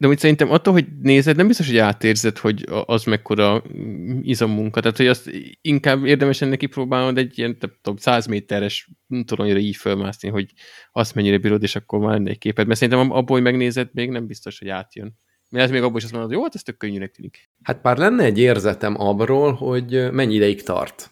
[0.02, 3.62] De úgy szerintem attól, hogy nézed, nem biztos, hogy átérzed, hogy az mekkora
[4.22, 4.80] izommunka.
[4.80, 5.30] Tehát, hogy azt
[5.60, 8.90] inkább érdemes ennek kipróbálnod egy ilyen, tudom, 100 méteres
[9.24, 10.52] toronyra így fölmászni, hogy
[10.92, 12.66] azt mennyire bírod, és akkor már lenne egy képed.
[12.66, 15.18] Mert szerintem abból, hogy megnézed, még nem biztos, hogy átjön.
[15.50, 17.50] Mert még abból is azt mondod, hogy jó, hát ez tök könnyűnek tűnik.
[17.62, 21.10] Hát már lenne egy érzetem abról, hogy mennyi ideig tart.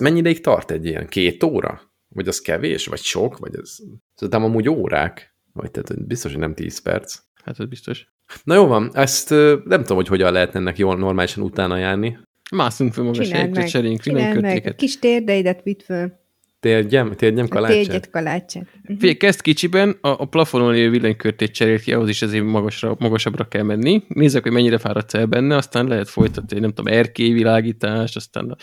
[0.00, 1.06] Mennyi ideig tart egy ilyen?
[1.06, 1.80] Két óra?
[2.08, 2.86] Vagy az kevés?
[2.86, 3.38] Vagy sok?
[3.38, 3.76] Vagy ez...
[4.14, 5.34] Szerintem amúgy órák.
[5.52, 7.18] Vagy tehát biztos, hogy nem 10 perc.
[7.44, 8.06] Hát ez biztos.
[8.44, 9.30] Na jó van, ezt
[9.64, 12.18] nem tudom, hogy hogyan lehet ennek jól normálisan utána járni.
[12.50, 14.76] Mászunk fel magas helyekre, cseréljünk villanykörtéket.
[14.76, 16.12] Kis térdeidet vitt föl.
[16.60, 17.14] Térgyem?
[17.16, 17.76] Térgyem kalácsát?
[17.76, 18.62] Térgyet kalácsát.
[18.62, 18.96] Uh-huh.
[18.98, 23.48] Figyelj, kezd kicsiben, a, a plafonon lévő villanykörtét cserélt ki, ahhoz is azért magasra, magasabbra
[23.48, 24.02] kell menni.
[24.08, 28.56] Nézzük, hogy mennyire fáradsz el benne, aztán lehet folytatni, nem tudom, erkélyvilágítás, aztán a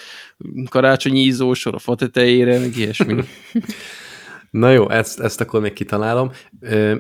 [0.69, 3.15] karácsonyi ízósor a fa tetejére, meg ilyesmi.
[4.56, 6.32] Na jó, ezt, ezt akkor még kitalálom.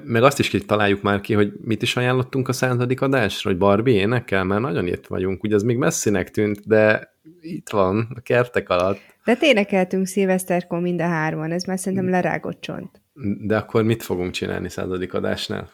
[0.03, 3.99] Meg azt is kitaláljuk már ki, hogy mit is ajánlottunk a századik adásra, hogy Barbie
[3.99, 5.43] énekel, mert nagyon itt vagyunk.
[5.43, 8.99] Ugye az még messzinek tűnt, de itt van, a kertek alatt.
[9.25, 13.01] De énekeltünk szilveszterkor mind a hárman, ez már szerintem lerágott csont.
[13.39, 15.69] De akkor mit fogunk csinálni századik adásnál?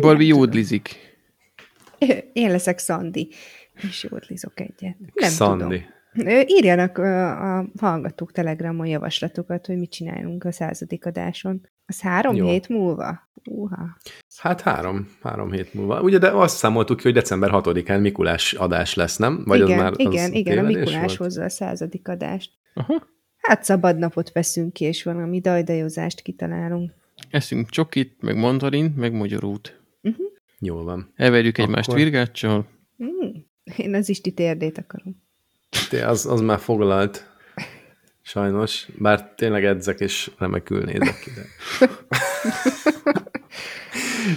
[0.00, 0.96] Barbie jódlizik.
[2.32, 3.28] Én leszek Szandi,
[3.88, 4.96] és jódlizok egyet.
[5.14, 5.62] Nem Szandi.
[5.62, 5.94] tudom.
[6.46, 11.68] Írjanak a hallgatók telegramon javaslatokat, hogy mit csináljunk a századik adáson.
[11.86, 12.46] Az három Jó.
[12.46, 13.28] hét múlva?
[13.44, 13.96] Uha.
[14.36, 16.00] Hát három, három hét múlva.
[16.00, 19.42] Ugye, de azt számoltuk ki, hogy december 6-án Mikulás adás lesz, nem?
[19.44, 21.14] Vagy igen, az már igen, az igen, a Mikulás volt?
[21.14, 22.52] hozza a századik adást.
[22.74, 23.06] Aha.
[23.36, 26.92] Hát szabad napot veszünk ki, és valami dajdajozást kitalálunk.
[27.30, 29.80] Eszünk csokit, meg mandarint, meg magyarút.
[30.02, 30.26] Uh-huh.
[30.58, 31.12] Jól van.
[31.14, 32.00] Everjük egymást Akkor...
[32.00, 32.66] virgáccsal.
[33.04, 33.28] Mm.
[33.76, 35.24] Én az isti térdét akarom.
[36.04, 37.26] Az, az már foglalt.
[38.22, 38.86] Sajnos.
[38.98, 41.30] Bár tényleg edzek, és remekül nézek ki.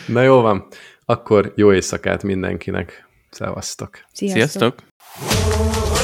[0.14, 0.68] Na jó van.
[1.06, 3.08] Akkor jó éjszakát mindenkinek.
[3.30, 4.00] Szevasztok.
[4.14, 4.40] Sziasztok.
[4.40, 5.99] Sziasztok.